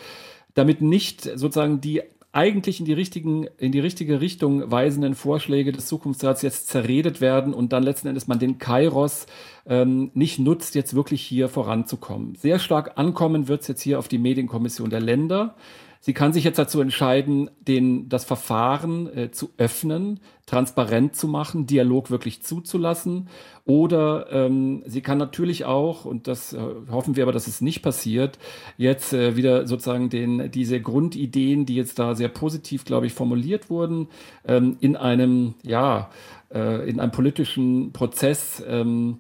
damit 0.55 0.81
nicht 0.81 1.23
sozusagen 1.23 1.81
die 1.81 2.03
eigentlich 2.33 2.79
in 2.79 2.85
die, 2.85 2.93
richtigen, 2.93 3.47
in 3.57 3.73
die 3.73 3.81
richtige 3.81 4.21
Richtung 4.21 4.71
weisenden 4.71 5.15
Vorschläge 5.15 5.73
des 5.73 5.87
Zukunftsrats 5.87 6.43
jetzt 6.43 6.69
zerredet 6.69 7.21
werden 7.21 7.55
und 7.55 7.73
dann 7.73 7.83
letzten 7.83 8.09
Endes 8.09 8.27
man 8.27 8.39
den 8.39 8.59
Kairos 8.59 9.27
ähm, 9.67 10.11
nicht 10.15 10.39
nutzt, 10.39 10.75
jetzt 10.75 10.95
wirklich 10.95 11.23
hier 11.23 11.49
voranzukommen. 11.49 12.35
Sehr 12.35 12.59
stark 12.59 12.99
ankommen 12.99 13.49
wird 13.49 13.63
es 13.63 13.69
jetzt 13.69 13.83
hier 13.83 13.99
auf 13.99 14.09
die 14.09 14.19
Medienkommission 14.19 14.91
der 14.91 15.01
Länder. 15.01 15.55
Sie 16.01 16.15
kann 16.15 16.33
sich 16.33 16.45
jetzt 16.45 16.59
dazu 16.59 16.81
entscheiden, 16.81 17.51
den, 17.61 18.09
das 18.09 18.25
Verfahren 18.25 19.15
äh, 19.15 19.31
zu 19.31 19.51
öffnen, 19.59 20.21
transparent 20.47 21.17
zu 21.17 21.29
machen, 21.29 21.67
Dialog 21.67 22.11
wirklich 22.11 22.43
zuzulassen. 22.43 23.29
Oder 23.65 24.27
ähm, 24.31 24.83
sie 24.87 25.03
kann 25.03 25.19
natürlich 25.19 25.65
auch, 25.65 26.05
und 26.05 26.27
das 26.29 26.53
äh, 26.53 26.61
hoffen 26.91 27.17
wir 27.17 27.25
aber, 27.25 27.33
dass 27.33 27.47
es 27.49 27.61
nicht 27.61 27.83
passiert, 27.83 28.39
jetzt 28.77 29.13
äh, 29.13 29.37
wieder 29.37 29.67
sozusagen 29.67 30.09
den, 30.09 30.51
diese 30.51 30.81
Grundideen, 30.81 31.67
die 31.67 31.75
jetzt 31.75 31.99
da 31.99 32.15
sehr 32.15 32.29
positiv, 32.29 32.85
glaube 32.85 33.07
ich, 33.07 33.13
formuliert 33.13 33.69
wurden, 33.69 34.09
ähm, 34.47 34.77
in 34.81 34.97
einem, 34.97 35.55
ja, 35.63 36.11
äh, 36.55 36.89
in 36.89 37.01
einem 37.01 37.13
politischen 37.13 37.93
Prozess 37.93 38.63
ähm, 38.67 39.19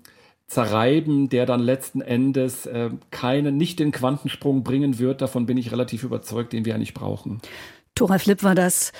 zerreiben, 0.49 1.29
der 1.29 1.47
dann 1.47 1.61
letzten 1.61 2.01
Endes 2.01 2.67
äh, 2.67 2.91
keinen, 3.11 3.57
nicht 3.57 3.79
den 3.79 3.93
Quantensprung 3.93 4.65
bringen 4.65 4.99
wird. 4.99 5.21
Davon 5.21 5.47
bin 5.47 5.59
ich 5.59 5.71
relativ 5.71 6.03
überzeugt, 6.03 6.55
den 6.55 6.65
wir 6.65 6.73
ja 6.73 6.79
nicht 6.79 6.95
brauchen. 6.95 7.41
Thoralf 7.95 8.25
Lipp 8.27 8.43
war 8.43 8.55
das 8.55 8.93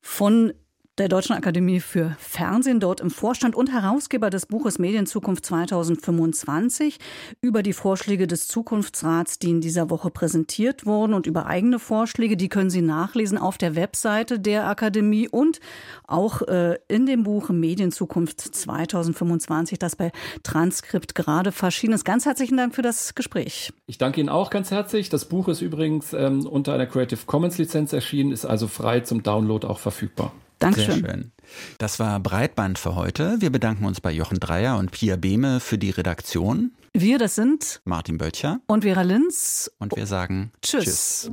von 0.00 0.52
der 0.98 1.08
Deutschen 1.08 1.34
Akademie 1.34 1.80
für 1.80 2.16
Fernsehen, 2.18 2.80
dort 2.80 3.00
im 3.00 3.10
Vorstand 3.10 3.54
und 3.54 3.70
Herausgeber 3.70 4.30
des 4.30 4.46
Buches 4.46 4.78
Medienzukunft 4.78 5.44
2025 5.44 6.98
über 7.42 7.62
die 7.62 7.74
Vorschläge 7.74 8.26
des 8.26 8.48
Zukunftsrats, 8.48 9.38
die 9.38 9.50
in 9.50 9.60
dieser 9.60 9.90
Woche 9.90 10.10
präsentiert 10.10 10.86
wurden 10.86 11.12
und 11.12 11.26
über 11.26 11.46
eigene 11.46 11.78
Vorschläge. 11.78 12.38
Die 12.38 12.48
können 12.48 12.70
Sie 12.70 12.80
nachlesen 12.80 13.36
auf 13.36 13.58
der 13.58 13.76
Webseite 13.76 14.40
der 14.40 14.68
Akademie 14.68 15.28
und 15.28 15.60
auch 16.06 16.40
äh, 16.42 16.78
in 16.88 17.04
dem 17.04 17.24
Buch 17.24 17.50
Medienzukunft 17.50 18.40
2025, 18.40 19.78
das 19.78 19.96
bei 19.96 20.12
Transkript 20.44 21.14
gerade 21.14 21.52
verschieden 21.52 21.92
ist. 21.92 22.06
Ganz 22.06 22.24
herzlichen 22.24 22.56
Dank 22.56 22.74
für 22.74 22.82
das 22.82 23.14
Gespräch. 23.14 23.70
Ich 23.86 23.98
danke 23.98 24.20
Ihnen 24.20 24.30
auch 24.30 24.48
ganz 24.48 24.70
herzlich. 24.70 25.10
Das 25.10 25.26
Buch 25.26 25.48
ist 25.48 25.60
übrigens 25.60 26.14
ähm, 26.14 26.46
unter 26.46 26.72
einer 26.72 26.86
Creative 26.86 27.20
Commons 27.26 27.58
Lizenz 27.58 27.92
erschienen, 27.92 28.32
ist 28.32 28.46
also 28.46 28.66
frei 28.66 29.00
zum 29.00 29.22
Download 29.22 29.66
auch 29.66 29.78
verfügbar. 29.78 30.32
Dankeschön. 30.58 31.00
Sehr 31.00 31.10
schön. 31.10 31.32
Das 31.78 31.98
war 31.98 32.18
Breitband 32.20 32.78
für 32.78 32.94
heute. 32.94 33.36
Wir 33.40 33.50
bedanken 33.50 33.84
uns 33.84 34.00
bei 34.00 34.10
Jochen 34.10 34.40
Dreier 34.40 34.78
und 34.78 34.90
Pia 34.90 35.16
Behme 35.16 35.60
für 35.60 35.78
die 35.78 35.90
Redaktion. 35.90 36.72
Wir, 36.92 37.18
das 37.18 37.34
sind 37.34 37.82
Martin 37.84 38.18
Böttcher 38.18 38.60
und 38.66 38.84
Vera 38.84 39.02
Linz. 39.02 39.70
und 39.78 39.94
wir 39.96 40.06
sagen 40.06 40.52
Tschüss. 40.62 40.84
Tschüss. 40.84 41.30